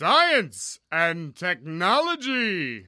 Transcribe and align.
Science 0.00 0.80
and 0.90 1.32
Technology. 1.34 2.86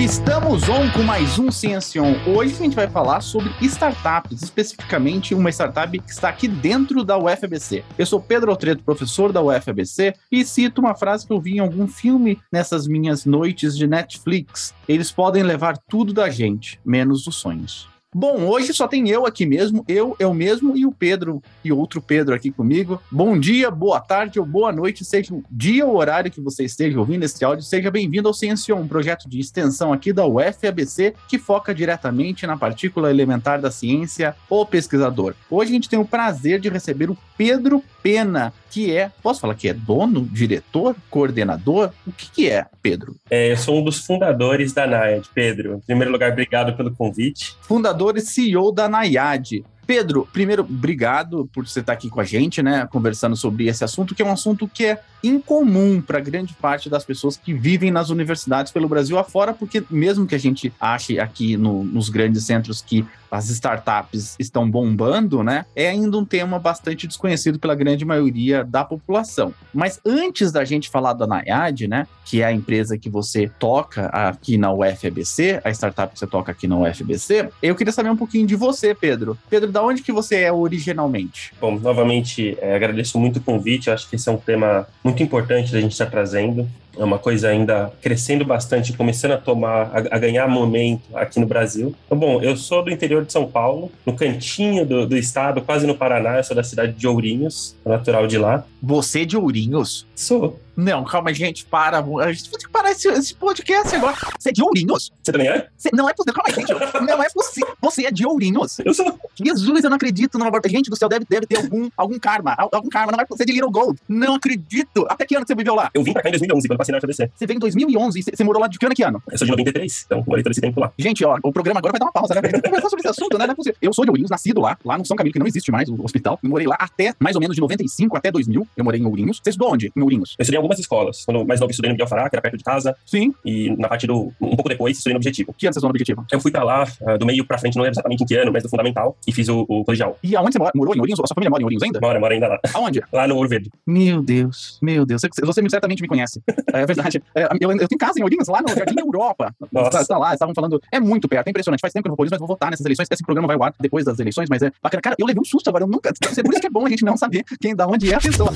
Estamos 0.00 0.68
on 0.68 0.90
com 0.90 1.04
mais 1.04 1.38
um 1.38 1.52
Ciência 1.52 2.02
On. 2.02 2.16
Hoje 2.26 2.54
a 2.54 2.56
gente 2.56 2.74
vai 2.74 2.88
falar 2.88 3.20
sobre 3.20 3.52
startups, 3.60 4.42
especificamente 4.42 5.32
uma 5.32 5.50
startup 5.50 5.96
que 5.96 6.10
está 6.10 6.28
aqui 6.28 6.48
dentro 6.48 7.04
da 7.04 7.16
UFABC. 7.16 7.84
Eu 7.96 8.06
sou 8.06 8.20
Pedro 8.20 8.50
Altreto, 8.50 8.82
professor 8.82 9.30
da 9.32 9.40
UFABC, 9.40 10.12
e 10.32 10.44
cito 10.44 10.80
uma 10.80 10.96
frase 10.96 11.24
que 11.24 11.32
eu 11.32 11.40
vi 11.40 11.54
em 11.54 11.60
algum 11.60 11.86
filme 11.86 12.36
nessas 12.50 12.88
minhas 12.88 13.24
noites 13.24 13.76
de 13.76 13.86
Netflix. 13.86 14.74
Eles 14.88 15.12
podem 15.12 15.44
levar 15.44 15.78
tudo 15.88 16.12
da 16.12 16.28
gente, 16.28 16.80
menos 16.84 17.28
os 17.28 17.36
sonhos. 17.36 17.89
Bom, 18.12 18.44
hoje 18.48 18.74
só 18.74 18.88
tem 18.88 19.08
eu 19.08 19.24
aqui 19.24 19.46
mesmo, 19.46 19.84
eu, 19.86 20.16
eu 20.18 20.34
mesmo 20.34 20.76
e 20.76 20.84
o 20.84 20.90
Pedro 20.90 21.40
e 21.64 21.70
outro 21.70 22.02
Pedro 22.02 22.34
aqui 22.34 22.50
comigo. 22.50 23.00
Bom 23.08 23.38
dia, 23.38 23.70
boa 23.70 24.00
tarde 24.00 24.40
ou 24.40 24.44
boa 24.44 24.72
noite, 24.72 25.04
seja 25.04 25.32
o 25.32 25.44
dia 25.48 25.86
ou 25.86 25.94
horário 25.96 26.28
que 26.28 26.40
você 26.40 26.64
esteja 26.64 26.98
ouvindo 26.98 27.22
esse 27.22 27.44
áudio, 27.44 27.64
seja 27.64 27.88
bem-vindo 27.88 28.26
ao 28.26 28.34
Ciência, 28.34 28.74
um 28.74 28.88
projeto 28.88 29.28
de 29.28 29.38
extensão 29.38 29.92
aqui 29.92 30.12
da 30.12 30.26
UFABC 30.26 31.14
que 31.28 31.38
foca 31.38 31.72
diretamente 31.72 32.48
na 32.48 32.56
partícula 32.56 33.10
elementar 33.10 33.60
da 33.60 33.70
ciência, 33.70 34.34
o 34.48 34.66
pesquisador. 34.66 35.36
Hoje 35.48 35.70
a 35.70 35.74
gente 35.74 35.88
tem 35.88 35.98
o 35.98 36.04
prazer 36.04 36.58
de 36.58 36.68
receber 36.68 37.10
o 37.10 37.18
Pedro 37.38 37.80
Pena, 38.02 38.52
que 38.70 38.94
é, 38.94 39.10
posso 39.22 39.40
falar 39.40 39.54
que 39.54 39.68
é 39.68 39.74
dono, 39.74 40.26
diretor, 40.32 40.96
coordenador? 41.10 41.90
O 42.06 42.12
que, 42.12 42.30
que 42.30 42.48
é, 42.48 42.64
Pedro? 42.80 43.14
É, 43.28 43.52
eu 43.52 43.56
sou 43.56 43.78
um 43.78 43.84
dos 43.84 43.98
fundadores 43.98 44.72
da 44.72 44.86
NAIAD, 44.86 45.28
Pedro. 45.34 45.74
Em 45.74 45.80
primeiro 45.80 46.10
lugar, 46.10 46.32
obrigado 46.32 46.74
pelo 46.76 46.94
convite. 46.94 47.56
Fundador 47.60 47.99
e 48.08 48.20
CEO 48.22 48.72
da 48.72 48.88
NAIAD. 48.88 49.62
Pedro, 49.90 50.28
primeiro, 50.32 50.62
obrigado 50.62 51.50
por 51.52 51.66
você 51.66 51.80
estar 51.80 51.94
aqui 51.94 52.08
com 52.08 52.20
a 52.20 52.24
gente, 52.24 52.62
né, 52.62 52.86
conversando 52.92 53.34
sobre 53.34 53.66
esse 53.66 53.82
assunto, 53.82 54.14
que 54.14 54.22
é 54.22 54.24
um 54.24 54.30
assunto 54.30 54.68
que 54.68 54.86
é 54.86 55.00
incomum 55.20 56.00
para 56.00 56.20
grande 56.20 56.54
parte 56.54 56.88
das 56.88 57.04
pessoas 57.04 57.36
que 57.36 57.52
vivem 57.52 57.90
nas 57.90 58.08
universidades 58.08 58.70
pelo 58.70 58.88
Brasil 58.88 59.18
afora, 59.18 59.52
porque 59.52 59.82
mesmo 59.90 60.28
que 60.28 60.34
a 60.36 60.38
gente 60.38 60.72
ache 60.80 61.18
aqui 61.18 61.56
no, 61.56 61.82
nos 61.82 62.08
grandes 62.08 62.44
centros 62.44 62.80
que 62.80 63.04
as 63.30 63.48
startups 63.48 64.34
estão 64.38 64.68
bombando, 64.68 65.42
né? 65.42 65.64
É 65.76 65.88
ainda 65.88 66.18
um 66.18 66.24
tema 66.24 66.58
bastante 66.58 67.06
desconhecido 67.06 67.58
pela 67.58 67.74
grande 67.74 68.04
maioria 68.04 68.64
da 68.64 68.84
população. 68.84 69.54
Mas 69.72 70.00
antes 70.04 70.50
da 70.50 70.64
gente 70.64 70.90
falar 70.90 71.12
da 71.12 71.26
Nayad, 71.26 71.86
né? 71.86 72.06
Que 72.24 72.42
é 72.42 72.46
a 72.46 72.52
empresa 72.52 72.98
que 72.98 73.08
você 73.08 73.48
toca 73.58 74.06
aqui 74.06 74.58
na 74.58 74.72
UFABC, 74.72 75.60
a 75.64 75.70
startup 75.70 76.12
que 76.12 76.18
você 76.18 76.26
toca 76.26 76.50
aqui 76.50 76.66
na 76.66 76.76
UFABC, 76.76 77.50
eu 77.62 77.76
queria 77.76 77.92
saber 77.92 78.10
um 78.10 78.16
pouquinho 78.16 78.46
de 78.46 78.56
você, 78.56 78.94
Pedro. 78.94 79.38
Pedro, 79.48 79.70
da 79.70 79.79
onde 79.82 80.02
que 80.02 80.12
você 80.12 80.36
é 80.36 80.52
originalmente? 80.52 81.52
Bom, 81.60 81.78
novamente, 81.78 82.56
é, 82.60 82.74
agradeço 82.74 83.18
muito 83.18 83.38
o 83.38 83.42
convite. 83.42 83.88
Eu 83.88 83.94
acho 83.94 84.08
que 84.08 84.16
esse 84.16 84.28
é 84.28 84.32
um 84.32 84.36
tema 84.36 84.86
muito 85.02 85.22
importante 85.22 85.72
da 85.72 85.80
gente 85.80 85.92
estar 85.92 86.06
trazendo 86.06 86.68
é 86.96 87.04
uma 87.04 87.18
coisa 87.18 87.48
ainda 87.48 87.92
crescendo 88.00 88.44
bastante, 88.44 88.92
começando 88.92 89.32
a 89.32 89.38
tomar, 89.38 89.90
a, 89.92 90.16
a, 90.16 90.18
ganhar 90.18 90.46
momento 90.48 91.02
aqui 91.14 91.38
no 91.38 91.46
Brasil. 91.46 91.94
Então, 92.06 92.18
bom, 92.18 92.40
eu 92.42 92.56
sou 92.56 92.84
do 92.84 92.90
interior 92.90 93.24
de 93.24 93.32
São 93.32 93.46
Paulo, 93.46 93.90
no 94.04 94.14
cantinho 94.14 94.84
do, 94.84 95.06
do 95.06 95.16
estado, 95.16 95.60
quase 95.62 95.86
no 95.86 95.94
Paraná, 95.94 96.38
eu 96.38 96.44
sou 96.44 96.56
da 96.56 96.62
cidade 96.62 96.92
de 96.92 97.06
Ourinhos, 97.06 97.74
natural 97.84 98.26
de 98.26 98.38
lá. 98.38 98.64
Você 98.82 99.22
é 99.22 99.24
de 99.24 99.36
Ourinhos? 99.36 100.06
Sou. 100.14 100.58
Não, 100.76 101.04
calma, 101.04 101.34
gente, 101.34 101.64
para. 101.66 101.98
A 101.98 102.32
gente 102.32 102.50
tem 102.50 102.58
que 102.58 102.68
parar 102.68 102.90
esse, 102.92 103.08
esse 103.08 103.34
podcast 103.34 103.94
agora. 103.94 104.16
Você 104.38 104.48
é 104.48 104.52
de 104.52 104.62
Ourinhos? 104.62 105.12
Você 105.22 105.32
também 105.32 105.48
é? 105.48 105.68
Você, 105.76 105.90
não 105.92 106.08
é 106.08 106.14
possível, 106.14 106.34
calma 106.34 106.48
aí, 106.48 106.54
gente. 106.54 106.70
Não 107.10 107.22
é 107.22 107.28
possível. 107.30 107.76
Você 107.82 108.06
é 108.06 108.10
de 108.10 108.26
Ourinhos? 108.26 108.78
Eu 108.78 108.94
sou. 108.94 109.18
Jesus, 109.42 109.84
eu 109.84 109.90
não 109.90 109.96
acredito. 109.96 110.38
Não, 110.38 110.50
gente 110.66 110.90
do 110.90 110.96
céu, 110.96 111.08
deve, 111.08 111.24
deve 111.28 111.46
ter 111.46 111.58
algum, 111.58 111.88
algum 111.96 112.18
karma. 112.18 112.54
Algum 112.56 112.88
karma. 112.88 113.12
Não 113.12 113.20
é 113.20 113.26
você 113.28 113.44
de 113.44 113.52
Little 113.52 113.70
Gold. 113.70 113.98
Não 114.08 114.34
acredito. 114.34 115.06
Até 115.08 115.26
que 115.26 115.34
ano 115.34 115.46
você 115.46 115.54
viveu 115.54 115.74
lá? 115.74 115.90
Eu 115.92 116.02
vim 116.02 116.12
pra 116.12 116.22
cá 116.22 116.28
em 116.28 116.32
2011, 116.32 116.68
quando 116.68 116.79
passei 116.80 116.92
na 116.92 117.00
FBC. 117.00 117.30
Você 117.34 117.46
veio 117.46 117.56
em 117.56 117.60
2011 117.60 118.18
e 118.18 118.22
você 118.22 118.44
morou 118.44 118.60
lá 118.60 118.68
de 118.68 118.78
que 118.78 118.86
ano 118.86 118.94
que 118.94 119.02
ano? 119.02 119.22
Eu 119.30 119.38
sou 119.38 119.44
de 119.44 119.50
93, 119.52 120.04
então 120.06 120.24
morei 120.26 120.42
todo 120.42 120.52
esse 120.52 120.60
tempo 120.60 120.80
lá. 120.80 120.92
Gente, 120.98 121.24
ó, 121.24 121.36
o 121.42 121.52
programa 121.52 121.78
agora 121.78 121.92
vai 121.92 121.98
dar 121.98 122.06
uma 122.06 122.12
pausa, 122.12 122.34
né? 122.34 122.40
Vamos 122.50 122.62
conversar 122.62 122.88
sobre 122.88 123.00
esse 123.00 123.08
assunto, 123.08 123.38
né? 123.38 123.46
Não 123.46 123.52
é 123.52 123.54
possível. 123.54 123.76
Eu 123.80 123.92
sou 123.92 124.04
de 124.04 124.10
Ourinhos, 124.10 124.30
nascido 124.30 124.60
lá, 124.60 124.76
lá 124.84 124.98
no 124.98 125.04
São 125.04 125.16
Camilo, 125.16 125.32
que 125.32 125.38
não 125.38 125.46
existe 125.46 125.70
mais, 125.70 125.88
o 125.88 126.04
hospital. 126.04 126.38
Eu 126.42 126.50
morei 126.50 126.66
lá 126.66 126.76
até 126.78 127.14
mais 127.18 127.36
ou 127.36 127.40
menos 127.40 127.54
de 127.54 127.60
95 127.60 128.16
até 128.16 128.30
2000. 128.30 128.66
Eu 128.76 128.84
morei 128.84 129.00
em 129.00 129.04
Ourinhos. 129.04 129.40
Você 129.42 129.50
estudou 129.50 129.72
onde? 129.72 129.92
Em 129.94 130.02
Ourinhos? 130.02 130.34
Eu 130.38 130.42
estudei 130.42 130.56
em 130.56 130.62
algumas 130.62 130.78
escolas. 130.78 131.24
Quando 131.24 131.44
mais 131.44 131.60
novo, 131.60 131.70
estudei 131.70 131.90
no 131.90 131.94
Miguel 131.94 132.06
Fará, 132.06 132.28
que 132.28 132.36
era 132.36 132.42
perto 132.42 132.56
de 132.56 132.64
casa. 132.64 132.96
Sim. 133.04 133.34
E 133.44 133.70
na 133.76 133.88
parte 133.88 134.06
do. 134.06 134.32
Um 134.40 134.56
pouco 134.56 134.68
depois, 134.68 134.96
estudei 134.96 135.14
no 135.14 135.18
Objetivo. 135.18 135.54
Que 135.56 135.66
ano 135.66 135.74
você 135.74 135.78
estudou 135.78 135.88
no 135.88 135.92
Objetivo? 135.92 136.24
Eu 136.30 136.40
fui 136.40 136.50
pra 136.50 136.64
lá, 136.64 136.84
uh, 136.84 137.18
do 137.18 137.26
meio 137.26 137.44
pra 137.44 137.58
frente, 137.58 137.76
não 137.76 137.82
lembro 137.82 137.94
exatamente 137.94 138.22
em 138.22 138.26
que 138.26 138.34
ano, 138.36 138.52
mas 138.52 138.62
do 138.62 138.68
fundamental, 138.68 139.16
e 139.26 139.32
fiz 139.32 139.48
o, 139.48 139.66
o 139.68 139.84
colegial. 139.84 140.18
E 140.22 140.36
aonde 140.36 140.52
você 140.52 140.58
mora? 140.58 140.72
Morou 140.74 140.94
em 140.94 140.98
Ourinhos? 141.00 141.20
A 141.20 141.26
sua 141.26 141.34
família 141.34 141.50
mora 141.50 141.62
em 141.62 141.64
Ourinhos 141.64 141.82
ainda? 141.82 142.00
Mora, 142.00 142.18
mora 142.20 142.34
ainda 142.34 142.48
lá. 142.48 142.60
Aonde? 142.74 143.02
Lá 143.12 143.26
no 143.26 143.36
Ouro 143.36 143.48
Verde. 143.48 143.70
Meu 143.86 144.22
Deus, 144.22 144.78
meu 144.80 145.04
Deus. 145.04 145.20
Você, 145.22 145.44
você 145.44 145.68
certamente 145.68 146.02
me 146.02 146.08
conhece. 146.08 146.40
É 146.72 146.86
verdade. 146.86 147.22
É, 147.34 147.44
eu, 147.60 147.70
eu 147.72 147.88
tenho 147.88 147.98
casa 147.98 148.18
em 148.18 148.22
Ourinhos, 148.22 148.48
lá 148.48 148.60
no 148.62 148.68
Jardim 148.68 148.98
Europa. 148.98 149.54
Está, 149.62 150.00
está 150.00 150.18
lá, 150.18 150.32
estavam 150.32 150.54
falando. 150.54 150.80
É 150.92 151.00
muito 151.00 151.28
perto, 151.28 151.48
é 151.48 151.50
impressionante. 151.50 151.80
Faz 151.80 151.92
tempo 151.92 152.04
que 152.04 152.08
eu 152.08 152.10
não 152.10 152.16
vou 152.16 152.24
isso, 152.24 152.32
mas 152.32 152.38
vou 152.38 152.48
votar 152.48 152.70
nessas 152.70 152.84
eleições. 152.84 153.08
Esse 153.10 153.22
programa 153.22 153.46
vai 153.46 153.56
ao 153.56 153.62
ar 153.62 153.74
depois 153.78 154.04
das 154.04 154.18
eleições, 154.18 154.48
mas 154.48 154.62
é 154.62 154.72
bacana. 154.82 155.00
Cara, 155.00 155.16
eu 155.18 155.26
levei 155.26 155.40
um 155.40 155.44
susto 155.44 155.68
agora. 155.68 155.84
Eu 155.84 155.88
nunca. 155.88 156.12
Por 156.12 156.52
isso 156.52 156.60
que 156.60 156.66
é 156.66 156.70
bom 156.70 156.86
a 156.86 156.88
gente 156.88 157.04
não 157.04 157.16
saber 157.16 157.44
quem 157.60 157.74
da 157.74 157.86
onde 157.86 158.12
é 158.12 158.16
a 158.16 158.20
pessoa. 158.20 158.50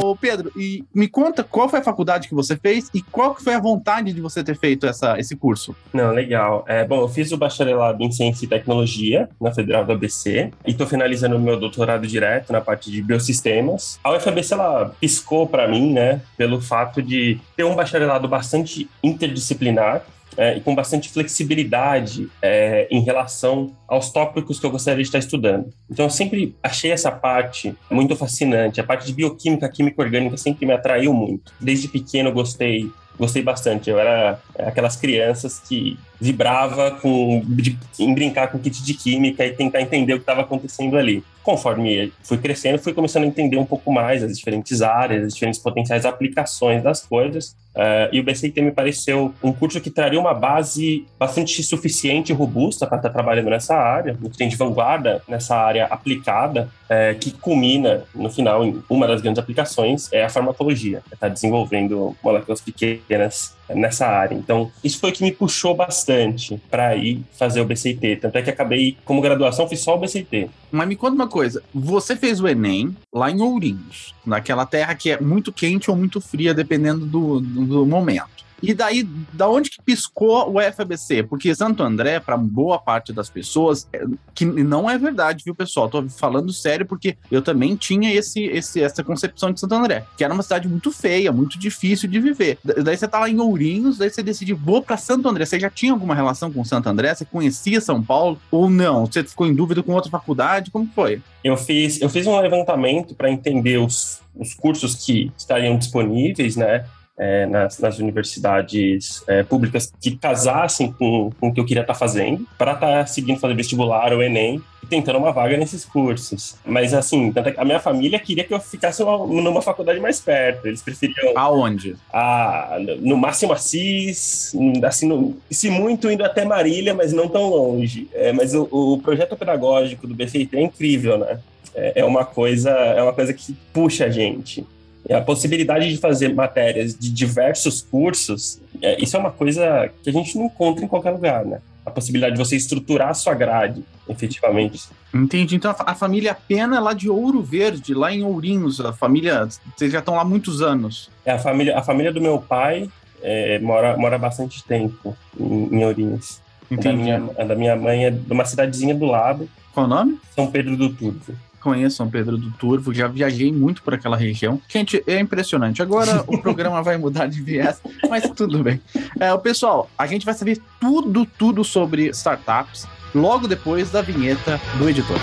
Ô, 0.00 0.14
Pedro, 0.16 0.52
e 0.56 0.84
me 0.94 1.08
conta 1.08 1.42
qual 1.42 1.68
foi 1.68 1.80
a 1.80 1.82
faculdade 1.82 2.28
que 2.28 2.34
você 2.34 2.56
fez 2.56 2.90
e 2.92 3.02
qual 3.02 3.34
que 3.34 3.42
foi 3.42 3.54
a 3.54 3.60
vontade 3.60 4.12
de 4.12 4.20
você 4.20 4.42
ter 4.44 4.56
feito 4.56 4.86
essa, 4.86 5.18
esse 5.18 5.36
curso? 5.36 5.74
Não, 5.92 6.12
legal. 6.12 6.64
É, 6.68 6.84
bom, 6.84 7.00
eu 7.00 7.08
fiz 7.08 7.32
o 7.32 7.36
bacharelado 7.36 8.02
em 8.02 8.10
Ciência 8.10 8.44
e 8.44 8.48
Tecnologia 8.48 9.28
na 9.40 9.52
Federal 9.52 9.84
do 9.84 9.92
ABC 9.92 10.50
e 10.66 10.70
estou 10.70 10.86
finalizando 10.86 11.36
o 11.36 11.40
meu 11.40 11.58
doutorado 11.58 12.06
direto 12.06 12.52
na 12.52 12.60
parte 12.60 12.90
de 12.90 13.02
Biosistemas. 13.02 13.98
A 14.04 14.14
UFABC, 14.16 14.54
ela 14.54 14.92
piscou 15.00 15.46
para 15.46 15.68
mim, 15.68 15.92
né, 15.92 16.20
pelo 16.36 16.60
fato 16.60 17.02
de 17.02 17.17
ter 17.56 17.64
um 17.64 17.74
bacharelado 17.74 18.26
bastante 18.28 18.88
interdisciplinar, 19.02 20.04
é, 20.38 20.56
e 20.56 20.60
com 20.60 20.72
bastante 20.72 21.08
flexibilidade 21.08 22.28
é, 22.40 22.86
em 22.92 23.00
relação 23.00 23.76
aos 23.88 24.12
tópicos 24.12 24.60
que 24.60 24.64
eu 24.64 24.70
gostaria 24.70 25.02
de 25.02 25.08
estar 25.08 25.18
estudando. 25.18 25.68
Então, 25.90 26.06
eu 26.06 26.10
sempre 26.10 26.54
achei 26.62 26.92
essa 26.92 27.10
parte 27.10 27.74
muito 27.90 28.14
fascinante. 28.14 28.80
A 28.80 28.84
parte 28.84 29.04
de 29.04 29.12
bioquímica, 29.12 29.68
química 29.68 30.00
orgânica 30.00 30.36
sempre 30.36 30.64
me 30.64 30.72
atraiu 30.72 31.12
muito. 31.12 31.52
Desde 31.58 31.88
pequeno 31.88 32.28
eu 32.28 32.32
gostei 32.32 32.88
gostei 33.18 33.42
bastante. 33.42 33.90
Eu 33.90 33.98
era 33.98 34.40
aquelas 34.58 34.96
crianças 34.96 35.60
que 35.60 35.98
vibrava 36.20 36.92
com, 36.92 37.42
de, 37.46 37.78
em 37.98 38.14
brincar 38.14 38.48
com 38.48 38.58
kit 38.58 38.82
de 38.82 38.94
química 38.94 39.44
e 39.44 39.52
tentar 39.52 39.80
entender 39.80 40.14
o 40.14 40.16
que 40.16 40.22
estava 40.22 40.42
acontecendo 40.42 40.96
ali. 40.96 41.24
Conforme 41.42 42.12
fui 42.22 42.38
crescendo, 42.38 42.78
fui 42.78 42.92
começando 42.92 43.24
a 43.24 43.26
entender 43.26 43.56
um 43.56 43.64
pouco 43.64 43.92
mais 43.92 44.22
as 44.22 44.36
diferentes 44.36 44.82
áreas, 44.82 45.24
as 45.24 45.34
diferentes 45.34 45.60
potenciais 45.60 46.04
aplicações 46.04 46.82
das 46.82 47.00
coisas. 47.00 47.56
Uh, 47.78 48.10
e 48.10 48.18
o 48.18 48.24
BCIT 48.24 48.60
me 48.60 48.72
pareceu 48.72 49.32
um 49.40 49.52
curso 49.52 49.80
que 49.80 49.88
traria 49.88 50.18
uma 50.18 50.34
base 50.34 51.06
bastante 51.16 51.62
suficiente 51.62 52.32
e 52.32 52.34
robusta 52.34 52.88
para 52.88 52.96
estar 52.96 53.10
trabalhando 53.10 53.50
nessa 53.50 53.76
área, 53.76 54.14
que 54.14 54.36
tem 54.36 54.48
de 54.48 54.56
vanguarda 54.56 55.22
nessa 55.28 55.56
área 55.56 55.86
aplicada, 55.86 56.68
uh, 56.90 57.16
que 57.20 57.30
culmina, 57.30 58.02
no 58.12 58.28
final, 58.30 58.64
em 58.64 58.82
uma 58.90 59.06
das 59.06 59.20
grandes 59.20 59.38
aplicações, 59.38 60.12
é 60.12 60.24
a 60.24 60.28
farmacologia, 60.28 61.02
está 61.12 61.28
desenvolvendo 61.28 62.16
moléculas 62.20 62.60
pequenas 62.60 63.56
nessa 63.74 64.06
área. 64.06 64.34
Então, 64.34 64.70
isso 64.82 64.98
foi 64.98 65.10
o 65.10 65.12
que 65.12 65.22
me 65.22 65.32
puxou 65.32 65.74
bastante 65.74 66.60
para 66.70 66.96
ir 66.96 67.22
fazer 67.38 67.60
o 67.60 67.64
BCT. 67.64 68.16
Tanto 68.16 68.36
é 68.36 68.42
que 68.42 68.50
acabei, 68.50 68.96
como 69.04 69.20
graduação, 69.20 69.68
fiz 69.68 69.80
só 69.80 69.94
o 69.94 69.98
BCT. 69.98 70.48
Mas 70.70 70.88
me 70.88 70.96
conta 70.96 71.14
uma 71.14 71.28
coisa: 71.28 71.62
você 71.72 72.16
fez 72.16 72.40
o 72.40 72.48
Enem 72.48 72.96
lá 73.12 73.30
em 73.30 73.40
Ourinhos, 73.40 74.14
naquela 74.24 74.66
terra 74.66 74.94
que 74.94 75.10
é 75.10 75.20
muito 75.20 75.52
quente 75.52 75.90
ou 75.90 75.96
muito 75.96 76.20
fria, 76.20 76.52
dependendo 76.54 77.06
do, 77.06 77.40
do, 77.40 77.66
do 77.68 77.86
momento. 77.86 78.38
E 78.62 78.74
daí, 78.74 79.08
da 79.32 79.48
onde 79.48 79.70
que 79.70 79.82
piscou 79.82 80.52
o 80.52 80.60
FABC? 80.60 81.22
Porque 81.22 81.54
Santo 81.54 81.82
André, 81.82 82.18
para 82.18 82.36
boa 82.36 82.78
parte 82.78 83.12
das 83.12 83.30
pessoas, 83.30 83.86
é, 83.92 84.04
que 84.34 84.44
não 84.44 84.90
é 84.90 84.98
verdade, 84.98 85.44
viu, 85.44 85.54
pessoal? 85.54 85.88
Tô 85.88 86.08
falando 86.08 86.52
sério 86.52 86.84
porque 86.84 87.16
eu 87.30 87.40
também 87.40 87.76
tinha 87.76 88.12
esse, 88.12 88.42
esse, 88.44 88.82
essa 88.82 89.04
concepção 89.04 89.52
de 89.52 89.60
Santo 89.60 89.74
André, 89.74 90.04
que 90.16 90.24
era 90.24 90.34
uma 90.34 90.42
cidade 90.42 90.66
muito 90.66 90.90
feia, 90.90 91.30
muito 91.30 91.58
difícil 91.58 92.08
de 92.08 92.18
viver. 92.18 92.58
Daí 92.64 92.96
você 92.96 93.06
tá 93.06 93.20
lá 93.20 93.30
em 93.30 93.38
Ourinhos, 93.38 93.98
daí 93.98 94.10
você 94.10 94.22
decide, 94.22 94.52
vou 94.52 94.82
para 94.82 94.96
Santo 94.96 95.28
André. 95.28 95.44
Você 95.44 95.60
já 95.60 95.70
tinha 95.70 95.92
alguma 95.92 96.14
relação 96.14 96.52
com 96.52 96.64
Santo 96.64 96.88
André? 96.88 97.14
Você 97.14 97.24
conhecia 97.24 97.80
São 97.80 98.02
Paulo 98.02 98.40
ou 98.50 98.68
não? 98.68 99.06
Você 99.06 99.22
ficou 99.22 99.46
em 99.46 99.54
dúvida 99.54 99.82
com 99.82 99.92
outra 99.92 100.10
faculdade? 100.10 100.70
Como 100.70 100.88
foi? 100.94 101.22
Eu 101.44 101.56
fiz, 101.56 102.00
eu 102.00 102.08
fiz 102.08 102.26
um 102.26 102.38
levantamento 102.40 103.14
para 103.14 103.30
entender 103.30 103.78
os, 103.78 104.20
os 104.34 104.52
cursos 104.52 104.96
que 104.96 105.30
estariam 105.36 105.78
disponíveis, 105.78 106.56
né? 106.56 106.84
É, 107.18 107.46
nas, 107.46 107.78
nas, 107.78 107.98
universidades 107.98 109.22
é, 109.26 109.42
públicas 109.42 109.92
que 110.00 110.16
casassem 110.16 110.92
com, 110.92 111.30
com 111.40 111.48
o 111.48 111.54
que 111.54 111.60
eu 111.60 111.64
queria 111.64 111.82
estar 111.82 111.94
tá 111.94 111.98
fazendo, 111.98 112.46
para 112.56 112.72
estar 112.72 113.00
tá 113.00 113.06
seguindo 113.06 113.40
fazer 113.40 113.54
vestibular 113.54 114.12
ou 114.12 114.22
Enem, 114.22 114.62
tentando 114.88 115.18
uma 115.18 115.32
vaga 115.32 115.56
nesses 115.56 115.84
cursos. 115.84 116.56
Mas 116.64 116.94
assim, 116.94 117.32
é 117.34 117.60
a 117.60 117.64
minha 117.64 117.80
família 117.80 118.18
queria 118.18 118.44
que 118.44 118.54
eu 118.54 118.60
ficasse 118.60 119.02
numa 119.02 119.62
faculdade 119.62 120.00
mais 120.00 120.20
perto. 120.20 120.66
Eles 120.66 120.82
preferiam. 120.82 121.36
Aonde? 121.36 121.96
Ah, 122.12 122.78
no 123.00 123.16
máximo 123.16 123.52
Assis, 123.52 124.54
assim, 124.84 125.08
no, 125.08 125.36
se 125.50 125.70
muito 125.70 126.10
indo 126.10 126.24
até 126.24 126.44
Marília, 126.44 126.94
mas 126.94 127.12
não 127.12 127.28
tão 127.28 127.48
longe. 127.48 128.08
É, 128.14 128.32
mas 128.32 128.54
o, 128.54 128.68
o, 128.70 128.98
projeto 128.98 129.36
pedagógico 129.36 130.06
do 130.06 130.14
BFIT 130.14 130.56
é 130.56 130.62
incrível, 130.62 131.18
né? 131.18 131.38
É, 131.74 132.00
é, 132.00 132.04
uma 132.04 132.24
coisa, 132.24 132.70
é 132.70 133.02
uma 133.02 133.12
coisa 133.12 133.32
que 133.32 133.54
puxa 133.72 134.06
a 134.06 134.10
gente. 134.10 134.66
E 135.08 135.14
a 135.14 135.22
possibilidade 135.22 135.88
de 135.88 135.96
fazer 135.96 136.34
matérias 136.34 136.94
de 136.94 137.10
diversos 137.10 137.80
cursos, 137.80 138.60
é, 138.82 139.02
isso 139.02 139.16
é 139.16 139.18
uma 139.18 139.30
coisa 139.30 139.90
que 140.02 140.10
a 140.10 140.12
gente 140.12 140.36
não 140.36 140.46
encontra 140.46 140.84
em 140.84 140.88
qualquer 140.88 141.12
lugar, 141.12 141.46
né? 141.46 141.60
A 141.86 141.90
possibilidade 141.90 142.36
de 142.36 142.38
você 142.38 142.54
estruturar 142.54 143.08
a 143.08 143.14
sua 143.14 143.32
grade, 143.32 143.82
efetivamente. 144.06 144.86
Entendi. 145.14 145.56
Então 145.56 145.74
a, 145.78 145.94
família 145.94 146.34
Pena 146.34 146.76
é 146.76 146.80
lá 146.80 146.92
de 146.92 147.08
Ouro 147.08 147.42
Verde, 147.42 147.94
lá 147.94 148.12
em 148.12 148.22
Ourinhos. 148.22 148.78
A 148.82 148.92
família, 148.92 149.48
vocês 149.74 149.90
já 149.90 150.00
estão 150.00 150.14
lá 150.14 150.20
há 150.20 150.24
muitos 150.26 150.60
anos. 150.60 151.10
É, 151.24 151.32
a 151.32 151.38
família, 151.38 151.78
a 151.78 151.82
família 151.82 152.12
do 152.12 152.20
meu 152.20 152.38
pai 152.38 152.90
é, 153.22 153.58
mora, 153.60 153.96
mora 153.96 154.18
bastante 154.18 154.62
tempo 154.62 155.16
em, 155.40 155.74
em 155.74 155.84
Ourinhos. 155.86 156.42
Entendi. 156.70 156.88
A 156.88 156.92
da, 156.92 156.96
minha, 156.98 157.30
a 157.38 157.44
da 157.44 157.54
minha 157.54 157.76
mãe 157.76 158.04
é 158.04 158.10
de 158.10 158.30
uma 158.30 158.44
cidadezinha 158.44 158.94
do 158.94 159.06
lado. 159.06 159.48
Qual 159.72 159.86
o 159.86 159.88
nome? 159.88 160.20
São 160.34 160.50
Pedro 160.50 160.76
do 160.76 160.90
Turvo 160.90 161.47
conheço 161.68 161.96
São 161.96 162.08
Pedro 162.08 162.38
do 162.38 162.50
Turvo, 162.52 162.94
já 162.94 163.06
viajei 163.06 163.52
muito 163.52 163.82
por 163.82 163.92
aquela 163.92 164.16
região. 164.16 164.60
Gente, 164.66 165.02
é 165.06 165.20
impressionante. 165.20 165.82
Agora 165.82 166.24
o 166.26 166.38
programa 166.40 166.82
vai 166.82 166.96
mudar 166.96 167.26
de 167.26 167.42
viés, 167.42 167.80
mas 168.08 168.28
tudo 168.30 168.62
bem. 168.62 168.80
É, 169.20 169.32
o 169.34 169.38
pessoal, 169.38 169.90
a 169.98 170.06
gente 170.06 170.24
vai 170.24 170.34
saber 170.34 170.58
tudo, 170.80 171.26
tudo 171.26 171.62
sobre 171.62 172.08
startups 172.08 172.86
logo 173.14 173.46
depois 173.46 173.90
da 173.90 174.00
vinheta 174.00 174.58
do 174.78 174.88
editor. 174.88 175.18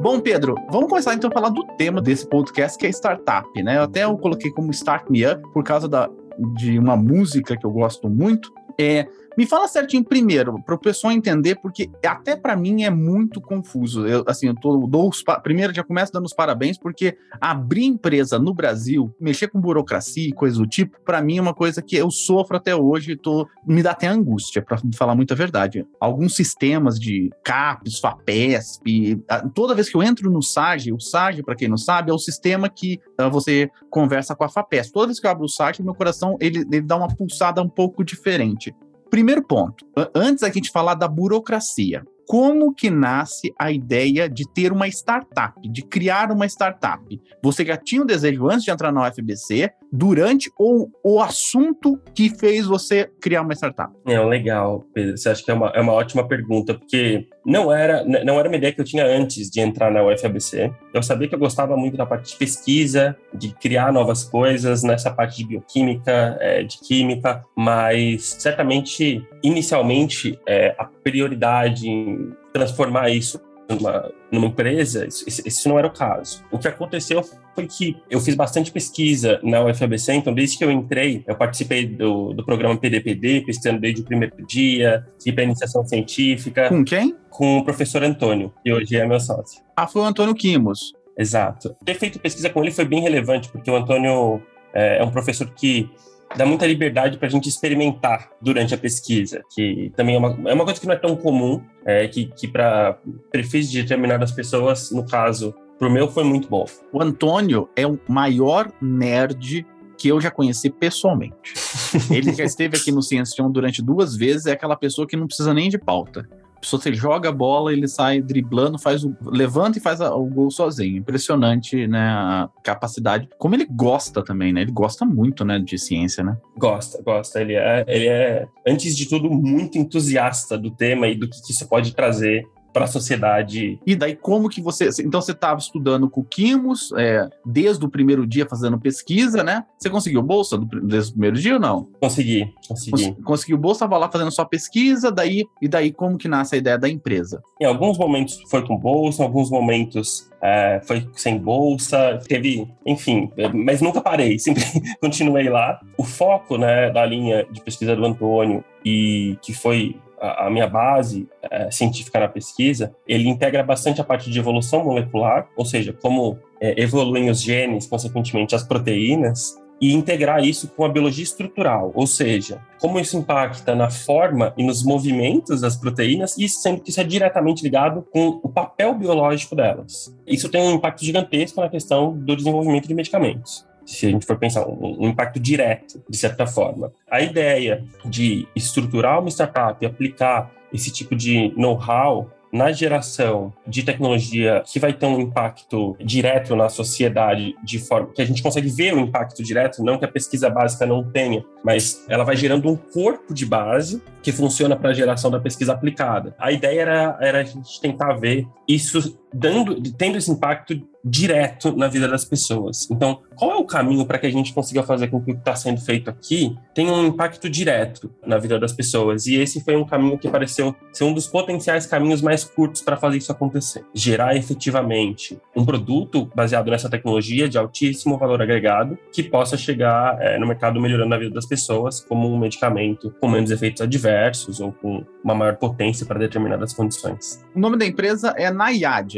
Bom, 0.00 0.18
Pedro, 0.18 0.54
vamos 0.70 0.88
começar 0.88 1.12
então 1.12 1.28
a 1.28 1.32
falar 1.32 1.50
do 1.50 1.62
tema 1.76 2.00
desse 2.00 2.26
podcast, 2.26 2.78
que 2.78 2.86
é 2.86 2.88
startup, 2.88 3.46
né? 3.62 3.76
Eu 3.76 3.82
até 3.82 4.04
eu 4.04 4.16
coloquei 4.16 4.50
como 4.50 4.70
Start 4.70 5.10
Me 5.10 5.26
Up 5.26 5.42
por 5.52 5.62
causa 5.62 5.86
da, 5.86 6.08
de 6.56 6.78
uma 6.78 6.96
música 6.96 7.56
que 7.56 7.64
eu 7.64 7.70
gosto 7.70 8.08
muito. 8.08 8.52
É, 8.78 9.06
me 9.36 9.46
fala 9.46 9.68
certinho 9.68 10.04
primeiro, 10.04 10.62
para 10.62 10.74
o 10.74 10.78
pessoal 10.78 11.12
entender, 11.12 11.56
porque 11.56 11.90
até 12.04 12.36
para 12.36 12.56
mim 12.56 12.84
é 12.84 12.90
muito 12.90 13.40
confuso. 13.40 14.06
Eu, 14.06 14.24
assim, 14.26 14.48
eu 14.48 14.54
tô, 14.54 14.86
dou 14.86 15.08
os, 15.08 15.22
primeiro 15.42 15.74
já 15.74 15.82
começo 15.82 16.12
dando 16.12 16.26
os 16.26 16.34
parabéns, 16.34 16.78
porque 16.78 17.16
abrir 17.40 17.84
empresa 17.84 18.38
no 18.38 18.52
Brasil, 18.52 19.14
mexer 19.20 19.48
com 19.48 19.60
burocracia 19.60 20.28
e 20.28 20.32
coisa 20.32 20.58
do 20.58 20.66
tipo, 20.66 20.98
para 21.04 21.22
mim 21.22 21.38
é 21.38 21.42
uma 21.42 21.54
coisa 21.54 21.80
que 21.80 21.96
eu 21.96 22.10
sofro 22.10 22.56
até 22.56 22.74
hoje, 22.74 23.16
tô, 23.16 23.48
me 23.66 23.82
dá 23.82 23.92
até 23.92 24.06
angústia, 24.06 24.62
para 24.62 24.78
falar 24.94 25.14
muita 25.14 25.34
verdade. 25.34 25.86
Alguns 25.98 26.34
sistemas 26.34 26.98
de 26.98 27.30
CAPES, 27.44 27.98
FAPESP, 28.00 29.22
toda 29.54 29.74
vez 29.74 29.88
que 29.88 29.96
eu 29.96 30.02
entro 30.02 30.30
no 30.30 30.42
SAGE, 30.42 30.92
o 30.92 31.00
SAGE, 31.00 31.42
para 31.42 31.54
quem 31.54 31.68
não 31.68 31.76
sabe, 31.76 32.10
é 32.10 32.14
o 32.14 32.18
sistema 32.18 32.68
que 32.68 33.00
uh, 33.20 33.30
você 33.30 33.70
conversa 33.88 34.34
com 34.34 34.44
a 34.44 34.48
FAPESP. 34.48 34.92
Toda 34.92 35.06
vez 35.06 35.20
que 35.20 35.26
eu 35.26 35.30
abro 35.30 35.44
o 35.44 35.48
SAGE, 35.48 35.82
meu 35.82 35.94
coração 35.94 36.36
ele, 36.40 36.60
ele 36.60 36.80
dá 36.80 36.96
uma 36.96 37.08
pulsada 37.08 37.62
um 37.62 37.68
pouco 37.68 38.04
diferente. 38.04 38.74
Primeiro 39.10 39.42
ponto, 39.42 39.84
antes 40.14 40.42
da 40.42 40.50
gente 40.50 40.70
falar 40.70 40.94
da 40.94 41.08
burocracia, 41.08 42.04
como 42.30 42.72
que 42.72 42.88
nasce 42.90 43.52
a 43.58 43.72
ideia 43.72 44.28
de 44.28 44.48
ter 44.48 44.70
uma 44.70 44.86
startup, 44.86 45.60
de 45.68 45.82
criar 45.82 46.30
uma 46.30 46.46
startup? 46.46 47.02
Você 47.42 47.66
já 47.66 47.76
tinha 47.76 48.02
um 48.02 48.06
desejo 48.06 48.48
antes 48.48 48.62
de 48.62 48.70
entrar 48.70 48.92
na 48.92 49.08
UFBC, 49.08 49.68
durante 49.92 50.48
ou 50.56 50.88
o 51.02 51.20
assunto 51.20 52.00
que 52.14 52.30
fez 52.30 52.66
você 52.66 53.10
criar 53.20 53.42
uma 53.42 53.52
startup? 53.52 53.92
É, 54.06 54.16
legal, 54.20 54.84
Pedro. 54.94 55.18
Você 55.18 55.28
acha 55.28 55.44
que 55.44 55.50
é 55.50 55.54
uma, 55.54 55.70
é 55.70 55.80
uma 55.80 55.92
ótima 55.92 56.28
pergunta, 56.28 56.74
porque 56.74 57.26
não 57.44 57.72
era, 57.72 58.04
não 58.04 58.38
era 58.38 58.48
uma 58.48 58.56
ideia 58.56 58.72
que 58.72 58.80
eu 58.80 58.84
tinha 58.84 59.04
antes 59.04 59.50
de 59.50 59.60
entrar 59.60 59.90
na 59.90 60.02
UFABC. 60.02 60.72
Eu 60.92 61.02
sabia 61.02 61.28
que 61.28 61.34
eu 61.34 61.38
gostava 61.38 61.76
muito 61.76 61.96
da 61.96 62.04
parte 62.04 62.32
de 62.32 62.36
pesquisa, 62.36 63.16
de 63.32 63.54
criar 63.54 63.92
novas 63.92 64.24
coisas, 64.24 64.82
nessa 64.82 65.10
parte 65.10 65.38
de 65.38 65.48
bioquímica, 65.48 66.36
é, 66.40 66.62
de 66.62 66.78
química, 66.80 67.44
mas 67.56 68.36
certamente, 68.38 69.26
inicialmente, 69.42 70.38
é, 70.46 70.74
a 70.78 70.84
prioridade 70.84 71.88
em 71.88 72.32
transformar 72.52 73.10
isso 73.10 73.40
numa, 73.68 74.10
numa 74.30 74.46
empresa, 74.46 75.06
isso, 75.06 75.24
isso, 75.26 75.68
não 75.68 75.78
era 75.78 75.88
o 75.88 75.92
caso. 75.92 76.44
O 76.50 76.58
que 76.58 76.68
aconteceu 76.68 77.22
foi 77.54 77.66
que 77.66 77.96
eu 78.08 78.20
fiz 78.20 78.34
bastante 78.34 78.70
pesquisa 78.70 79.40
na 79.42 79.64
UFABC, 79.64 80.12
então 80.12 80.32
desde 80.32 80.56
que 80.56 80.64
eu 80.64 80.70
entrei, 80.70 81.24
eu 81.26 81.36
participei 81.36 81.86
do, 81.86 82.32
do 82.32 82.44
programa 82.44 82.76
PDPD, 82.76 83.42
pesquisando 83.42 83.80
desde 83.80 84.02
o 84.02 84.04
primeiro 84.04 84.34
dia, 84.46 85.06
fui 85.22 85.32
para 85.32 85.44
iniciação 85.44 85.84
científica. 85.84 86.68
Com 86.68 86.84
quem? 86.84 87.16
Com 87.28 87.58
o 87.58 87.64
professor 87.64 88.02
Antônio, 88.02 88.52
que 88.62 88.72
hoje 88.72 88.96
é 88.96 89.06
meu 89.06 89.20
sócio. 89.20 89.60
Ah, 89.76 89.86
foi 89.86 90.02
o 90.02 90.04
Antônio 90.04 90.34
Quimos. 90.34 90.92
Exato. 91.18 91.76
Ter 91.84 91.94
feito 91.94 92.18
pesquisa 92.18 92.48
com 92.48 92.62
ele 92.62 92.70
foi 92.70 92.84
bem 92.84 93.00
relevante, 93.00 93.50
porque 93.50 93.70
o 93.70 93.76
Antônio 93.76 94.40
é, 94.72 94.98
é 94.98 95.04
um 95.04 95.10
professor 95.10 95.50
que 95.50 95.90
dá 96.36 96.46
muita 96.46 96.66
liberdade 96.66 97.18
para 97.18 97.28
a 97.28 97.30
gente 97.30 97.48
experimentar 97.48 98.30
durante 98.40 98.74
a 98.74 98.78
pesquisa, 98.78 99.42
que 99.50 99.92
também 99.96 100.14
é 100.14 100.18
uma, 100.18 100.50
é 100.50 100.54
uma 100.54 100.64
coisa 100.64 100.80
que 100.80 100.86
não 100.86 100.94
é 100.94 100.98
tão 100.98 101.16
comum, 101.16 101.62
é, 101.84 102.06
que, 102.08 102.26
que 102.26 102.46
para 102.46 102.98
perfis 103.30 103.70
de 103.70 103.82
determinadas 103.82 104.30
pessoas, 104.32 104.90
no 104.90 105.04
caso, 105.04 105.54
para 105.78 105.88
o 105.88 105.90
meu 105.90 106.08
foi 106.08 106.24
muito 106.24 106.48
bom. 106.48 106.66
O 106.92 107.02
Antônio 107.02 107.68
é 107.74 107.86
o 107.86 107.98
maior 108.08 108.70
nerd 108.80 109.66
que 109.96 110.08
eu 110.08 110.20
já 110.20 110.30
conheci 110.30 110.70
pessoalmente. 110.70 111.54
Ele 112.10 112.32
já 112.32 112.44
esteve 112.44 112.76
aqui 112.76 112.90
no 112.90 113.02
Ciencião 113.02 113.50
durante 113.50 113.82
duas 113.82 114.16
vezes, 114.16 114.46
é 114.46 114.52
aquela 114.52 114.76
pessoa 114.76 115.06
que 115.06 115.16
não 115.16 115.26
precisa 115.26 115.52
nem 115.52 115.68
de 115.68 115.78
pauta 115.78 116.26
pessoa 116.60 116.80
você 116.80 116.92
joga 116.92 117.28
a 117.28 117.32
bola, 117.32 117.72
ele 117.72 117.88
sai 117.88 118.20
driblando, 118.20 118.78
faz 118.78 119.04
o, 119.04 119.16
levanta 119.22 119.78
e 119.78 119.80
faz 119.80 120.00
a, 120.00 120.14
o 120.14 120.26
gol 120.26 120.50
sozinho. 120.50 120.98
Impressionante, 120.98 121.86
né, 121.86 122.08
a 122.08 122.48
capacidade. 122.62 123.28
Como 123.38 123.54
ele 123.54 123.66
gosta 123.66 124.22
também, 124.22 124.52
né? 124.52 124.62
Ele 124.62 124.72
gosta 124.72 125.04
muito, 125.04 125.44
né, 125.44 125.58
de 125.58 125.78
ciência, 125.78 126.22
né? 126.22 126.36
Gosta, 126.56 127.02
gosta. 127.02 127.40
Ele 127.40 127.54
é, 127.54 127.84
ele 127.88 128.08
é 128.08 128.46
antes 128.66 128.96
de 128.96 129.08
tudo 129.08 129.30
muito 129.30 129.78
entusiasta 129.78 130.56
do 130.58 130.70
tema 130.70 131.08
e 131.08 131.14
do 131.14 131.28
que, 131.28 131.42
que 131.42 131.52
isso 131.52 131.68
pode 131.68 131.94
trazer 131.94 132.44
para 132.72 132.84
a 132.84 132.88
sociedade. 132.88 133.78
E 133.86 133.96
daí 133.96 134.16
como 134.16 134.48
que 134.48 134.60
você, 134.60 134.88
então 135.00 135.20
você 135.20 135.32
estava 135.32 135.58
estudando 135.58 136.08
com 136.08 136.20
o 136.20 136.24
Quimos, 136.24 136.92
é, 136.96 137.28
desde 137.44 137.84
o 137.84 137.88
primeiro 137.88 138.26
dia 138.26 138.46
fazendo 138.46 138.78
pesquisa, 138.78 139.42
né? 139.42 139.64
Você 139.78 139.90
conseguiu 139.90 140.22
bolsa 140.22 140.56
do, 140.56 140.66
desde 140.80 141.10
o 141.10 141.12
primeiro 141.14 141.36
dia 141.36 141.54
ou 141.54 141.60
não? 141.60 141.88
Consegui, 142.00 142.52
consegui. 142.68 143.12
Cons 143.22 143.40
conseguiu 143.40 143.58
bolsa, 143.58 143.84
estava 143.84 143.98
lá 143.98 144.10
fazendo 144.10 144.30
sua 144.30 144.44
pesquisa, 144.44 145.10
daí 145.10 145.44
e 145.60 145.68
daí 145.68 145.92
como 145.92 146.18
que 146.18 146.28
nasce 146.28 146.54
a 146.54 146.58
ideia 146.58 146.78
da 146.78 146.88
empresa? 146.88 147.42
Em 147.60 147.64
alguns 147.64 147.98
momentos 147.98 148.40
foi 148.50 148.66
com 148.66 148.76
bolsa, 148.76 149.22
em 149.22 149.26
alguns 149.26 149.50
momentos 149.50 150.30
é, 150.42 150.80
foi 150.84 151.08
sem 151.14 151.38
bolsa, 151.38 152.18
teve, 152.26 152.68
enfim, 152.86 153.30
mas 153.52 153.80
nunca 153.80 154.00
parei, 154.00 154.38
sempre 154.40 154.62
continuei 155.00 155.48
lá. 155.48 155.80
O 155.96 156.04
foco, 156.04 156.56
né, 156.56 156.90
da 156.90 157.04
linha 157.04 157.46
de 157.50 157.60
pesquisa 157.62 157.96
do 157.96 158.04
Antônio 158.04 158.64
e 158.84 159.36
que 159.42 159.52
foi 159.52 159.96
a, 160.20 160.50
minha 160.50 160.68
base 160.68 161.28
é, 161.42 161.70
científica 161.70 162.20
na 162.20 162.28
pesquisa, 162.28 162.94
ele 163.06 163.28
integra 163.28 163.62
bastante 163.62 164.00
a 164.00 164.04
parte 164.04 164.30
de 164.30 164.38
evolução 164.38 164.84
molecular, 164.84 165.48
ou 165.56 165.64
seja, 165.64 165.92
como 165.92 166.38
é, 166.60 166.80
evoluem 166.80 167.30
os 167.30 167.40
genes, 167.40 167.86
consequentemente 167.86 168.54
as 168.54 168.62
proteínas, 168.62 169.58
e 169.80 169.94
integrar 169.94 170.44
isso 170.44 170.68
com 170.68 170.84
a 170.84 170.90
biologia 170.90 171.24
estrutural, 171.24 171.90
ou 171.94 172.06
seja, 172.06 172.60
como 172.78 173.00
isso 173.00 173.16
impacta 173.16 173.74
na 173.74 173.88
forma 173.88 174.52
e 174.58 174.62
nos 174.62 174.84
movimentos 174.84 175.62
das 175.62 175.74
proteínas, 175.74 176.36
e 176.36 176.46
sendo 176.50 176.82
que 176.82 176.90
isso 176.90 177.00
é 177.00 177.04
diretamente 177.04 177.62
ligado 177.62 178.04
com 178.12 178.40
o 178.42 178.48
papel 178.50 178.94
biológico 178.94 179.56
delas. 179.56 180.14
Isso 180.26 180.50
tem 180.50 180.60
um 180.60 180.74
impacto 180.74 181.02
gigantesco 181.02 181.62
na 181.62 181.70
questão 181.70 182.12
do 182.12 182.36
desenvolvimento 182.36 182.86
de 182.86 182.94
medicamentos 182.94 183.69
se 183.84 184.06
a 184.06 184.10
gente 184.10 184.26
for 184.26 184.38
pensar, 184.38 184.66
um, 184.66 185.04
um, 185.04 185.08
impacto 185.08 185.40
direto, 185.40 186.02
de 186.08 186.16
certa 186.16 186.46
forma. 186.46 186.92
A 187.10 187.20
ideia 187.20 187.84
de 188.04 188.46
estruturar 188.54 189.20
uma 189.20 189.28
startup 189.28 189.82
e 189.82 189.86
aplicar 189.86 190.50
esse 190.72 190.92
tipo 190.92 191.16
de 191.16 191.52
know-how 191.56 192.30
na 192.52 192.72
geração 192.72 193.52
de 193.66 193.82
tecnologia 193.82 194.62
que 194.66 194.78
vai 194.78 194.92
ter 194.92 195.06
um 195.06 195.20
impacto 195.20 195.96
direto 196.00 196.56
na 196.56 196.68
sociedade, 196.68 197.54
de 197.62 197.78
forma 197.78 198.08
que 198.12 198.20
a 198.20 198.24
gente 198.24 198.42
consegue 198.42 198.68
ver 198.68 198.94
o 198.94 198.98
impacto 198.98 199.42
direto, 199.42 199.82
não 199.84 199.98
que 199.98 200.04
a 200.04 200.08
pesquisa 200.08 200.50
básica 200.50 200.84
não 200.84 201.04
tenha, 201.04 201.44
mas 201.64 202.04
ela 202.08 202.24
vai 202.24 202.36
gerando 202.36 202.68
um 202.68 202.76
corpo 202.76 203.32
de 203.32 203.46
base 203.46 204.02
que 204.22 204.32
funciona 204.32 204.76
para 204.76 204.90
a 204.90 204.94
geração 204.94 205.30
da 205.30 205.38
pesquisa 205.38 205.72
aplicada. 205.72 206.34
A 206.38 206.50
ideia 206.50 206.80
era, 206.80 207.18
era 207.20 207.40
a 207.40 207.44
gente 207.44 207.80
tentar 207.80 208.14
ver 208.14 208.46
isso 208.66 209.19
dando, 209.32 209.80
tendo 209.92 210.18
esse 210.18 210.30
impacto 210.30 210.80
direto 211.04 211.74
na 211.76 211.88
vida 211.88 212.06
das 212.06 212.24
pessoas. 212.24 212.88
Então, 212.90 213.20
qual 213.34 213.52
é 213.52 213.56
o 213.56 213.64
caminho 213.64 214.04
para 214.04 214.18
que 214.18 214.26
a 214.26 214.30
gente 214.30 214.52
consiga 214.52 214.82
fazer 214.82 215.08
com 215.08 215.20
que 215.20 215.30
o 215.30 215.34
que 215.34 215.40
está 215.40 215.56
sendo 215.56 215.80
feito 215.80 216.10
aqui 216.10 216.56
tenha 216.74 216.92
um 216.92 217.06
impacto 217.06 217.48
direto 217.48 218.10
na 218.24 218.38
vida 218.38 218.58
das 218.58 218.72
pessoas? 218.72 219.26
E 219.26 219.36
esse 219.36 219.62
foi 219.64 219.76
um 219.76 219.84
caminho 219.84 220.18
que 220.18 220.28
pareceu 220.28 220.74
ser 220.92 221.04
um 221.04 221.14
dos 221.14 221.26
potenciais 221.26 221.86
caminhos 221.86 222.20
mais 222.20 222.44
curtos 222.44 222.82
para 222.82 222.96
fazer 222.96 223.18
isso 223.18 223.32
acontecer. 223.32 223.84
Gerar 223.94 224.36
efetivamente 224.36 225.40
um 225.56 225.64
produto 225.64 226.30
baseado 226.34 226.70
nessa 226.70 226.90
tecnologia 226.90 227.48
de 227.48 227.56
altíssimo 227.56 228.18
valor 228.18 228.42
agregado 228.42 228.98
que 229.12 229.22
possa 229.22 229.56
chegar 229.56 230.20
é, 230.20 230.38
no 230.38 230.46
mercado 230.46 230.80
melhorando 230.80 231.14
a 231.14 231.18
vida 231.18 231.34
das 231.34 231.46
pessoas, 231.46 232.00
como 232.00 232.30
um 232.30 232.38
medicamento 232.38 233.14
com 233.20 233.28
menos 233.28 233.50
efeitos 233.50 233.80
adversos 233.80 234.60
ou 234.60 234.72
com 234.72 235.04
uma 235.24 235.34
maior 235.34 235.56
potência 235.56 236.04
para 236.04 236.18
determinadas 236.18 236.72
condições. 236.72 237.44
O 237.54 237.58
nome 237.60 237.78
da 237.78 237.86
empresa 237.86 238.34
é 238.36 238.50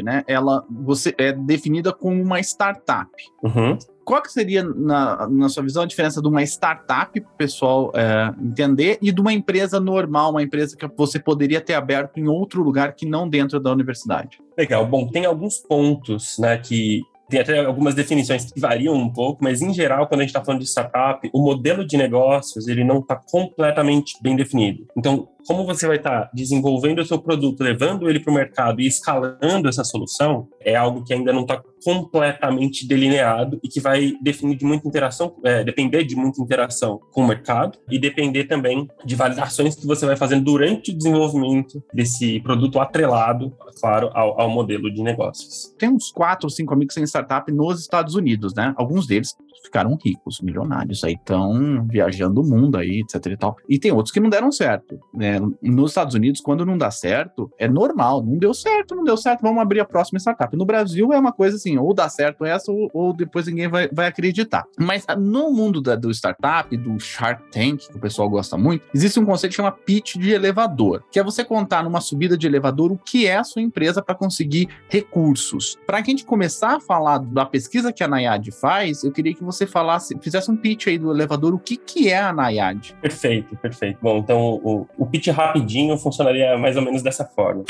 Né? 0.02 0.24
Ela 0.26 0.64
você 0.70 1.14
é 1.18 1.32
definida 1.32 1.92
como 1.92 2.20
uma 2.20 2.40
startup. 2.40 3.10
Uhum. 3.42 3.78
Qual 4.04 4.20
que 4.20 4.32
seria, 4.32 4.64
na, 4.64 5.28
na 5.28 5.48
sua 5.48 5.62
visão, 5.62 5.84
a 5.84 5.86
diferença 5.86 6.20
de 6.20 6.26
uma 6.26 6.42
startup, 6.42 7.20
para 7.20 7.30
o 7.30 7.36
pessoal 7.36 7.92
é, 7.94 8.34
entender, 8.42 8.98
e 9.00 9.12
de 9.12 9.20
uma 9.20 9.32
empresa 9.32 9.78
normal, 9.78 10.32
uma 10.32 10.42
empresa 10.42 10.76
que 10.76 10.88
você 10.96 11.20
poderia 11.20 11.60
ter 11.60 11.74
aberto 11.74 12.18
em 12.18 12.26
outro 12.26 12.62
lugar 12.62 12.94
que 12.94 13.06
não 13.06 13.28
dentro 13.28 13.60
da 13.60 13.70
universidade? 13.70 14.40
Legal. 14.58 14.84
Bom, 14.86 15.06
tem 15.06 15.24
alguns 15.24 15.58
pontos 15.58 16.36
né, 16.38 16.58
que 16.58 17.02
tem 17.32 17.40
até 17.40 17.64
algumas 17.64 17.94
definições 17.94 18.52
que 18.52 18.60
variam 18.60 18.94
um 18.94 19.10
pouco, 19.10 19.42
mas 19.42 19.62
em 19.62 19.72
geral, 19.72 20.06
quando 20.06 20.20
a 20.20 20.22
gente 20.24 20.30
está 20.30 20.44
falando 20.44 20.60
de 20.60 20.66
startup, 20.66 21.30
o 21.32 21.40
modelo 21.40 21.86
de 21.86 21.96
negócios 21.96 22.68
ele 22.68 22.84
não 22.84 22.98
está 22.98 23.16
completamente 23.16 24.18
bem 24.20 24.36
definido. 24.36 24.86
Então, 24.94 25.28
como 25.46 25.64
você 25.66 25.86
vai 25.86 25.96
estar 25.96 26.22
tá 26.22 26.30
desenvolvendo 26.32 27.00
o 27.00 27.04
seu 27.04 27.18
produto, 27.18 27.62
levando 27.62 28.08
ele 28.08 28.20
para 28.20 28.30
o 28.30 28.34
mercado 28.34 28.80
e 28.80 28.86
escalando 28.86 29.68
essa 29.68 29.84
solução, 29.84 30.48
é 30.60 30.74
algo 30.74 31.04
que 31.04 31.12
ainda 31.12 31.32
não 31.32 31.42
está 31.42 31.62
completamente 31.84 32.86
delineado 32.86 33.58
e 33.62 33.68
que 33.68 33.80
vai 33.80 34.12
definir 34.22 34.56
de 34.56 34.64
muita 34.64 34.86
interação, 34.86 35.34
é, 35.44 35.64
depender 35.64 36.04
de 36.04 36.14
muita 36.14 36.40
interação 36.40 37.00
com 37.10 37.22
o 37.22 37.26
mercado 37.26 37.78
e 37.90 37.98
depender 37.98 38.44
também 38.44 38.88
de 39.04 39.16
validações 39.16 39.74
que 39.74 39.86
você 39.86 40.06
vai 40.06 40.16
fazendo 40.16 40.44
durante 40.44 40.92
o 40.92 40.96
desenvolvimento 40.96 41.82
desse 41.92 42.40
produto 42.40 42.78
atrelado, 42.78 43.52
claro, 43.80 44.10
ao, 44.14 44.40
ao 44.40 44.50
modelo 44.50 44.92
de 44.92 45.02
negócios. 45.02 45.74
Tem 45.78 45.88
uns 45.88 46.10
quatro 46.10 46.46
ou 46.46 46.50
cinco 46.50 46.72
amigos 46.72 46.96
em 46.96 47.04
startup 47.04 47.50
nos 47.50 47.80
Estados 47.80 48.14
Unidos, 48.14 48.54
né? 48.54 48.72
Alguns 48.76 49.06
deles 49.06 49.34
ficaram 49.64 49.96
ricos, 50.02 50.40
milionários, 50.40 51.04
aí 51.04 51.14
estão 51.14 51.86
viajando 51.88 52.40
o 52.40 52.44
mundo 52.44 52.76
aí, 52.76 53.00
etc 53.00 53.26
e 53.26 53.36
tal. 53.36 53.56
E 53.68 53.78
tem 53.78 53.92
outros 53.92 54.12
que 54.12 54.20
não 54.20 54.30
deram 54.30 54.50
certo, 54.50 54.98
né? 55.14 55.31
Nos 55.40 55.90
Estados 55.90 56.14
Unidos, 56.14 56.40
quando 56.40 56.64
não 56.64 56.76
dá 56.76 56.90
certo, 56.90 57.50
é 57.58 57.68
normal, 57.68 58.22
não 58.24 58.38
deu 58.38 58.54
certo, 58.54 58.94
não 58.94 59.04
deu 59.04 59.16
certo, 59.16 59.42
vamos 59.42 59.60
abrir 59.60 59.80
a 59.80 59.84
próxima 59.84 60.18
startup. 60.18 60.56
No 60.56 60.64
Brasil 60.64 61.12
é 61.12 61.18
uma 61.18 61.32
coisa 61.32 61.56
assim, 61.56 61.78
ou 61.78 61.94
dá 61.94 62.08
certo 62.08 62.44
essa, 62.44 62.70
ou, 62.70 62.90
ou 62.92 63.12
depois 63.12 63.46
ninguém 63.46 63.68
vai, 63.68 63.88
vai 63.88 64.06
acreditar. 64.06 64.64
Mas 64.78 65.04
ah, 65.08 65.16
no 65.16 65.50
mundo 65.50 65.80
da, 65.80 65.94
do 65.94 66.10
startup, 66.10 66.74
do 66.76 66.98
Shark 66.98 67.42
Tank, 67.50 67.88
que 67.88 67.96
o 67.96 68.00
pessoal 68.00 68.28
gosta 68.28 68.56
muito, 68.56 68.84
existe 68.94 69.18
um 69.18 69.24
conceito 69.24 69.52
que 69.52 69.56
chama 69.56 69.72
pitch 69.72 70.16
de 70.16 70.30
elevador, 70.30 71.02
que 71.10 71.18
é 71.18 71.24
você 71.24 71.44
contar 71.44 71.82
numa 71.82 72.00
subida 72.00 72.36
de 72.36 72.46
elevador 72.46 72.92
o 72.92 72.98
que 72.98 73.26
é 73.26 73.36
a 73.36 73.44
sua 73.44 73.62
empresa 73.62 74.02
para 74.02 74.14
conseguir 74.14 74.68
recursos. 74.88 75.78
Para 75.86 75.98
a 75.98 76.02
gente 76.02 76.24
começar 76.24 76.76
a 76.76 76.80
falar 76.80 77.18
da 77.18 77.44
pesquisa 77.44 77.92
que 77.92 78.02
a 78.02 78.08
Nayad 78.08 78.50
faz, 78.50 79.04
eu 79.04 79.12
queria 79.12 79.34
que 79.34 79.44
você 79.44 79.66
falasse, 79.66 80.16
fizesse 80.20 80.50
um 80.50 80.56
pitch 80.56 80.88
aí 80.88 80.98
do 80.98 81.10
elevador, 81.10 81.54
o 81.54 81.58
que, 81.58 81.76
que 81.76 82.08
é 82.08 82.20
a 82.20 82.32
Nayad? 82.32 82.94
Perfeito, 83.00 83.56
perfeito. 83.56 83.98
Bom, 84.02 84.18
então 84.18 84.60
o, 84.62 84.86
o 84.96 85.06
pitch 85.06 85.21
rapidinho 85.30 85.96
funcionaria 85.98 86.56
mais 86.58 86.76
ou 86.76 86.82
menos 86.82 87.02
dessa 87.02 87.24
forma. 87.24 87.64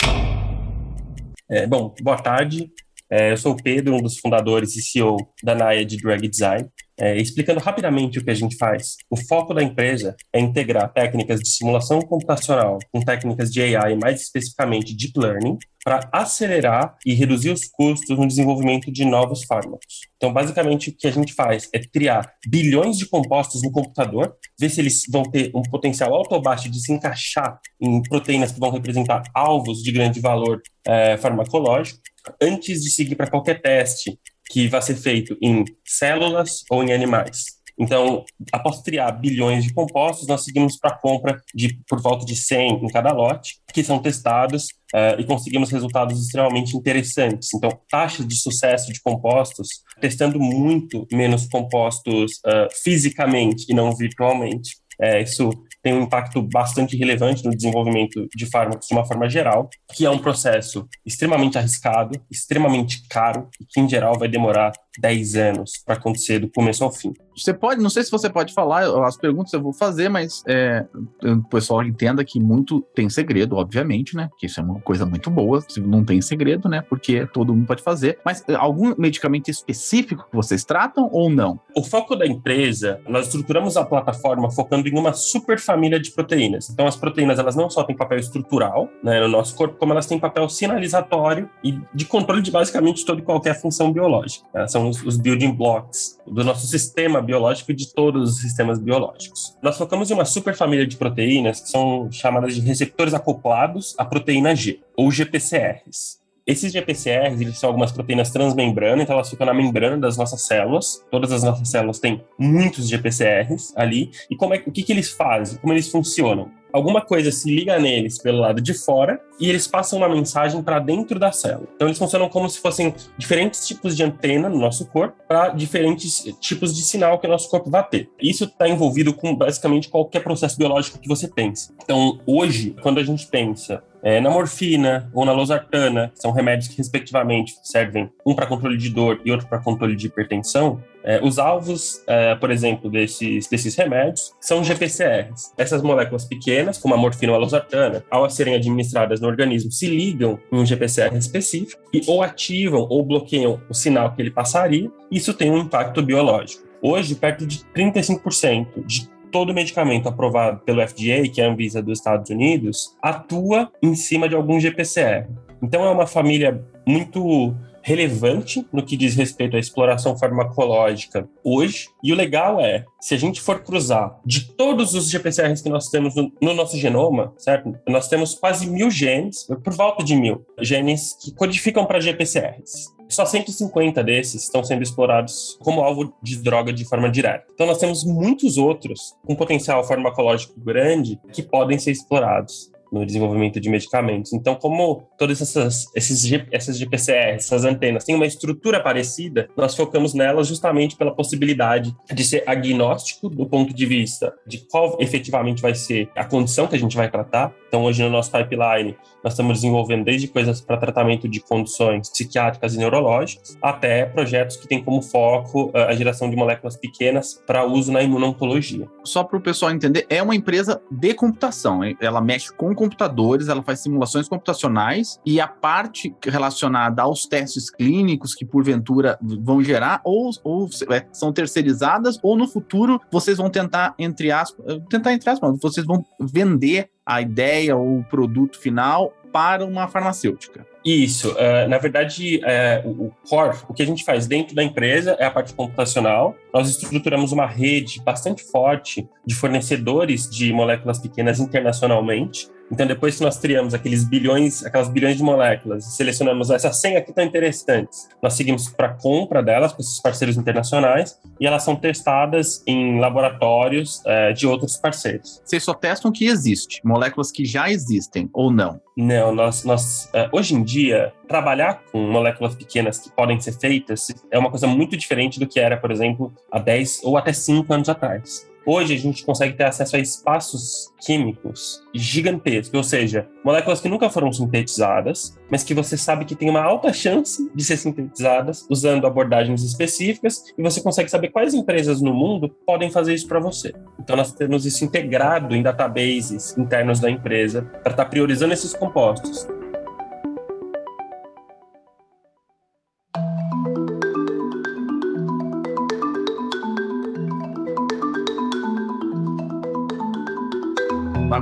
É, 1.48 1.66
bom, 1.66 1.94
boa 2.00 2.16
tarde. 2.16 2.70
É, 3.10 3.30
eu 3.30 3.36
sou 3.36 3.52
o 3.52 3.62
Pedro, 3.62 3.94
um 3.94 4.00
dos 4.00 4.18
fundadores 4.18 4.74
e 4.74 4.80
CEO 4.80 5.18
da 5.42 5.54
Naya 5.54 5.84
de 5.84 5.98
Drag 5.98 6.26
Design. 6.26 6.66
É, 6.98 7.16
explicando 7.16 7.60
rapidamente 7.60 8.18
o 8.18 8.24
que 8.24 8.30
a 8.30 8.34
gente 8.34 8.56
faz, 8.56 8.96
o 9.10 9.16
foco 9.16 9.52
da 9.52 9.62
empresa 9.62 10.14
é 10.32 10.38
integrar 10.38 10.92
técnicas 10.92 11.40
de 11.40 11.48
simulação 11.48 12.00
computacional 12.00 12.78
com 12.90 13.00
técnicas 13.00 13.50
de 13.50 13.62
AI, 13.62 13.96
mais 13.96 14.22
especificamente 14.22 14.96
Deep 14.96 15.18
Learning, 15.18 15.58
para 15.84 16.08
acelerar 16.12 16.96
e 17.04 17.14
reduzir 17.14 17.50
os 17.50 17.64
custos 17.64 18.16
no 18.16 18.26
desenvolvimento 18.26 18.90
de 18.90 19.04
novos 19.04 19.44
fármacos. 19.44 20.02
Então, 20.16 20.32
basicamente, 20.32 20.90
o 20.90 20.96
que 20.96 21.06
a 21.06 21.10
gente 21.10 21.32
faz 21.32 21.68
é 21.72 21.80
criar 21.80 22.32
bilhões 22.46 22.96
de 22.96 23.06
compostos 23.06 23.62
no 23.62 23.72
computador, 23.72 24.36
ver 24.58 24.70
se 24.70 24.80
eles 24.80 25.02
vão 25.10 25.24
ter 25.24 25.50
um 25.54 25.62
potencial 25.62 26.14
alto 26.14 26.34
ou 26.34 26.40
baixo 26.40 26.70
de 26.70 26.80
se 26.80 26.92
encaixar 26.92 27.60
em 27.80 28.00
proteínas 28.02 28.52
que 28.52 28.60
vão 28.60 28.70
representar 28.70 29.22
alvos 29.34 29.82
de 29.82 29.90
grande 29.90 30.20
valor 30.20 30.62
é, 30.86 31.16
farmacológico, 31.16 32.00
antes 32.40 32.82
de 32.82 32.90
seguir 32.90 33.16
para 33.16 33.30
qualquer 33.30 33.60
teste 33.60 34.18
que 34.50 34.68
vai 34.68 34.82
ser 34.82 34.96
feito 34.96 35.36
em 35.42 35.64
células 35.84 36.62
ou 36.70 36.84
em 36.84 36.92
animais. 36.92 37.61
Então, 37.78 38.24
após 38.52 38.82
criar 38.82 39.12
bilhões 39.12 39.64
de 39.64 39.72
compostos, 39.72 40.26
nós 40.26 40.44
seguimos 40.44 40.76
para 40.76 40.90
a 40.90 40.98
compra 40.98 41.40
de 41.54 41.78
por 41.88 42.00
volta 42.00 42.24
de 42.24 42.36
100 42.36 42.84
em 42.84 42.88
cada 42.88 43.12
lote, 43.12 43.56
que 43.72 43.82
são 43.82 43.98
testados 43.98 44.66
uh, 44.94 45.18
e 45.18 45.24
conseguimos 45.24 45.70
resultados 45.70 46.20
extremamente 46.20 46.76
interessantes. 46.76 47.48
Então, 47.54 47.70
taxa 47.90 48.24
de 48.24 48.36
sucesso 48.36 48.92
de 48.92 49.00
compostos, 49.00 49.68
testando 50.00 50.38
muito 50.38 51.06
menos 51.12 51.46
compostos 51.48 52.32
uh, 52.46 52.68
fisicamente 52.82 53.66
e 53.68 53.74
não 53.74 53.94
virtualmente. 53.94 54.82
É, 55.00 55.22
isso 55.22 55.50
tem 55.82 55.94
um 55.94 56.02
impacto 56.02 56.40
bastante 56.42 56.96
relevante 56.96 57.44
no 57.44 57.50
desenvolvimento 57.50 58.28
de 58.34 58.46
fármacos 58.46 58.86
de 58.86 58.94
uma 58.94 59.04
forma 59.04 59.28
geral, 59.28 59.68
que 59.92 60.06
é 60.06 60.10
um 60.10 60.18
processo 60.18 60.88
extremamente 61.04 61.58
arriscado, 61.58 62.20
extremamente 62.30 63.06
caro 63.08 63.48
e 63.60 63.64
que, 63.64 63.80
em 63.80 63.88
geral, 63.88 64.16
vai 64.18 64.28
demorar 64.28 64.72
10 65.00 65.34
anos 65.34 65.72
para 65.84 65.96
acontecer 65.96 66.38
do 66.38 66.48
começo 66.50 66.84
ao 66.84 66.92
fim. 66.92 67.12
Você 67.36 67.52
pode, 67.52 67.82
não 67.82 67.90
sei 67.90 68.02
se 68.02 68.10
você 68.10 68.28
pode 68.28 68.52
falar, 68.52 68.84
as 69.06 69.16
perguntas 69.16 69.52
eu 69.52 69.62
vou 69.62 69.72
fazer, 69.72 70.08
mas 70.08 70.42
é, 70.46 70.84
o 71.22 71.42
pessoal 71.48 71.82
entenda 71.82 72.24
que 72.24 72.38
muito 72.40 72.80
tem 72.94 73.08
segredo, 73.08 73.56
obviamente, 73.56 74.16
né? 74.16 74.28
Que 74.38 74.46
isso 74.46 74.60
é 74.60 74.62
uma 74.62 74.80
coisa 74.80 75.06
muito 75.06 75.30
boa, 75.30 75.64
não 75.78 76.04
tem 76.04 76.20
segredo, 76.20 76.68
né? 76.68 76.82
Porque 76.82 77.26
todo 77.26 77.54
mundo 77.54 77.66
pode 77.66 77.82
fazer. 77.82 78.18
Mas 78.24 78.44
é, 78.48 78.54
algum 78.54 78.94
medicamento 78.98 79.48
específico 79.48 80.26
que 80.30 80.36
vocês 80.36 80.64
tratam 80.64 81.08
ou 81.12 81.30
não? 81.30 81.60
O 81.76 81.82
foco 81.82 82.14
da 82.14 82.26
empresa, 82.26 83.00
nós 83.08 83.26
estruturamos 83.26 83.76
a 83.76 83.84
plataforma 83.84 84.50
focando 84.50 84.88
em 84.88 84.98
uma 84.98 85.12
super 85.12 85.58
família 85.58 85.98
de 85.98 86.10
proteínas. 86.10 86.68
Então, 86.70 86.86
as 86.86 86.96
proteínas, 86.96 87.38
elas 87.38 87.56
não 87.56 87.70
só 87.70 87.82
têm 87.84 87.96
papel 87.96 88.18
estrutural 88.18 88.88
né, 89.02 89.20
no 89.20 89.28
nosso 89.28 89.54
corpo, 89.54 89.76
como 89.78 89.92
elas 89.92 90.06
têm 90.06 90.18
papel 90.18 90.48
sinalizatório 90.48 91.48
e 91.64 91.80
de 91.94 92.04
controle 92.04 92.42
de 92.42 92.50
basicamente 92.50 93.04
toda 93.04 93.20
e 93.20 93.24
qualquer 93.24 93.60
função 93.60 93.92
biológica. 93.92 94.46
Né? 94.52 94.66
São 94.66 94.88
os, 94.88 95.02
os 95.02 95.16
building 95.16 95.52
blocks 95.52 96.18
do 96.26 96.44
nosso 96.44 96.66
sistema 96.66 97.21
biológico 97.22 97.72
e 97.72 97.74
de 97.74 97.92
todos 97.92 98.32
os 98.32 98.40
sistemas 98.40 98.78
biológicos. 98.78 99.56
Nós 99.62 99.78
focamos 99.78 100.10
em 100.10 100.14
uma 100.14 100.24
super 100.24 100.54
família 100.54 100.86
de 100.86 100.96
proteínas 100.96 101.60
que 101.60 101.68
são 101.68 102.10
chamadas 102.10 102.54
de 102.54 102.60
receptores 102.60 103.14
acoplados 103.14 103.94
à 103.98 104.04
proteína 104.04 104.54
G, 104.54 104.80
ou 104.96 105.10
GPCRs. 105.10 106.20
Esses 106.44 106.72
GPCRs, 106.72 107.40
eles 107.40 107.56
são 107.58 107.68
algumas 107.68 107.92
proteínas 107.92 108.30
transmembrana, 108.30 109.02
então 109.02 109.14
elas 109.14 109.30
ficam 109.30 109.46
na 109.46 109.54
membrana 109.54 109.96
das 109.96 110.16
nossas 110.16 110.42
células. 110.42 111.00
Todas 111.08 111.30
as 111.30 111.44
nossas 111.44 111.68
células 111.68 112.00
têm 112.00 112.20
muitos 112.36 112.88
GPCRs 112.88 113.72
ali. 113.76 114.10
E 114.28 114.34
como 114.34 114.52
é, 114.52 114.62
o 114.66 114.72
que, 114.72 114.82
que 114.82 114.92
eles 114.92 115.10
fazem? 115.12 115.58
Como 115.58 115.72
eles 115.72 115.88
funcionam? 115.88 116.50
Alguma 116.72 117.00
coisa 117.00 117.30
se 117.30 117.54
liga 117.54 117.78
neles 117.78 118.18
pelo 118.18 118.38
lado 118.38 118.60
de 118.60 118.74
fora 118.74 119.20
e 119.38 119.48
eles 119.48 119.66
passam 119.66 119.98
uma 119.98 120.08
mensagem 120.08 120.62
para 120.62 120.78
dentro 120.78 121.18
da 121.18 121.32
célula. 121.32 121.68
Então 121.74 121.88
eles 121.88 121.98
funcionam 121.98 122.28
como 122.28 122.48
se 122.48 122.60
fossem 122.60 122.94
diferentes 123.18 123.66
tipos 123.66 123.96
de 123.96 124.02
antena 124.02 124.48
no 124.48 124.58
nosso 124.58 124.86
corpo 124.86 125.16
para 125.26 125.50
diferentes 125.50 126.24
tipos 126.40 126.74
de 126.74 126.82
sinal 126.82 127.18
que 127.18 127.26
o 127.26 127.30
nosso 127.30 127.48
corpo 127.50 127.70
vai 127.70 127.86
ter. 127.86 128.10
Isso 128.20 128.44
está 128.44 128.68
envolvido 128.68 129.12
com 129.12 129.34
basicamente 129.34 129.88
qualquer 129.88 130.22
processo 130.22 130.56
biológico 130.56 130.98
que 130.98 131.08
você 131.08 131.28
pense. 131.28 131.72
Então 131.82 132.20
hoje, 132.26 132.74
quando 132.82 132.98
a 132.98 133.04
gente 133.04 133.26
pensa 133.26 133.82
é, 134.02 134.20
na 134.20 134.30
morfina 134.30 135.10
ou 135.14 135.24
na 135.24 135.32
losartana, 135.32 136.10
que 136.14 136.20
são 136.20 136.32
remédios 136.32 136.68
que, 136.68 136.76
respectivamente, 136.76 137.54
servem 137.62 138.10
um 138.26 138.34
para 138.34 138.46
controle 138.46 138.76
de 138.76 138.90
dor 138.90 139.20
e 139.24 139.30
outro 139.30 139.46
para 139.46 139.58
controle 139.58 139.94
de 139.94 140.06
hipertensão, 140.06 140.82
é, 141.04 141.20
os 141.22 141.38
alvos, 141.38 142.02
é, 142.06 142.34
por 142.34 142.50
exemplo, 142.50 142.90
desses, 142.90 143.48
desses 143.48 143.74
remédios 143.74 144.32
são 144.40 144.62
GPCRs. 144.62 145.52
Essas 145.56 145.82
moléculas 145.82 146.24
pequenas, 146.24 146.78
como 146.78 146.94
a 146.94 146.96
morfina 146.96 147.32
ou 147.32 147.36
a 147.38 147.40
losartana, 147.40 148.04
ao 148.10 148.28
serem 148.30 148.54
administradas 148.54 149.20
no 149.20 149.28
organismo, 149.28 149.70
se 149.70 149.86
ligam 149.86 150.38
em 150.50 150.56
um 150.56 150.66
GPCR 150.66 151.16
específico 151.16 151.80
e 151.92 152.02
ou 152.06 152.22
ativam 152.22 152.86
ou 152.88 153.04
bloqueiam 153.04 153.60
o 153.68 153.74
sinal 153.74 154.14
que 154.14 154.22
ele 154.22 154.30
passaria. 154.30 154.90
Isso 155.10 155.34
tem 155.34 155.50
um 155.50 155.58
impacto 155.58 156.02
biológico. 156.02 156.62
Hoje, 156.80 157.14
perto 157.14 157.46
de 157.46 157.64
35% 157.76 158.84
de 158.84 159.08
todo 159.32 159.54
medicamento 159.54 160.08
aprovado 160.08 160.60
pelo 160.60 160.86
FDA, 160.86 161.28
que 161.32 161.40
é 161.40 161.46
a 161.46 161.50
Anvisa 161.50 161.82
dos 161.82 161.98
Estados 161.98 162.30
Unidos, 162.30 162.94
atua 163.02 163.72
em 163.82 163.94
cima 163.94 164.28
de 164.28 164.36
algum 164.36 164.60
GPCR. 164.60 165.26
Então 165.62 165.84
é 165.84 165.90
uma 165.90 166.06
família 166.06 166.62
muito 166.86 167.54
relevante 167.82 168.64
no 168.72 168.84
que 168.84 168.96
diz 168.96 169.16
respeito 169.16 169.56
à 169.56 169.58
exploração 169.58 170.16
farmacológica 170.16 171.28
hoje. 171.42 171.88
E 172.02 172.12
o 172.12 172.16
legal 172.16 172.60
é, 172.60 172.84
se 173.00 173.14
a 173.14 173.18
gente 173.18 173.40
for 173.40 173.60
cruzar 173.62 174.18
de 174.24 174.52
todos 174.52 174.94
os 174.94 175.10
GPCRs 175.10 175.60
que 175.60 175.68
nós 175.68 175.88
temos 175.88 176.14
no, 176.14 176.32
no 176.40 176.54
nosso 176.54 176.76
genoma, 176.76 177.32
certo? 177.36 177.74
Nós 177.88 178.08
temos 178.08 178.34
quase 178.34 178.68
mil 178.68 178.90
genes, 178.90 179.46
por 179.64 179.72
volta 179.72 180.04
de 180.04 180.14
mil 180.14 180.46
genes 180.60 181.16
que 181.20 181.34
codificam 181.34 181.84
para 181.84 182.00
GPCRs. 182.00 182.92
Só 183.12 183.26
150 183.26 184.02
desses 184.02 184.44
estão 184.44 184.64
sendo 184.64 184.82
explorados 184.82 185.58
como 185.60 185.82
alvo 185.82 186.14
de 186.22 186.38
droga 186.38 186.72
de 186.72 186.84
forma 186.84 187.10
direta. 187.10 187.44
Então, 187.52 187.66
nós 187.66 187.78
temos 187.78 188.04
muitos 188.04 188.56
outros 188.56 189.14
com 189.26 189.34
potencial 189.34 189.84
farmacológico 189.84 190.58
grande 190.58 191.18
que 191.32 191.42
podem 191.42 191.78
ser 191.78 191.90
explorados 191.90 192.72
no 192.92 193.06
desenvolvimento 193.06 193.58
de 193.58 193.70
medicamentos. 193.70 194.34
Então, 194.34 194.54
como 194.54 195.08
todas 195.16 195.40
essas, 195.40 195.86
esses, 195.96 196.30
essas 196.50 196.78
GPCR, 196.78 197.36
essas 197.36 197.64
antenas, 197.64 198.04
têm 198.04 198.14
uma 198.14 198.26
estrutura 198.26 198.80
parecida, 198.80 199.48
nós 199.56 199.74
focamos 199.74 200.12
nelas 200.12 200.46
justamente 200.46 200.94
pela 200.94 201.14
possibilidade 201.14 201.94
de 202.12 202.22
ser 202.22 202.44
agnóstico 202.46 203.30
do 203.30 203.46
ponto 203.46 203.72
de 203.72 203.86
vista 203.86 204.34
de 204.46 204.58
qual 204.58 204.98
efetivamente 205.00 205.62
vai 205.62 205.74
ser 205.74 206.10
a 206.14 206.24
condição 206.24 206.66
que 206.66 206.76
a 206.76 206.78
gente 206.78 206.94
vai 206.94 207.10
tratar. 207.10 207.54
Então, 207.72 207.84
hoje 207.84 208.02
no 208.02 208.10
nosso 208.10 208.30
pipeline, 208.30 208.94
nós 209.24 209.32
estamos 209.32 209.54
desenvolvendo 209.54 210.04
desde 210.04 210.28
coisas 210.28 210.60
para 210.60 210.76
tratamento 210.76 211.26
de 211.26 211.40
condições 211.40 212.10
psiquiátricas 212.10 212.74
e 212.74 212.76
neurológicas, 212.76 213.56
até 213.62 214.04
projetos 214.04 214.58
que 214.58 214.68
têm 214.68 214.84
como 214.84 215.00
foco 215.00 215.70
ah, 215.72 215.86
a 215.86 215.94
geração 215.94 216.28
de 216.28 216.36
moléculas 216.36 216.76
pequenas 216.76 217.42
para 217.46 217.64
uso 217.64 217.90
na 217.90 218.02
imunoncologia. 218.02 218.86
Só 219.02 219.24
para 219.24 219.38
o 219.38 219.40
pessoal 219.40 219.72
entender, 219.72 220.04
é 220.10 220.22
uma 220.22 220.36
empresa 220.36 220.82
de 220.90 221.14
computação, 221.14 221.80
ela 221.98 222.20
mexe 222.20 222.52
com 222.52 222.74
computadores, 222.74 223.48
ela 223.48 223.62
faz 223.62 223.80
simulações 223.80 224.28
computacionais 224.28 225.18
e 225.24 225.40
a 225.40 225.48
parte 225.48 226.14
relacionada 226.22 227.00
aos 227.00 227.24
testes 227.24 227.70
clínicos 227.70 228.34
que 228.34 228.44
porventura 228.44 229.18
vão 229.22 229.62
gerar 229.64 230.02
ou, 230.04 230.28
ou 230.44 230.68
é, 230.90 231.06
são 231.10 231.32
terceirizadas 231.32 232.18
ou 232.22 232.36
no 232.36 232.46
futuro 232.46 233.00
vocês 233.10 233.38
vão 233.38 233.48
tentar 233.48 233.94
entre 233.98 234.30
aspas, 234.30 234.78
tentar 234.90 235.14
entre 235.14 235.30
aspas, 235.30 235.58
vocês 235.58 235.86
vão 235.86 236.04
vender 236.20 236.90
a 237.04 237.20
ideia 237.20 237.76
ou 237.76 237.98
o 237.98 238.04
produto 238.04 238.58
final 238.58 239.12
para 239.32 239.64
uma 239.64 239.88
farmacêutica. 239.88 240.66
Isso. 240.84 241.30
Uh, 241.32 241.68
na 241.68 241.78
verdade, 241.78 242.40
uh, 242.84 242.90
o 242.90 243.12
core, 243.28 243.56
o 243.68 243.72
que 243.72 243.82
a 243.82 243.86
gente 243.86 244.04
faz 244.04 244.26
dentro 244.26 244.54
da 244.54 244.62
empresa 244.62 245.16
é 245.18 245.24
a 245.24 245.30
parte 245.30 245.54
computacional. 245.54 246.36
Nós 246.52 246.68
estruturamos 246.68 247.32
uma 247.32 247.46
rede 247.46 248.02
bastante 248.02 248.42
forte 248.42 249.08
de 249.24 249.34
fornecedores 249.34 250.28
de 250.28 250.52
moléculas 250.52 250.98
pequenas 250.98 251.40
internacionalmente. 251.40 252.48
Então, 252.72 252.86
depois 252.86 253.16
que 253.18 253.22
nós 253.22 253.36
criamos 253.36 253.74
aqueles 253.74 254.02
bilhões, 254.02 254.64
aquelas 254.64 254.88
bilhões 254.88 255.18
de 255.18 255.22
moléculas, 255.22 255.84
selecionamos 255.94 256.48
essas 256.48 256.78
100 256.78 256.96
aqui 256.96 257.10
estão 257.10 257.22
interessantes, 257.22 258.08
nós 258.22 258.32
seguimos 258.32 258.66
para 258.70 258.88
compra 258.94 259.42
delas 259.42 259.74
com 259.74 259.82
esses 259.82 260.00
parceiros 260.00 260.38
internacionais 260.38 261.20
e 261.38 261.46
elas 261.46 261.64
são 261.64 261.76
testadas 261.76 262.62
em 262.66 262.98
laboratórios 262.98 264.00
é, 264.06 264.32
de 264.32 264.46
outros 264.46 264.78
parceiros. 264.78 265.42
Vocês 265.44 265.62
só 265.62 265.74
testam 265.74 266.10
o 266.10 266.14
que 266.14 266.24
existe, 266.24 266.80
moléculas 266.82 267.30
que 267.30 267.44
já 267.44 267.70
existem 267.70 268.30
ou 268.32 268.50
não? 268.50 268.80
Não, 268.96 269.34
nós, 269.34 269.64
nós 269.64 270.08
é, 270.14 270.30
hoje 270.32 270.54
em 270.54 270.62
dia 270.62 271.12
trabalhar 271.28 271.82
com 271.92 271.98
moléculas 272.10 272.54
pequenas 272.54 272.98
que 272.98 273.10
podem 273.10 273.38
ser 273.38 273.52
feitas 273.52 274.08
é 274.30 274.38
uma 274.38 274.50
coisa 274.50 274.66
muito 274.66 274.96
diferente 274.96 275.38
do 275.38 275.46
que 275.46 275.60
era, 275.60 275.76
por 275.76 275.90
exemplo, 275.90 276.32
há 276.50 276.58
10 276.58 277.00
ou 277.04 277.18
até 277.18 277.34
5 277.34 277.70
anos 277.72 277.90
atrás. 277.90 278.50
Hoje 278.64 278.94
a 278.94 278.98
gente 278.98 279.24
consegue 279.24 279.56
ter 279.56 279.64
acesso 279.64 279.96
a 279.96 279.98
espaços 279.98 280.92
químicos 281.00 281.82
gigantescos, 281.92 282.74
ou 282.74 282.84
seja, 282.84 283.26
moléculas 283.44 283.80
que 283.80 283.88
nunca 283.88 284.08
foram 284.08 284.32
sintetizadas, 284.32 285.36
mas 285.50 285.64
que 285.64 285.74
você 285.74 285.96
sabe 285.96 286.24
que 286.24 286.36
tem 286.36 286.48
uma 286.48 286.62
alta 286.62 286.92
chance 286.92 287.50
de 287.52 287.64
ser 287.64 287.76
sintetizadas 287.76 288.64
usando 288.70 289.06
abordagens 289.06 289.62
específicas 289.64 290.44
e 290.56 290.62
você 290.62 290.80
consegue 290.80 291.10
saber 291.10 291.30
quais 291.30 291.54
empresas 291.54 292.00
no 292.00 292.14
mundo 292.14 292.48
podem 292.64 292.90
fazer 292.90 293.14
isso 293.14 293.26
para 293.26 293.40
você. 293.40 293.74
Então 293.98 294.16
nós 294.16 294.32
temos 294.32 294.64
isso 294.64 294.84
integrado 294.84 295.56
em 295.56 295.62
databases 295.62 296.56
internos 296.56 297.00
da 297.00 297.10
empresa 297.10 297.62
para 297.62 297.92
estar 297.92 298.04
tá 298.04 298.04
priorizando 298.04 298.52
esses 298.52 298.72
compostos. 298.74 299.48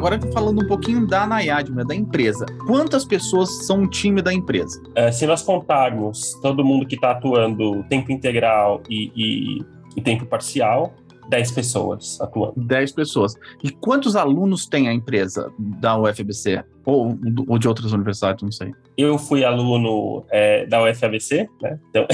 Agora 0.00 0.18
falando 0.32 0.64
um 0.64 0.66
pouquinho 0.66 1.06
da 1.06 1.26
Nayad, 1.26 1.70
né, 1.70 1.84
da 1.84 1.94
empresa. 1.94 2.46
Quantas 2.66 3.04
pessoas 3.04 3.66
são 3.66 3.82
o 3.82 3.86
time 3.86 4.22
da 4.22 4.32
empresa? 4.32 4.82
É, 4.94 5.12
se 5.12 5.26
nós 5.26 5.42
contarmos 5.42 6.32
todo 6.40 6.64
mundo 6.64 6.86
que 6.86 6.94
está 6.94 7.10
atuando 7.10 7.84
tempo 7.84 8.10
integral 8.10 8.82
e, 8.88 9.12
e, 9.14 9.64
e 9.94 10.00
tempo 10.00 10.24
parcial, 10.24 10.94
10 11.28 11.50
pessoas 11.52 12.18
atuando. 12.18 12.54
10 12.56 12.92
pessoas. 12.92 13.34
E 13.62 13.68
quantos 13.68 14.16
alunos 14.16 14.66
tem 14.66 14.88
a 14.88 14.92
empresa 14.94 15.52
da 15.58 15.98
UFBC? 15.98 16.64
Ou, 16.86 17.18
ou 17.46 17.58
de 17.58 17.68
outras 17.68 17.92
universidades, 17.92 18.42
não 18.42 18.50
sei. 18.50 18.72
Eu 18.96 19.18
fui 19.18 19.44
aluno 19.44 20.24
é, 20.30 20.64
da 20.66 20.82
UFABC, 20.82 21.46
né? 21.60 21.78
Então, 21.90 22.06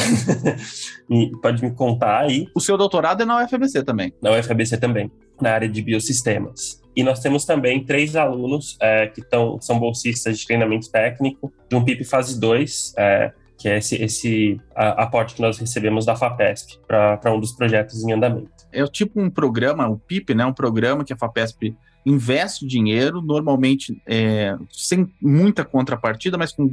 pode 1.40 1.62
me 1.62 1.70
contar 1.70 2.22
aí. 2.22 2.48
O 2.52 2.60
seu 2.60 2.76
doutorado 2.76 3.22
é 3.22 3.24
na 3.24 3.44
UFABC 3.44 3.84
também? 3.84 4.12
Na 4.20 4.32
UFABC 4.32 4.76
também, 4.76 5.10
na 5.40 5.50
área 5.52 5.68
de 5.68 5.82
biosistemas. 5.82 6.80
E 6.96 7.02
nós 7.02 7.20
temos 7.20 7.44
também 7.44 7.84
três 7.84 8.16
alunos 8.16 8.76
é, 8.80 9.06
que 9.06 9.20
tão, 9.20 9.60
são 9.60 9.78
bolsistas 9.78 10.38
de 10.38 10.46
treinamento 10.46 10.90
técnico 10.90 11.52
de 11.68 11.76
um 11.76 11.84
PIP 11.84 12.04
fase 12.04 12.40
2, 12.40 12.94
é, 12.96 13.32
que 13.58 13.68
é 13.68 13.78
esse, 13.78 13.96
esse 13.96 14.60
aporte 14.74 15.34
que 15.34 15.42
nós 15.42 15.58
recebemos 15.58 16.06
da 16.06 16.16
FAPESP 16.16 16.78
para 16.86 17.34
um 17.34 17.40
dos 17.40 17.52
projetos 17.52 18.02
em 18.02 18.12
andamento. 18.12 18.50
É 18.72 18.84
tipo 18.86 19.20
um 19.20 19.28
programa, 19.28 19.88
o 19.88 19.98
PIP, 19.98 20.34
né, 20.34 20.46
um 20.46 20.52
programa 20.52 21.04
que 21.04 21.12
a 21.12 21.16
FAPESP 21.16 21.76
investe 22.06 22.64
dinheiro, 22.64 23.20
normalmente 23.20 24.00
é, 24.06 24.56
sem 24.70 25.10
muita 25.20 25.64
contrapartida, 25.64 26.38
mas 26.38 26.52
com, 26.52 26.70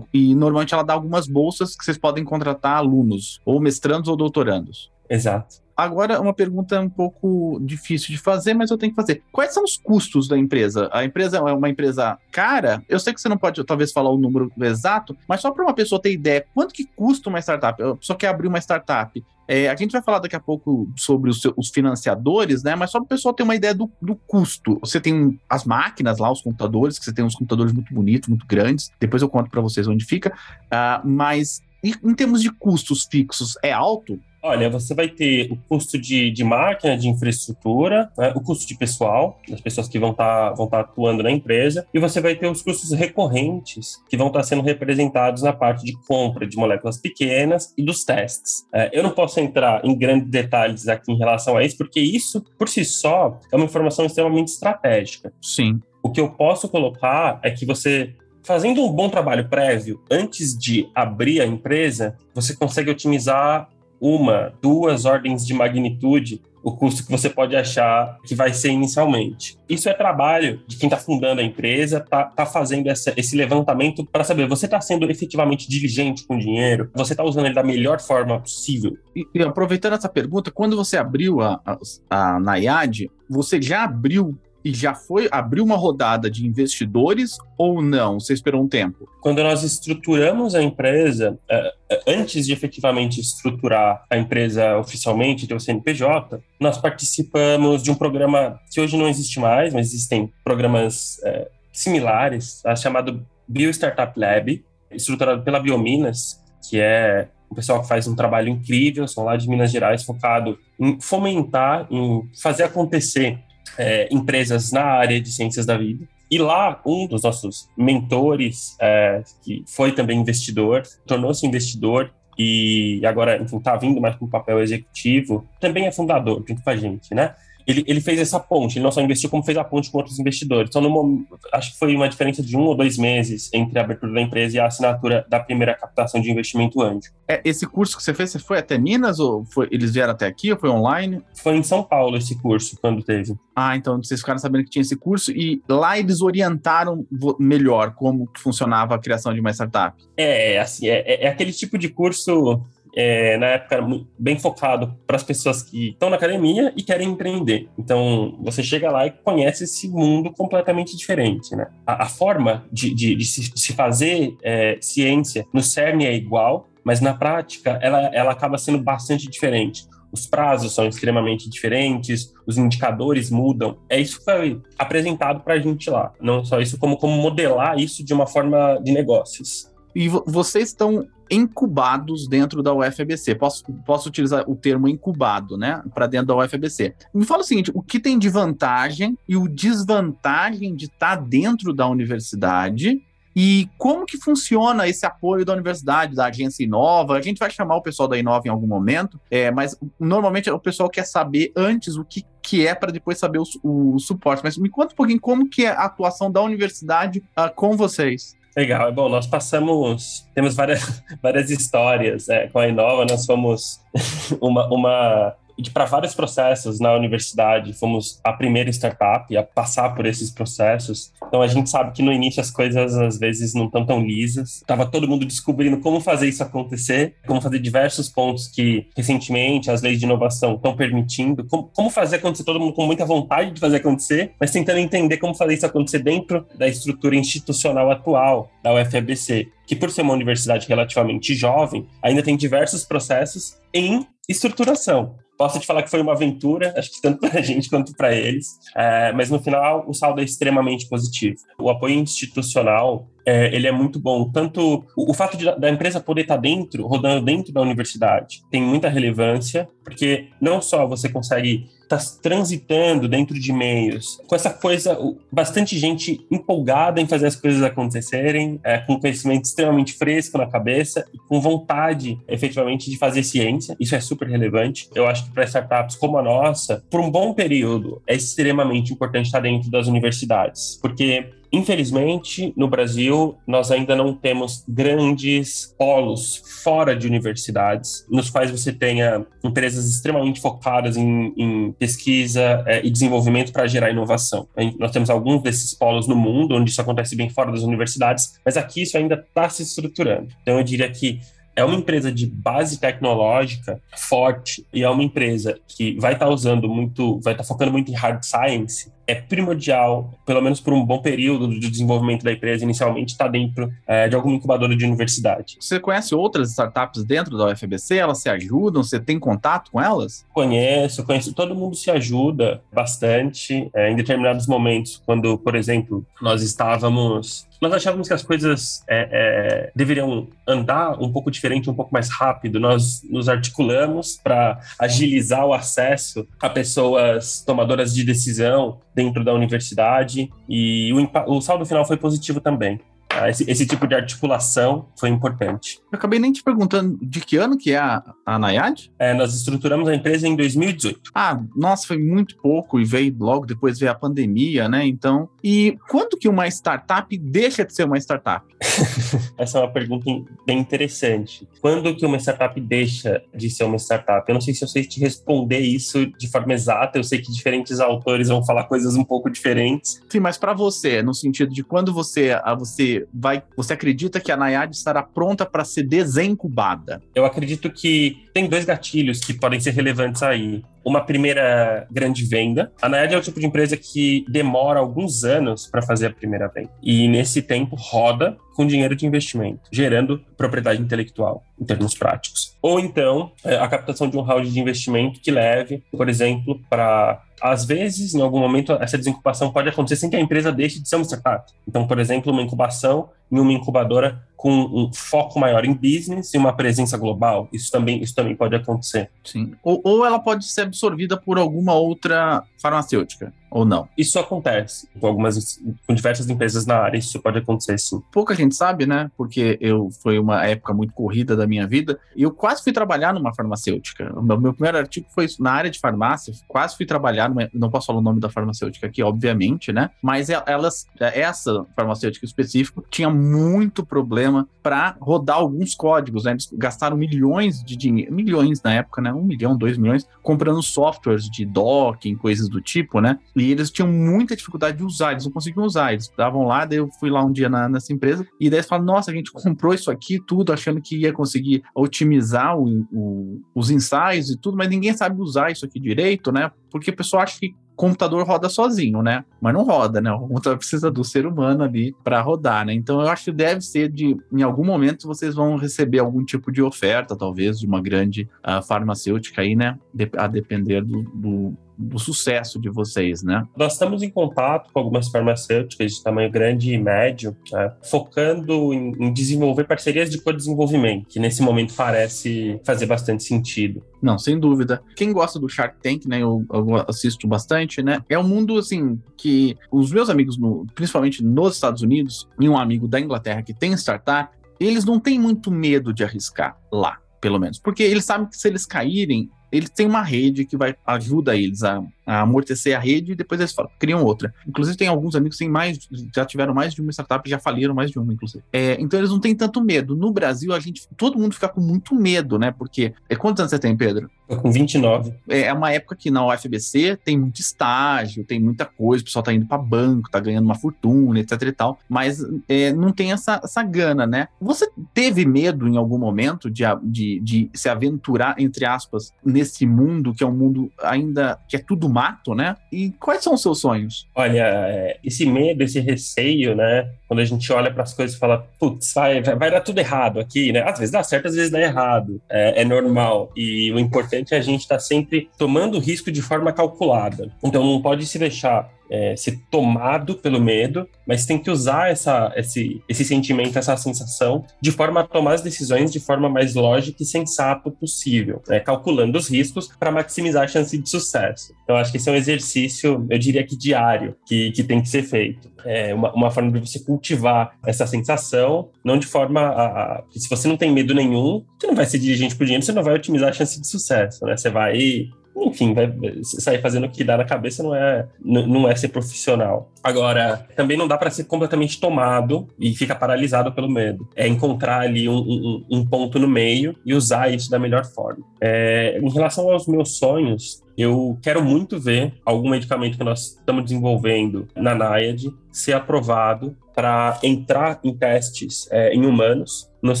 e 0.12 0.34
normalmente 0.34 0.74
ela 0.74 0.82
dá 0.82 0.92
algumas 0.92 1.28
bolsas 1.28 1.76
que 1.76 1.84
vocês 1.84 1.96
podem 1.96 2.24
contratar 2.24 2.78
alunos, 2.78 3.40
ou 3.44 3.60
mestrandos 3.60 4.08
ou 4.08 4.16
doutorandos. 4.16 4.90
Exato. 5.08 5.62
Agora, 5.78 6.20
uma 6.20 6.34
pergunta 6.34 6.80
um 6.80 6.90
pouco 6.90 7.60
difícil 7.62 8.08
de 8.08 8.18
fazer, 8.18 8.52
mas 8.52 8.68
eu 8.68 8.76
tenho 8.76 8.90
que 8.90 8.96
fazer. 8.96 9.22
Quais 9.30 9.54
são 9.54 9.62
os 9.62 9.76
custos 9.76 10.26
da 10.26 10.36
empresa? 10.36 10.90
A 10.92 11.04
empresa 11.04 11.36
é 11.36 11.52
uma 11.52 11.68
empresa 11.68 12.18
cara? 12.32 12.82
Eu 12.88 12.98
sei 12.98 13.14
que 13.14 13.20
você 13.20 13.28
não 13.28 13.38
pode, 13.38 13.62
talvez, 13.62 13.92
falar 13.92 14.10
o 14.10 14.18
número 14.18 14.50
exato, 14.60 15.16
mas 15.28 15.40
só 15.40 15.52
para 15.52 15.64
uma 15.64 15.72
pessoa 15.72 16.02
ter 16.02 16.10
ideia, 16.10 16.44
quanto 16.52 16.74
que 16.74 16.84
custa 16.84 17.28
uma 17.28 17.38
startup? 17.38 17.80
A 17.80 17.94
pessoa 17.94 18.18
quer 18.18 18.26
abrir 18.26 18.48
uma 18.48 18.58
startup. 18.58 19.24
É, 19.46 19.68
a 19.68 19.76
gente 19.76 19.92
vai 19.92 20.02
falar 20.02 20.18
daqui 20.18 20.34
a 20.34 20.40
pouco 20.40 20.90
sobre 20.96 21.30
os, 21.30 21.40
os 21.56 21.70
financiadores, 21.70 22.64
né? 22.64 22.74
Mas 22.74 22.90
só 22.90 22.98
para 22.98 23.06
o 23.06 23.08
pessoal 23.08 23.32
ter 23.32 23.44
uma 23.44 23.54
ideia 23.54 23.72
do, 23.72 23.88
do, 24.02 24.16
custo. 24.16 24.80
Você 24.80 25.00
tem 25.00 25.38
as 25.48 25.62
máquinas 25.62 26.18
lá, 26.18 26.28
os 26.28 26.42
computadores, 26.42 26.98
que 26.98 27.04
você 27.04 27.12
tem 27.12 27.24
uns 27.24 27.36
computadores 27.36 27.72
muito 27.72 27.94
bonitos, 27.94 28.28
muito 28.28 28.44
grandes. 28.46 28.90
Depois 28.98 29.22
eu 29.22 29.28
conto 29.28 29.48
para 29.48 29.60
vocês 29.60 29.86
onde 29.86 30.04
fica. 30.04 30.36
Uh, 30.64 31.08
mas 31.08 31.62
em 31.84 32.14
termos 32.14 32.42
de 32.42 32.50
custos 32.50 33.06
fixos, 33.08 33.54
é 33.62 33.72
alto? 33.72 34.18
Olha, 34.42 34.70
você 34.70 34.94
vai 34.94 35.08
ter 35.08 35.50
o 35.50 35.56
custo 35.56 35.98
de, 35.98 36.30
de 36.30 36.44
máquina, 36.44 36.96
de 36.96 37.08
infraestrutura, 37.08 38.10
né, 38.16 38.32
o 38.34 38.40
custo 38.40 38.66
de 38.66 38.76
pessoal, 38.76 39.40
das 39.48 39.60
pessoas 39.60 39.88
que 39.88 39.98
vão 39.98 40.12
estar 40.12 40.50
tá, 40.50 40.54
vão 40.54 40.68
tá 40.68 40.80
atuando 40.80 41.22
na 41.22 41.30
empresa, 41.30 41.86
e 41.92 41.98
você 41.98 42.20
vai 42.20 42.36
ter 42.36 42.46
os 42.46 42.62
custos 42.62 42.92
recorrentes, 42.92 44.02
que 44.08 44.16
vão 44.16 44.28
estar 44.28 44.40
tá 44.40 44.44
sendo 44.44 44.62
representados 44.62 45.42
na 45.42 45.52
parte 45.52 45.84
de 45.84 45.92
compra 46.06 46.46
de 46.46 46.56
moléculas 46.56 46.98
pequenas 46.98 47.74
e 47.76 47.82
dos 47.82 48.04
testes. 48.04 48.66
É, 48.72 48.90
eu 48.92 49.02
não 49.02 49.10
posso 49.10 49.40
entrar 49.40 49.84
em 49.84 49.96
grandes 49.96 50.30
detalhes 50.30 50.88
aqui 50.88 51.12
em 51.12 51.18
relação 51.18 51.56
a 51.56 51.64
isso, 51.64 51.76
porque 51.76 52.00
isso, 52.00 52.44
por 52.56 52.68
si 52.68 52.84
só, 52.84 53.40
é 53.52 53.56
uma 53.56 53.64
informação 53.64 54.06
extremamente 54.06 54.48
estratégica. 54.48 55.32
Sim. 55.42 55.80
O 56.02 56.10
que 56.10 56.20
eu 56.20 56.30
posso 56.30 56.68
colocar 56.68 57.40
é 57.42 57.50
que 57.50 57.66
você 57.66 58.14
fazendo 58.48 58.82
um 58.82 58.90
bom 58.90 59.10
trabalho 59.10 59.46
prévio 59.48 60.00
antes 60.10 60.56
de 60.56 60.88
abrir 60.94 61.40
a 61.42 61.46
empresa, 61.46 62.16
você 62.34 62.56
consegue 62.56 62.90
otimizar 62.90 63.68
uma, 64.00 64.52
duas 64.60 65.04
ordens 65.04 65.46
de 65.46 65.54
magnitude 65.54 66.40
o 66.62 66.76
custo 66.76 67.04
que 67.04 67.10
você 67.10 67.30
pode 67.30 67.56
achar 67.56 68.18
que 68.24 68.34
vai 68.34 68.52
ser 68.52 68.70
inicialmente. 68.70 69.56
Isso 69.68 69.88
é 69.88 69.94
trabalho 69.94 70.60
de 70.66 70.76
quem 70.76 70.86
está 70.86 70.96
fundando 70.96 71.40
a 71.40 71.44
empresa, 71.44 71.98
está 71.98 72.24
tá 72.24 72.46
fazendo 72.46 72.88
essa, 72.88 73.12
esse 73.16 73.36
levantamento 73.36 74.04
para 74.04 74.24
saber, 74.24 74.46
você 74.48 74.66
está 74.66 74.80
sendo 74.80 75.10
efetivamente 75.10 75.68
diligente 75.68 76.26
com 76.26 76.36
o 76.36 76.38
dinheiro? 76.38 76.90
Você 76.94 77.12
está 77.12 77.24
usando 77.24 77.46
ele 77.46 77.54
da 77.54 77.62
melhor 77.62 78.00
forma 78.00 78.40
possível? 78.40 78.96
E, 79.14 79.26
e 79.34 79.42
aproveitando 79.42 79.94
essa 79.94 80.08
pergunta, 80.08 80.50
quando 80.50 80.76
você 80.76 80.96
abriu 80.96 81.40
a, 81.40 81.60
a, 81.64 81.78
a 82.10 82.40
Nayad, 82.40 83.08
você 83.28 83.60
já 83.60 83.84
abriu 83.84 84.38
e 84.64 84.72
já 84.72 84.94
foi 84.94 85.28
abriu 85.30 85.64
uma 85.64 85.76
rodada 85.76 86.30
de 86.30 86.46
investidores 86.46 87.36
ou 87.56 87.82
não? 87.82 88.18
Você 88.18 88.32
esperou 88.32 88.62
um 88.62 88.68
tempo? 88.68 89.08
Quando 89.20 89.42
nós 89.42 89.62
estruturamos 89.62 90.54
a 90.54 90.62
empresa, 90.62 91.38
é, 91.48 91.72
é, 91.90 92.02
antes 92.08 92.46
de 92.46 92.52
efetivamente 92.52 93.20
estruturar 93.20 94.04
a 94.10 94.16
empresa 94.16 94.76
oficialmente, 94.78 95.46
ter 95.46 95.54
o 95.54 95.60
CNPJ, 95.60 96.40
nós 96.60 96.78
participamos 96.78 97.82
de 97.82 97.90
um 97.90 97.94
programa 97.94 98.60
que 98.72 98.80
hoje 98.80 98.96
não 98.96 99.08
existe 99.08 99.38
mais, 99.40 99.72
mas 99.72 99.88
existem 99.88 100.32
programas 100.44 101.20
é, 101.24 101.48
similares, 101.72 102.62
chamado 102.76 103.24
Bio 103.46 103.70
Startup 103.70 104.18
Lab, 104.18 104.64
estruturado 104.90 105.42
pela 105.42 105.60
Biominas, 105.60 106.42
que 106.68 106.80
é 106.80 107.28
um 107.50 107.54
pessoal 107.54 107.80
que 107.80 107.88
faz 107.88 108.06
um 108.06 108.14
trabalho 108.14 108.48
incrível, 108.48 109.08
são 109.08 109.24
lá 109.24 109.36
de 109.36 109.48
Minas 109.48 109.70
Gerais, 109.70 110.04
focado 110.04 110.58
em 110.78 111.00
fomentar, 111.00 111.86
em 111.90 112.28
fazer 112.42 112.64
acontecer 112.64 113.38
é, 113.76 114.08
empresas 114.10 114.72
na 114.72 114.84
área 114.84 115.20
de 115.20 115.30
ciências 115.30 115.66
da 115.66 115.76
vida. 115.76 116.06
E 116.30 116.38
lá, 116.38 116.80
um 116.84 117.06
dos 117.06 117.22
nossos 117.22 117.68
mentores, 117.76 118.76
é, 118.80 119.22
que 119.42 119.64
foi 119.66 119.92
também 119.92 120.20
investidor, 120.20 120.82
tornou-se 121.06 121.46
investidor 121.46 122.12
e 122.38 123.00
agora, 123.04 123.42
enfim, 123.42 123.56
está 123.56 123.74
vindo 123.76 124.00
mais 124.00 124.14
para 124.14 124.24
um 124.24 124.30
papel 124.30 124.60
executivo, 124.60 125.44
também 125.58 125.86
é 125.86 125.92
fundador 125.92 126.44
junto 126.46 126.62
com 126.62 126.70
a 126.70 126.76
gente, 126.76 127.12
né? 127.14 127.34
Ele, 127.68 127.84
ele 127.86 128.00
fez 128.00 128.18
essa 128.18 128.40
ponte, 128.40 128.78
ele 128.78 128.82
não 128.82 128.90
só 128.90 129.02
investiu, 129.02 129.28
como 129.28 129.42
fez 129.42 129.58
a 129.58 129.62
ponte 129.62 129.90
com 129.90 129.98
outros 129.98 130.18
investidores. 130.18 130.70
Então, 130.70 130.80
no, 130.80 131.26
acho 131.52 131.72
que 131.72 131.78
foi 131.78 131.94
uma 131.94 132.08
diferença 132.08 132.42
de 132.42 132.56
um 132.56 132.62
ou 132.62 132.74
dois 132.74 132.96
meses 132.96 133.50
entre 133.52 133.78
a 133.78 133.82
abertura 133.82 134.10
da 134.14 134.22
empresa 134.22 134.56
e 134.56 134.58
a 134.58 134.66
assinatura 134.66 135.26
da 135.28 135.38
primeira 135.38 135.74
captação 135.74 136.18
de 136.18 136.30
investimento 136.30 136.80
anjo. 136.80 137.10
É, 137.28 137.42
esse 137.44 137.66
curso 137.66 137.98
que 137.98 138.02
você 138.02 138.14
fez, 138.14 138.30
você 138.30 138.38
foi 138.38 138.58
até 138.58 138.78
Minas 138.78 139.20
ou 139.20 139.44
foi, 139.44 139.68
eles 139.70 139.92
vieram 139.92 140.12
até 140.12 140.26
aqui 140.26 140.50
ou 140.50 140.58
foi 140.58 140.70
online? 140.70 141.22
Foi 141.34 141.54
em 141.56 141.62
São 141.62 141.82
Paulo 141.82 142.16
esse 142.16 142.40
curso, 142.40 142.78
quando 142.80 143.02
teve. 143.02 143.34
Ah, 143.54 143.76
então 143.76 144.02
vocês 144.02 144.20
ficaram 144.20 144.38
sabendo 144.38 144.64
que 144.64 144.70
tinha 144.70 144.82
esse 144.82 144.96
curso 144.96 145.30
e 145.30 145.62
lá 145.68 145.98
eles 145.98 146.22
orientaram 146.22 147.06
melhor 147.38 147.94
como 147.94 148.30
funcionava 148.38 148.94
a 148.94 148.98
criação 148.98 149.34
de 149.34 149.40
uma 149.40 149.50
startup. 149.50 149.94
É, 150.16 150.58
assim, 150.58 150.88
é, 150.88 151.00
é, 151.00 151.24
é 151.24 151.28
aquele 151.28 151.52
tipo 151.52 151.76
de 151.76 151.90
curso 151.90 152.62
é, 153.00 153.38
na 153.38 153.46
época 153.46 153.78
bem 154.18 154.36
focado 154.36 154.92
para 155.06 155.14
as 155.14 155.22
pessoas 155.22 155.62
que 155.62 155.90
estão 155.90 156.10
na 156.10 156.16
academia 156.16 156.72
e 156.76 156.82
querem 156.82 157.10
empreender. 157.10 157.68
Então, 157.78 158.36
você 158.42 158.60
chega 158.60 158.90
lá 158.90 159.06
e 159.06 159.12
conhece 159.12 159.62
esse 159.62 159.88
mundo 159.88 160.32
completamente 160.32 160.96
diferente, 160.96 161.54
né? 161.54 161.68
A, 161.86 162.02
a 162.02 162.06
forma 162.08 162.66
de, 162.72 162.92
de, 162.92 163.14
de, 163.14 163.24
se, 163.24 163.52
se, 163.54 163.72
fazer 163.72 164.36
é, 164.42 164.78
ciência 164.80 165.46
no 165.54 165.62
CERN 165.62 166.06
é 166.06 166.12
igual, 166.12 166.66
mas 166.82 167.00
na 167.00 167.14
prática 167.14 167.78
ela, 167.80 168.10
ela 168.12 168.32
acaba 168.32 168.58
sendo 168.58 168.82
bastante 168.82 169.30
diferente. 169.30 169.86
Os 170.10 170.26
prazos 170.26 170.74
são 170.74 170.88
extremamente 170.88 171.48
diferentes, 171.48 172.34
os 172.44 172.58
indicadores 172.58 173.30
mudam. 173.30 173.78
É 173.88 174.00
isso 174.00 174.18
que 174.18 174.24
foi 174.24 174.60
apresentado 174.76 175.44
para 175.44 175.54
a 175.54 175.58
gente 175.60 175.88
lá. 175.88 176.12
Não 176.20 176.44
só 176.44 176.60
isso, 176.60 176.76
como, 176.76 176.96
como 176.96 177.16
modelar 177.16 177.78
isso 177.78 178.04
de 178.04 178.12
uma 178.12 178.26
forma 178.26 178.80
de 178.82 178.90
negócios. 178.90 179.70
E 179.94 180.08
vocês 180.08 180.68
estão 180.68 181.06
incubados 181.30 182.28
dentro 182.28 182.62
da 182.62 182.72
UFABC. 182.72 183.34
Posso, 183.34 183.64
posso 183.86 184.08
utilizar 184.08 184.48
o 184.48 184.56
termo 184.56 184.88
incubado, 184.88 185.56
né, 185.56 185.82
para 185.94 186.06
dentro 186.06 186.28
da 186.28 186.36
UFABC. 186.36 186.94
Me 187.14 187.24
fala 187.24 187.42
o 187.42 187.44
seguinte: 187.44 187.70
o 187.74 187.82
que 187.82 188.00
tem 188.00 188.18
de 188.18 188.28
vantagem 188.28 189.16
e 189.28 189.36
o 189.36 189.48
desvantagem 189.48 190.74
de 190.74 190.86
estar 190.86 191.16
tá 191.16 191.22
dentro 191.22 191.72
da 191.72 191.86
universidade 191.86 193.02
e 193.40 193.70
como 193.78 194.04
que 194.04 194.18
funciona 194.18 194.88
esse 194.88 195.06
apoio 195.06 195.44
da 195.44 195.52
universidade, 195.52 196.16
da 196.16 196.26
agência 196.26 196.64
Inova? 196.64 197.16
A 197.16 197.22
gente 197.22 197.38
vai 197.38 197.48
chamar 197.48 197.76
o 197.76 197.80
pessoal 197.80 198.08
da 198.08 198.18
Inova 198.18 198.48
em 198.48 198.50
algum 198.50 198.66
momento, 198.66 199.20
é, 199.30 199.48
mas 199.48 199.78
normalmente 199.96 200.50
o 200.50 200.58
pessoal 200.58 200.90
quer 200.90 201.04
saber 201.04 201.52
antes 201.54 201.94
o 201.94 202.04
que, 202.04 202.24
que 202.42 202.66
é 202.66 202.74
para 202.74 202.90
depois 202.90 203.16
saber 203.16 203.38
o, 203.38 203.44
o, 203.62 203.96
suporte. 204.00 204.42
Mas 204.42 204.58
me 204.58 204.68
conta 204.68 204.92
um 204.92 204.96
pouquinho 204.96 205.20
como 205.20 205.48
que 205.48 205.64
é 205.64 205.68
a 205.68 205.84
atuação 205.84 206.32
da 206.32 206.42
universidade 206.42 207.22
uh, 207.38 207.54
com 207.54 207.76
vocês. 207.76 208.36
Legal. 208.58 208.90
Bom, 208.90 209.08
nós 209.08 209.24
passamos, 209.24 210.26
temos 210.34 210.56
várias, 210.56 211.00
várias 211.22 211.48
histórias 211.48 212.28
é, 212.28 212.48
com 212.48 212.58
a 212.58 212.66
Inova. 212.66 213.04
Nós 213.04 213.24
fomos 213.24 213.80
uma, 214.42 214.66
uma 214.66 215.36
para 215.72 215.84
vários 215.84 216.14
processos 216.14 216.78
na 216.80 216.94
universidade. 216.94 217.72
Fomos 217.72 218.20
a 218.24 218.32
primeira 218.32 218.70
startup 218.70 219.36
a 219.36 219.42
passar 219.42 219.94
por 219.94 220.06
esses 220.06 220.30
processos. 220.30 221.12
Então 221.26 221.42
a 221.42 221.46
gente 221.46 221.68
sabe 221.68 221.92
que 221.92 222.02
no 222.02 222.12
início 222.12 222.40
as 222.40 222.50
coisas 222.50 222.96
às 222.96 223.18
vezes 223.18 223.54
não 223.54 223.66
estão 223.66 223.84
tão 223.84 224.00
lisas. 224.04 224.62
Tava 224.66 224.86
todo 224.86 225.08
mundo 225.08 225.26
descobrindo 225.26 225.78
como 225.78 226.00
fazer 226.00 226.28
isso 226.28 226.42
acontecer, 226.42 227.16
como 227.26 227.40
fazer 227.40 227.58
diversos 227.58 228.08
pontos 228.08 228.46
que 228.46 228.86
recentemente 228.96 229.70
as 229.70 229.82
leis 229.82 229.98
de 229.98 230.04
inovação 230.04 230.54
estão 230.54 230.76
permitindo, 230.76 231.44
como, 231.44 231.70
como 231.74 231.90
fazer 231.90 232.16
acontecer 232.16 232.44
todo 232.44 232.60
mundo 232.60 232.72
com 232.72 232.86
muita 232.86 233.04
vontade 233.04 233.52
de 233.52 233.60
fazer 233.60 233.76
acontecer, 233.76 234.32
mas 234.40 234.50
tentando 234.50 234.78
entender 234.78 235.18
como 235.18 235.34
fazer 235.34 235.54
isso 235.54 235.66
acontecer 235.66 235.98
dentro 235.98 236.46
da 236.56 236.68
estrutura 236.68 237.16
institucional 237.16 237.90
atual 237.90 238.50
da 238.62 238.72
UFABC, 238.74 239.48
que 239.66 239.76
por 239.76 239.90
ser 239.90 240.02
uma 240.02 240.14
universidade 240.14 240.66
relativamente 240.66 241.34
jovem, 241.34 241.86
ainda 242.02 242.22
tem 242.22 242.36
diversos 242.36 242.84
processos 242.84 243.58
em 243.72 244.06
estruturação. 244.28 245.16
Posso 245.38 245.60
te 245.60 245.66
falar 245.66 245.84
que 245.84 245.90
foi 245.90 246.02
uma 246.02 246.12
aventura, 246.12 246.74
acho 246.76 246.90
que 246.90 247.00
tanto 247.00 247.20
para 247.26 247.38
a 247.38 247.42
gente 247.42 247.70
quanto 247.70 247.94
para 247.96 248.12
eles, 248.12 248.58
é, 248.76 249.12
mas 249.12 249.30
no 249.30 249.38
final 249.38 249.84
o 249.88 249.94
saldo 249.94 250.20
é 250.20 250.24
extremamente 250.24 250.88
positivo. 250.88 251.36
O 251.58 251.70
apoio 251.70 251.94
institucional 251.94 253.08
é, 253.24 253.54
ele 253.54 253.66
é 253.66 253.72
muito 253.72 254.00
bom. 254.00 254.28
Tanto 254.30 254.84
o, 254.96 255.10
o 255.10 255.14
fato 255.14 255.36
de, 255.36 255.44
da 255.58 255.70
empresa 255.70 256.00
poder 256.00 256.22
estar 256.22 256.34
tá 256.34 256.40
dentro, 256.40 256.86
rodando 256.86 257.24
dentro 257.24 257.52
da 257.52 257.60
universidade, 257.60 258.42
tem 258.50 258.60
muita 258.60 258.88
relevância, 258.88 259.68
porque 259.84 260.28
não 260.40 260.60
só 260.60 260.86
você 260.86 261.08
consegue 261.08 261.66
estar 261.88 261.98
tá 261.98 262.18
transitando 262.22 263.08
dentro 263.08 263.38
de 263.38 263.52
meios 263.52 264.20
com 264.26 264.34
essa 264.34 264.50
coisa, 264.50 264.98
bastante 265.32 265.78
gente 265.78 266.24
empolgada 266.30 267.00
em 267.00 267.06
fazer 267.06 267.26
as 267.26 267.36
coisas 267.36 267.62
acontecerem, 267.62 268.60
é, 268.62 268.78
com 268.78 269.00
conhecimento 269.00 269.44
extremamente 269.44 269.94
fresco 269.94 270.36
na 270.36 270.46
cabeça 270.46 271.06
com 271.28 271.40
vontade, 271.40 272.18
efetivamente, 272.28 272.90
de 272.90 272.98
fazer 272.98 273.22
ciência. 273.22 273.76
Isso 273.80 273.94
é 273.94 274.00
super 274.00 274.28
relevante. 274.28 274.88
Eu 274.94 275.06
acho 275.06 275.24
que 275.24 275.32
para 275.32 275.44
startups 275.44 275.96
como 275.96 276.18
a 276.18 276.22
nossa, 276.22 276.82
por 276.90 277.00
um 277.00 277.10
bom 277.10 277.32
período, 277.32 278.02
é 278.06 278.14
extremamente 278.14 278.92
importante 278.92 279.26
estar 279.26 279.40
dentro 279.40 279.70
das 279.70 279.86
universidades, 279.86 280.78
porque 280.80 281.30
Infelizmente, 281.52 282.52
no 282.56 282.68
Brasil, 282.68 283.36
nós 283.46 283.70
ainda 283.70 283.96
não 283.96 284.14
temos 284.14 284.64
grandes 284.68 285.74
polos 285.78 286.42
fora 286.62 286.94
de 286.94 287.06
universidades, 287.06 288.04
nos 288.10 288.28
quais 288.30 288.50
você 288.50 288.72
tenha 288.72 289.24
empresas 289.42 289.88
extremamente 289.88 290.40
focadas 290.40 290.96
em, 290.96 291.32
em 291.36 291.72
pesquisa 291.72 292.62
é, 292.66 292.84
e 292.84 292.90
desenvolvimento 292.90 293.52
para 293.52 293.66
gerar 293.66 293.90
inovação. 293.90 294.48
Nós 294.78 294.90
temos 294.90 295.08
alguns 295.10 295.42
desses 295.42 295.74
polos 295.74 296.06
no 296.06 296.16
mundo, 296.16 296.54
onde 296.54 296.70
isso 296.70 296.80
acontece 296.80 297.16
bem 297.16 297.30
fora 297.30 297.50
das 297.50 297.62
universidades, 297.62 298.38
mas 298.44 298.56
aqui 298.56 298.82
isso 298.82 298.96
ainda 298.96 299.14
está 299.14 299.48
se 299.48 299.62
estruturando. 299.62 300.28
Então, 300.42 300.58
eu 300.58 300.64
diria 300.64 300.90
que 300.90 301.20
é 301.58 301.64
uma 301.64 301.74
empresa 301.74 302.12
de 302.12 302.24
base 302.24 302.78
tecnológica 302.78 303.80
forte 303.96 304.64
e 304.72 304.84
é 304.84 304.88
uma 304.88 305.02
empresa 305.02 305.58
que 305.66 305.98
vai 305.98 306.12
estar 306.12 306.26
tá 306.26 306.32
usando 306.32 306.68
muito, 306.68 307.18
vai 307.20 307.32
estar 307.32 307.42
tá 307.42 307.48
focando 307.48 307.72
muito 307.72 307.90
em 307.90 307.94
hard 307.94 308.22
science, 308.22 308.92
é 309.08 309.14
primordial, 309.14 310.12
pelo 310.26 310.42
menos 310.42 310.60
por 310.60 310.74
um 310.74 310.84
bom 310.84 311.00
período 311.00 311.48
do 311.48 311.58
desenvolvimento 311.58 312.22
da 312.22 312.30
empresa, 312.30 312.62
inicialmente, 312.62 313.12
estar 313.12 313.24
tá 313.24 313.30
dentro 313.30 313.72
é, 313.86 314.06
de 314.06 314.14
alguma 314.14 314.36
incubadora 314.36 314.76
de 314.76 314.84
universidade. 314.84 315.56
Você 315.58 315.80
conhece 315.80 316.14
outras 316.14 316.50
startups 316.50 317.02
dentro 317.04 317.38
da 317.38 317.46
UFBC? 317.46 317.96
Elas 317.96 318.18
se 318.18 318.28
ajudam? 318.28 318.82
Você 318.82 319.00
tem 319.00 319.18
contato 319.18 319.70
com 319.70 319.80
elas? 319.80 320.26
Conheço, 320.34 321.02
conheço. 321.04 321.32
Todo 321.32 321.54
mundo 321.54 321.74
se 321.74 321.90
ajuda 321.90 322.62
bastante 322.70 323.70
é, 323.74 323.90
em 323.90 323.96
determinados 323.96 324.46
momentos, 324.46 325.02
quando, 325.06 325.38
por 325.38 325.56
exemplo, 325.56 326.06
nós 326.20 326.42
estávamos 326.42 327.48
nós 327.60 327.72
achávamos 327.72 328.06
que 328.06 328.14
as 328.14 328.22
coisas 328.22 328.84
é, 328.88 329.08
é, 329.10 329.72
deveriam 329.74 330.28
andar 330.46 330.92
um 331.02 331.10
pouco 331.10 331.30
diferente, 331.30 331.68
um 331.68 331.74
pouco 331.74 331.92
mais 331.92 332.08
rápido. 332.08 332.60
Nós 332.60 333.02
nos 333.02 333.28
articulamos 333.28 334.18
para 334.22 334.60
agilizar 334.78 335.44
o 335.44 335.52
acesso 335.52 336.26
a 336.40 336.48
pessoas 336.48 337.42
tomadoras 337.44 337.92
de 337.92 338.04
decisão 338.04 338.78
dentro 338.98 339.22
da 339.22 339.32
universidade 339.32 340.28
e 340.48 340.92
o, 340.92 341.36
o 341.36 341.40
saldo 341.40 341.64
final 341.64 341.84
foi 341.86 341.96
positivo 341.96 342.40
também. 342.40 342.80
Esse, 343.26 343.50
esse, 343.50 343.66
tipo 343.66 343.86
de 343.86 343.94
articulação 343.94 344.88
foi 344.98 345.08
importante. 345.08 345.80
Eu 345.90 345.96
acabei 345.98 346.18
nem 346.18 346.32
te 346.32 346.42
perguntando 346.42 346.98
de 347.00 347.20
que 347.20 347.36
ano 347.36 347.56
que 347.56 347.72
é 347.72 347.78
a, 347.78 348.02
a 348.24 348.38
Nayad? 348.38 348.90
É, 348.98 349.14
nós 349.14 349.34
estruturamos 349.34 349.88
a 349.88 349.94
empresa 349.94 350.28
em 350.28 350.36
2018. 350.36 351.10
Ah, 351.14 351.40
nossa, 351.56 351.86
foi 351.86 351.98
muito 351.98 352.36
pouco 352.36 352.78
e 352.78 352.84
veio 352.84 353.14
logo 353.18 353.46
depois 353.46 353.78
veio 353.78 353.90
a 353.90 353.94
pandemia, 353.94 354.68
né? 354.68 354.86
Então, 354.86 355.28
e 355.42 355.76
quando 355.88 356.16
que 356.16 356.28
uma 356.28 356.46
startup 356.48 357.16
deixa 357.16 357.64
de 357.64 357.74
ser 357.74 357.84
uma 357.84 357.98
startup? 357.98 358.44
Essa 359.38 359.58
é 359.58 359.62
uma 359.62 359.72
pergunta 359.72 360.04
bem 360.46 360.58
interessante. 360.58 361.48
Quando 361.60 361.94
que 361.94 362.04
uma 362.04 362.18
startup 362.18 362.60
deixa 362.60 363.22
de 363.34 363.50
ser 363.50 363.64
uma 363.64 363.78
startup? 363.78 364.24
Eu 364.28 364.34
não 364.34 364.40
sei 364.40 364.54
se 364.54 364.62
eu 364.62 364.68
sei 364.68 364.84
te 364.84 365.00
responder 365.00 365.60
isso 365.60 366.06
de 366.18 366.28
forma 366.28 366.52
exata. 366.52 366.98
Eu 366.98 367.04
sei 367.04 367.20
que 367.20 367.32
diferentes 367.32 367.80
autores 367.80 368.28
vão 368.28 368.44
falar 368.44 368.64
coisas 368.64 368.94
um 368.96 369.04
pouco 369.04 369.30
diferentes. 369.30 370.00
Sim, 370.08 370.20
mas 370.20 370.36
para 370.36 370.52
você, 370.52 371.02
no 371.02 371.14
sentido 371.14 371.52
de 371.52 371.62
quando 371.62 371.92
você, 371.92 372.30
você 372.58 373.06
vai, 373.12 373.42
você 373.56 373.72
acredita 373.72 374.20
que 374.20 374.30
a 374.30 374.36
Nayad 374.36 374.74
estará 374.74 375.02
pronta 375.02 375.44
para 375.46 375.64
ser 375.64 375.84
desencubada? 375.84 377.02
Eu 377.14 377.24
acredito 377.24 377.70
que 377.70 378.28
tem 378.32 378.48
dois 378.48 378.64
gatilhos 378.64 379.20
que 379.20 379.32
podem 379.32 379.60
ser 379.60 379.72
relevantes 379.72 380.22
aí 380.22 380.62
uma 380.88 381.04
primeira 381.04 381.86
grande 381.90 382.24
venda. 382.24 382.72
A 382.80 382.88
Nayad 382.88 383.14
é 383.14 383.18
o 383.18 383.22
tipo 383.22 383.38
de 383.38 383.46
empresa 383.46 383.76
que 383.76 384.24
demora 384.28 384.80
alguns 384.80 385.24
anos 385.24 385.66
para 385.66 385.82
fazer 385.82 386.06
a 386.06 386.10
primeira 386.10 386.48
venda. 386.48 386.70
E 386.82 387.06
nesse 387.08 387.42
tempo 387.42 387.76
roda 387.76 388.36
com 388.54 388.66
dinheiro 388.66 388.96
de 388.96 389.06
investimento, 389.06 389.60
gerando 389.70 390.20
propriedade 390.36 390.82
intelectual 390.82 391.44
em 391.60 391.64
termos 391.64 391.94
práticos. 391.94 392.56
Ou 392.60 392.80
então, 392.80 393.30
é, 393.44 393.56
a 393.56 393.68
captação 393.68 394.08
de 394.08 394.16
um 394.16 394.20
round 394.20 394.50
de 394.50 394.58
investimento 394.58 395.20
que 395.20 395.30
leve, 395.30 395.82
por 395.92 396.08
exemplo, 396.08 396.60
para 396.68 397.22
às 397.40 397.64
vezes, 397.64 398.14
em 398.14 398.20
algum 398.20 398.40
momento, 398.40 398.72
essa 398.80 398.98
desincubação 398.98 399.52
pode 399.52 399.68
acontecer 399.68 399.94
sem 399.96 400.10
que 400.10 400.16
a 400.16 400.20
empresa 400.20 400.50
deixe 400.50 400.82
de 400.82 400.88
ser 400.88 400.96
uma 400.96 401.04
startup. 401.04 401.52
Então, 401.68 401.86
por 401.86 401.98
exemplo, 401.98 402.32
uma 402.32 402.42
incubação 402.42 403.10
em 403.30 403.38
uma 403.38 403.52
incubadora 403.52 404.22
com 404.36 404.50
um 404.52 404.92
foco 404.92 405.38
maior 405.40 405.64
em 405.64 405.74
business 405.74 406.32
e 406.32 406.38
uma 406.38 406.52
presença 406.52 406.96
global. 406.96 407.48
Isso 407.52 407.72
também, 407.72 408.00
isso 408.00 408.14
também 408.14 408.36
pode 408.36 408.54
acontecer. 408.54 409.10
Sim. 409.24 409.52
Ou, 409.62 409.80
ou 409.84 410.06
ela 410.06 410.18
pode 410.18 410.44
ser 410.44 410.62
absorvida 410.62 411.16
por 411.16 411.38
alguma 411.38 411.74
outra 411.74 412.44
farmacêutica 412.56 413.32
ou 413.50 413.64
não? 413.64 413.88
Isso 413.96 414.18
acontece 414.18 414.88
com 414.98 415.06
algumas, 415.06 415.60
com 415.86 415.94
diversas 415.94 416.28
empresas 416.28 416.66
na 416.66 416.76
área, 416.76 416.98
isso 416.98 417.20
pode 417.20 417.38
acontecer 417.38 417.78
sim. 417.78 418.02
Pouca 418.12 418.34
gente 418.34 418.54
sabe, 418.54 418.86
né? 418.86 419.10
Porque 419.16 419.58
eu 419.60 419.90
foi 420.02 420.18
uma 420.18 420.44
época 420.46 420.72
muito 420.74 420.92
corrida 420.92 421.36
da 421.36 421.46
minha 421.46 421.66
vida 421.66 421.98
e 422.14 422.22
eu 422.22 422.30
quase 422.30 422.62
fui 422.62 422.72
trabalhar 422.72 423.12
numa 423.12 423.34
farmacêutica. 423.34 424.12
O 424.18 424.22
meu, 424.22 424.40
meu 424.40 424.52
primeiro 424.52 424.78
artigo 424.78 425.06
foi 425.14 425.26
na 425.38 425.52
área 425.52 425.70
de 425.70 425.78
farmácia, 425.78 426.32
quase 426.46 426.76
fui 426.76 426.86
trabalhar, 426.86 427.28
numa, 427.28 427.48
não 427.52 427.70
posso 427.70 427.86
falar 427.86 427.98
o 427.98 428.02
nome 428.02 428.20
da 428.20 428.30
farmacêutica 428.30 428.86
aqui, 428.86 429.02
obviamente, 429.02 429.72
né? 429.72 429.90
Mas 430.02 430.28
elas, 430.28 430.86
essa 430.98 431.64
farmacêutica 431.76 432.24
específica 432.24 432.82
tinha 432.90 433.10
muito 433.10 433.84
problema 433.84 434.48
para 434.62 434.96
rodar 435.00 435.36
alguns 435.36 435.74
códigos, 435.74 436.24
né? 436.24 436.32
Eles 436.32 436.48
gastaram 436.52 436.96
milhões 436.96 437.62
de 437.62 437.76
dinheiro, 437.76 438.12
milhões 438.12 438.62
na 438.62 438.74
época, 438.74 439.00
né? 439.00 439.12
Um 439.12 439.22
milhão, 439.22 439.56
dois 439.56 439.78
milhões, 439.78 440.06
comprando 440.22 440.62
softwares 440.62 441.24
de 441.30 441.44
docking, 441.44 442.16
coisas 442.16 442.48
do 442.48 442.60
tipo, 442.60 443.00
né? 443.00 443.18
E 443.40 443.50
eles 443.50 443.70
tinham 443.70 443.90
muita 443.90 444.36
dificuldade 444.36 444.78
de 444.78 444.84
usar, 444.84 445.12
eles 445.12 445.24
não 445.24 445.32
conseguiam 445.32 445.64
usar. 445.64 445.92
Eles 445.92 446.04
estavam 446.04 446.44
lá, 446.44 446.64
daí 446.64 446.78
eu 446.78 446.88
fui 446.98 447.10
lá 447.10 447.24
um 447.24 447.32
dia 447.32 447.48
na, 447.48 447.68
nessa 447.68 447.92
empresa, 447.92 448.26
e 448.40 448.48
daí 448.48 448.58
eles 448.58 448.68
falaram: 448.68 448.86
nossa, 448.86 449.10
a 449.10 449.14
gente 449.14 449.32
comprou 449.32 449.74
isso 449.74 449.90
aqui 449.90 450.18
tudo, 450.26 450.52
achando 450.52 450.80
que 450.80 450.98
ia 450.98 451.12
conseguir 451.12 451.62
otimizar 451.74 452.58
o, 452.58 452.86
o, 452.92 453.40
os 453.54 453.70
ensaios 453.70 454.30
e 454.30 454.38
tudo, 454.38 454.56
mas 454.56 454.68
ninguém 454.68 454.92
sabe 454.92 455.20
usar 455.20 455.50
isso 455.50 455.64
aqui 455.64 455.78
direito, 455.78 456.32
né? 456.32 456.50
Porque 456.70 456.90
o 456.90 456.96
pessoal 456.96 457.22
acha 457.22 457.38
que 457.38 457.54
computador 457.78 458.26
roda 458.26 458.48
sozinho, 458.48 459.00
né? 459.02 459.24
Mas 459.40 459.54
não 459.54 459.62
roda, 459.62 460.00
né? 460.00 460.10
O 460.10 460.26
computador 460.26 460.58
precisa 460.58 460.90
do 460.90 461.04
ser 461.04 461.24
humano 461.24 461.62
ali 461.62 461.94
para 462.02 462.20
rodar, 462.20 462.66
né? 462.66 462.74
Então 462.74 463.00
eu 463.00 463.08
acho 463.08 463.26
que 463.26 463.32
deve 463.32 463.60
ser 463.60 463.88
de, 463.88 464.16
em 464.32 464.42
algum 464.42 464.64
momento 464.64 465.06
vocês 465.06 465.34
vão 465.34 465.56
receber 465.56 466.00
algum 466.00 466.24
tipo 466.24 466.50
de 466.50 466.60
oferta, 466.60 467.16
talvez, 467.16 467.60
de 467.60 467.66
uma 467.66 467.80
grande 467.80 468.28
uh, 468.44 468.60
farmacêutica 468.66 469.42
aí, 469.42 469.54
né? 469.54 469.78
De, 469.94 470.10
a 470.16 470.26
depender 470.26 470.84
do, 470.84 471.02
do 471.14 471.56
do 471.78 471.98
sucesso 471.98 472.60
de 472.60 472.68
vocês, 472.68 473.22
né? 473.22 473.46
Nós 473.56 473.74
estamos 473.74 474.02
em 474.02 474.10
contato 474.10 474.72
com 474.72 474.80
algumas 474.80 475.08
farmacêuticas 475.08 475.92
de 475.92 476.02
tamanho 476.02 476.30
grande 476.30 476.72
e 476.72 476.78
médio, 476.78 477.36
né? 477.52 477.72
focando 477.84 478.74
em, 478.74 478.92
em, 478.98 479.12
desenvolver 479.12 479.64
parcerias 479.64 480.10
de 480.10 480.20
co-desenvolvimento, 480.20 481.06
que 481.06 481.20
nesse 481.20 481.40
momento 481.40 481.74
parece 481.74 482.60
fazer 482.64 482.86
bastante 482.86 483.22
sentido. 483.22 483.82
Não, 484.02 484.18
sem 484.18 484.38
dúvida. 484.38 484.82
Quem 484.96 485.12
gosta 485.12 485.38
do 485.38 485.48
Shark 485.48 485.76
Tank, 485.80 486.06
né? 486.06 486.20
Eu, 486.20 486.44
eu 486.52 486.76
assisto 486.88 487.28
bastante, 487.28 487.82
né? 487.82 488.00
É 488.08 488.18
um 488.18 488.26
mundo 488.26 488.58
assim 488.58 489.00
que 489.16 489.56
os 489.70 489.92
meus 489.92 490.10
amigos, 490.10 490.36
no, 490.36 490.66
principalmente 490.74 491.22
nos 491.22 491.54
Estados 491.54 491.82
Unidos, 491.82 492.28
e 492.40 492.48
um 492.48 492.58
amigo 492.58 492.88
da 492.88 492.98
Inglaterra 492.98 493.42
que 493.42 493.54
tem 493.54 493.72
startup, 493.74 494.36
eles 494.58 494.84
não 494.84 494.98
têm 494.98 495.18
muito 495.18 495.50
medo 495.50 495.92
de 495.92 496.02
arriscar 496.02 496.58
lá 496.72 496.98
pelo 497.20 497.38
menos. 497.38 497.58
Porque 497.58 497.82
eles 497.82 498.04
sabem 498.04 498.28
que 498.28 498.36
se 498.36 498.48
eles 498.48 498.64
caírem, 498.64 499.30
eles 499.50 499.70
têm 499.70 499.86
uma 499.86 500.02
rede 500.02 500.44
que 500.44 500.56
vai 500.56 500.74
ajuda 500.86 501.36
eles 501.36 501.62
a 501.62 501.82
amortecer 502.16 502.76
a 502.76 502.80
rede 502.80 503.12
e 503.12 503.14
depois 503.14 503.40
eles 503.40 503.52
falam, 503.52 503.70
criam 503.78 504.02
outra. 504.04 504.32
Inclusive, 504.46 504.76
tem 504.76 504.88
alguns 504.88 505.14
amigos 505.14 505.36
que 505.36 505.44
têm 505.44 505.50
mais, 505.50 505.78
já 506.14 506.24
tiveram 506.24 506.54
mais 506.54 506.74
de 506.74 506.80
uma 506.80 506.90
startup, 506.90 507.28
já 507.28 507.38
faliram 507.38 507.74
mais 507.74 507.90
de 507.90 507.98
uma, 507.98 508.12
inclusive. 508.12 508.42
É, 508.52 508.76
então, 508.80 508.98
eles 508.98 509.10
não 509.10 509.20
têm 509.20 509.34
tanto 509.34 509.62
medo. 509.62 509.94
No 509.94 510.12
Brasil, 510.12 510.52
a 510.52 510.60
gente, 510.60 510.88
todo 510.96 511.18
mundo 511.18 511.34
fica 511.34 511.48
com 511.48 511.60
muito 511.60 511.94
medo, 511.94 512.38
né? 512.38 512.50
Porque, 512.50 512.92
é, 513.08 513.16
quantos 513.16 513.40
anos 513.40 513.50
você 513.50 513.58
tem, 513.58 513.76
Pedro? 513.76 514.10
Tô 514.28 514.36
com 514.36 514.52
29. 514.52 515.14
É, 515.28 515.42
é 515.42 515.52
uma 515.52 515.72
época 515.72 515.96
que 515.96 516.10
na 516.10 516.26
UFBC 516.26 516.98
tem 517.02 517.18
muito 517.18 517.40
estágio, 517.40 518.24
tem 518.24 518.38
muita 518.38 518.66
coisa, 518.66 519.02
o 519.02 519.04
pessoal 519.04 519.22
tá 519.22 519.32
indo 519.32 519.46
para 519.46 519.56
banco, 519.56 520.10
tá 520.10 520.20
ganhando 520.20 520.44
uma 520.44 520.54
fortuna, 520.54 521.18
etc 521.18 521.42
e 521.42 521.52
tal, 521.52 521.78
mas 521.88 522.22
é, 522.46 522.72
não 522.72 522.92
tem 522.92 523.12
essa, 523.12 523.40
essa 523.42 523.62
gana, 523.62 524.06
né? 524.06 524.28
Você 524.40 524.70
teve 524.92 525.24
medo 525.24 525.66
em 525.66 525.78
algum 525.78 525.98
momento 525.98 526.50
de, 526.50 526.62
de, 526.82 527.20
de 527.20 527.50
se 527.54 527.68
aventurar, 527.70 528.34
entre 528.38 528.66
aspas, 528.66 529.14
nesse 529.24 529.64
mundo 529.66 530.12
que 530.12 530.22
é 530.22 530.26
um 530.26 530.32
mundo 530.32 530.70
ainda 530.82 531.38
que 531.48 531.56
é 531.56 531.58
tudo 531.58 531.88
mato, 531.98 532.32
né? 532.32 532.56
E 532.70 532.90
quais 532.92 533.24
são 533.24 533.34
os 533.34 533.42
seus 533.42 533.60
sonhos? 533.60 534.06
Olha, 534.14 534.44
é, 534.68 534.98
esse 535.02 535.26
medo, 535.26 535.64
esse 535.64 535.80
receio, 535.80 536.54
né? 536.54 536.88
Quando 537.08 537.18
a 537.18 537.24
gente 537.24 537.52
olha 537.52 537.72
para 537.72 537.82
as 537.82 537.92
coisas 537.92 538.14
e 538.14 538.18
fala, 538.20 538.46
putz, 538.60 538.92
vai, 538.94 539.20
vai 539.20 539.50
dar 539.50 539.60
tudo 539.62 539.80
errado 539.80 540.20
aqui, 540.20 540.52
né? 540.52 540.62
Às 540.62 540.78
vezes 540.78 540.92
dá 540.92 541.02
certo, 541.02 541.26
às 541.26 541.34
vezes 541.34 541.50
dá 541.50 541.60
errado. 541.60 542.20
É, 542.28 542.62
é 542.62 542.64
normal. 542.64 543.32
E 543.36 543.72
o 543.72 543.80
importante 543.80 544.32
é 544.32 544.38
a 544.38 544.40
gente 544.40 544.60
estar 544.60 544.76
tá 544.76 544.80
sempre 544.80 545.28
tomando 545.36 545.80
risco 545.80 546.12
de 546.12 546.22
forma 546.22 546.52
calculada. 546.52 547.32
Então 547.42 547.64
não 547.64 547.82
pode 547.82 548.06
se 548.06 548.18
deixar 548.18 548.70
é, 548.90 549.16
ser 549.16 549.38
tomado 549.50 550.16
pelo 550.16 550.40
medo, 550.40 550.88
mas 551.06 551.26
tem 551.26 551.38
que 551.38 551.50
usar 551.50 551.90
essa, 551.90 552.32
esse, 552.36 552.82
esse 552.88 553.04
sentimento, 553.04 553.58
essa 553.58 553.76
sensação, 553.76 554.44
de 554.60 554.70
forma 554.70 555.00
a 555.00 555.04
tomar 555.04 555.34
as 555.34 555.42
decisões 555.42 555.92
de 555.92 556.00
forma 556.00 556.28
mais 556.28 556.54
lógica 556.54 557.02
e 557.02 557.06
sensata 557.06 557.70
possível, 557.70 558.42
né? 558.48 558.60
calculando 558.60 559.18
os 559.18 559.28
riscos 559.28 559.68
para 559.78 559.90
maximizar 559.90 560.44
a 560.44 560.48
chance 560.48 560.76
de 560.76 560.88
sucesso. 560.88 561.52
Então, 561.64 561.76
acho 561.76 561.90
que 561.90 561.98
esse 561.98 562.08
é 562.08 562.12
um 562.12 562.16
exercício, 562.16 563.06
eu 563.10 563.18
diria 563.18 563.44
que 563.44 563.56
diário, 563.56 564.16
que, 564.26 564.50
que 564.52 564.62
tem 564.62 564.80
que 564.80 564.88
ser 564.88 565.02
feito. 565.02 565.50
É 565.64 565.94
uma, 565.94 566.12
uma 566.12 566.30
forma 566.30 566.50
de 566.52 566.60
você 566.60 566.78
cultivar 566.78 567.56
essa 567.66 567.86
sensação, 567.86 568.70
não 568.84 568.98
de 568.98 569.06
forma 569.06 569.40
a, 569.40 569.66
a, 569.66 570.04
Se 570.10 570.28
você 570.28 570.48
não 570.48 570.56
tem 570.56 570.72
medo 570.72 570.94
nenhum, 570.94 571.44
você 571.58 571.66
não 571.66 571.74
vai 571.74 571.84
ser 571.84 571.98
dirigente 571.98 572.36
por 572.36 572.44
dinheiro, 572.44 572.64
você 572.64 572.72
não 572.72 572.82
vai 572.82 572.94
otimizar 572.94 573.30
a 573.30 573.32
chance 573.32 573.60
de 573.60 573.66
sucesso, 573.66 574.24
né? 574.24 574.36
Você 574.36 574.50
vai 574.50 575.08
enfim, 575.44 575.74
vai 575.74 575.92
sair 576.22 576.60
fazendo 576.60 576.86
o 576.86 576.90
que 576.90 577.04
dá 577.04 577.16
na 577.16 577.24
cabeça 577.24 577.62
não 577.62 577.74
é, 577.74 578.06
não 578.22 578.68
é 578.68 578.74
ser 578.74 578.88
profissional. 578.88 579.70
Agora, 579.82 580.46
também 580.56 580.76
não 580.76 580.88
dá 580.88 580.96
para 580.96 581.10
ser 581.10 581.24
completamente 581.24 581.80
tomado 581.80 582.48
e 582.58 582.74
ficar 582.74 582.96
paralisado 582.96 583.52
pelo 583.52 583.70
medo. 583.70 584.08
É 584.14 584.26
encontrar 584.26 584.80
ali 584.80 585.08
um, 585.08 585.16
um, 585.16 585.66
um 585.70 585.86
ponto 585.86 586.18
no 586.18 586.28
meio 586.28 586.74
e 586.84 586.94
usar 586.94 587.32
isso 587.32 587.50
da 587.50 587.58
melhor 587.58 587.84
forma. 587.84 588.24
É, 588.40 588.98
em 589.02 589.10
relação 589.10 589.50
aos 589.50 589.66
meus 589.66 589.96
sonhos, 589.98 590.62
eu 590.76 591.18
quero 591.22 591.42
muito 591.42 591.78
ver 591.78 592.14
algum 592.24 592.50
medicamento 592.50 592.96
que 592.96 593.04
nós 593.04 593.36
estamos 593.38 593.64
desenvolvendo 593.64 594.46
na 594.54 594.74
NIAID 594.74 595.34
ser 595.50 595.72
aprovado 595.72 596.56
para 596.74 597.18
entrar 597.24 597.80
em 597.82 597.92
testes 597.92 598.68
é, 598.70 598.94
em 598.94 599.04
humanos 599.04 599.68
nos 599.82 600.00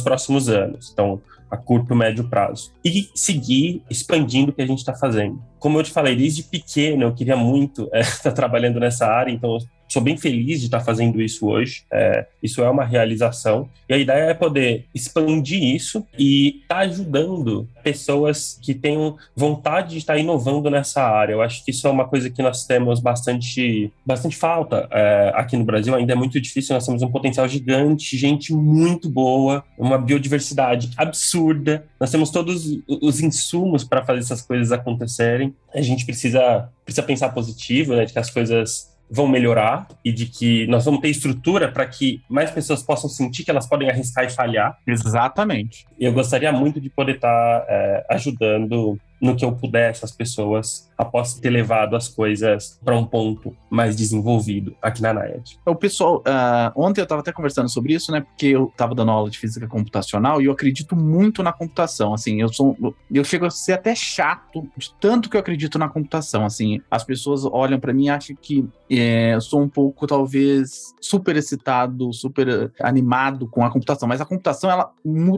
próximos 0.00 0.48
anos. 0.48 0.90
Então, 0.92 1.20
a 1.50 1.56
curto, 1.56 1.94
médio 1.94 2.28
prazo. 2.28 2.72
E 2.84 3.08
seguir 3.14 3.82
expandindo 3.90 4.50
o 4.50 4.54
que 4.54 4.62
a 4.62 4.66
gente 4.66 4.78
está 4.78 4.94
fazendo. 4.94 5.42
Como 5.58 5.78
eu 5.78 5.82
te 5.82 5.90
falei, 5.90 6.14
desde 6.16 6.42
pequeno 6.42 7.04
eu 7.04 7.14
queria 7.14 7.36
muito 7.36 7.88
estar 7.92 7.98
é, 7.98 8.22
tá 8.22 8.32
trabalhando 8.32 8.78
nessa 8.80 9.06
área, 9.06 9.32
então 9.32 9.56
sou 9.88 10.02
bem 10.02 10.16
feliz 10.16 10.60
de 10.60 10.66
estar 10.66 10.80
fazendo 10.80 11.20
isso 11.20 11.46
hoje. 11.46 11.84
É, 11.90 12.26
isso 12.42 12.62
é 12.62 12.70
uma 12.70 12.84
realização. 12.84 13.68
E 13.88 13.94
a 13.94 13.98
ideia 13.98 14.30
é 14.30 14.34
poder 14.34 14.86
expandir 14.94 15.62
isso 15.62 16.06
e 16.18 16.60
estar 16.62 16.76
tá 16.76 16.80
ajudando 16.82 17.66
pessoas 17.82 18.58
que 18.62 18.74
tenham 18.74 19.16
vontade 19.34 19.90
de 19.90 19.98
estar 19.98 20.18
inovando 20.18 20.70
nessa 20.70 21.02
área. 21.02 21.32
Eu 21.32 21.42
acho 21.42 21.64
que 21.64 21.70
isso 21.70 21.86
é 21.86 21.90
uma 21.90 22.06
coisa 22.06 22.28
que 22.28 22.42
nós 22.42 22.66
temos 22.66 23.00
bastante, 23.00 23.90
bastante 24.04 24.36
falta 24.36 24.86
é, 24.90 25.32
aqui 25.34 25.56
no 25.56 25.64
Brasil. 25.64 25.94
Ainda 25.94 26.12
é 26.12 26.16
muito 26.16 26.38
difícil. 26.40 26.74
Nós 26.74 26.84
temos 26.84 27.02
um 27.02 27.10
potencial 27.10 27.48
gigante, 27.48 28.16
gente 28.16 28.52
muito 28.52 29.08
boa, 29.08 29.64
uma 29.78 29.96
biodiversidade 29.96 30.90
absurda. 30.96 31.86
Nós 31.98 32.10
temos 32.10 32.30
todos 32.30 32.78
os 32.86 33.20
insumos 33.20 33.84
para 33.84 34.04
fazer 34.04 34.20
essas 34.20 34.42
coisas 34.42 34.70
acontecerem. 34.70 35.54
A 35.74 35.80
gente 35.80 36.04
precisa, 36.04 36.68
precisa 36.84 37.02
pensar 37.02 37.30
positivo, 37.30 37.94
né, 37.94 38.04
de 38.04 38.12
que 38.12 38.18
as 38.18 38.30
coisas 38.30 38.97
vão 39.10 39.26
melhorar 39.26 39.86
e 40.04 40.12
de 40.12 40.26
que 40.26 40.66
nós 40.66 40.84
vamos 40.84 41.00
ter 41.00 41.08
estrutura 41.08 41.70
para 41.70 41.86
que 41.86 42.22
mais 42.28 42.50
pessoas 42.50 42.82
possam 42.82 43.08
sentir 43.08 43.44
que 43.44 43.50
elas 43.50 43.66
podem 43.66 43.88
arriscar 43.90 44.24
e 44.24 44.30
falhar. 44.30 44.76
Exatamente. 44.86 45.86
Eu 45.98 46.12
gostaria 46.12 46.52
muito 46.52 46.80
de 46.80 46.90
poder 46.90 47.16
estar 47.16 47.64
é, 47.68 48.06
ajudando 48.10 48.98
no 49.20 49.34
que 49.34 49.44
eu 49.44 49.52
puder 49.52 49.90
essas 49.90 50.12
pessoas 50.12 50.87
após 50.98 51.34
ter 51.34 51.50
levado 51.50 51.94
as 51.94 52.08
coisas 52.08 52.78
para 52.84 52.96
um 52.96 53.04
ponto 53.04 53.56
mais 53.70 53.94
desenvolvido 53.94 54.74
aqui 54.82 55.00
na 55.00 55.14
NIAD. 55.14 55.58
O 55.64 55.76
pessoal, 55.76 56.18
uh, 56.18 56.72
ontem 56.74 57.00
eu 57.00 57.04
estava 57.04 57.20
até 57.20 57.32
conversando 57.32 57.68
sobre 57.68 57.94
isso, 57.94 58.10
né? 58.10 58.20
Porque 58.20 58.46
eu 58.46 58.66
estava 58.66 58.94
dando 58.96 59.12
aula 59.12 59.30
de 59.30 59.38
física 59.38 59.68
computacional 59.68 60.42
e 60.42 60.46
eu 60.46 60.52
acredito 60.52 60.96
muito 60.96 61.42
na 61.42 61.52
computação. 61.52 62.12
Assim, 62.12 62.40
eu 62.40 62.52
sou, 62.52 62.76
eu 63.12 63.22
chego 63.22 63.46
a 63.46 63.50
ser 63.50 63.74
até 63.74 63.94
chato 63.94 64.68
de 64.76 64.92
tanto 65.00 65.30
que 65.30 65.36
eu 65.36 65.40
acredito 65.40 65.78
na 65.78 65.88
computação. 65.88 66.44
Assim, 66.44 66.80
as 66.90 67.04
pessoas 67.04 67.44
olham 67.44 67.78
para 67.78 67.92
mim 67.92 68.06
e 68.06 68.10
acham 68.10 68.36
que 68.40 68.68
é, 68.90 69.34
eu 69.34 69.40
sou 69.40 69.62
um 69.62 69.68
pouco 69.68 70.06
talvez 70.06 70.94
super 71.00 71.36
excitado, 71.36 72.12
super 72.12 72.72
animado 72.80 73.46
com 73.46 73.64
a 73.64 73.70
computação. 73.70 74.08
Mas 74.08 74.20
a 74.20 74.26
computação 74.26 74.70
ela, 74.70 74.90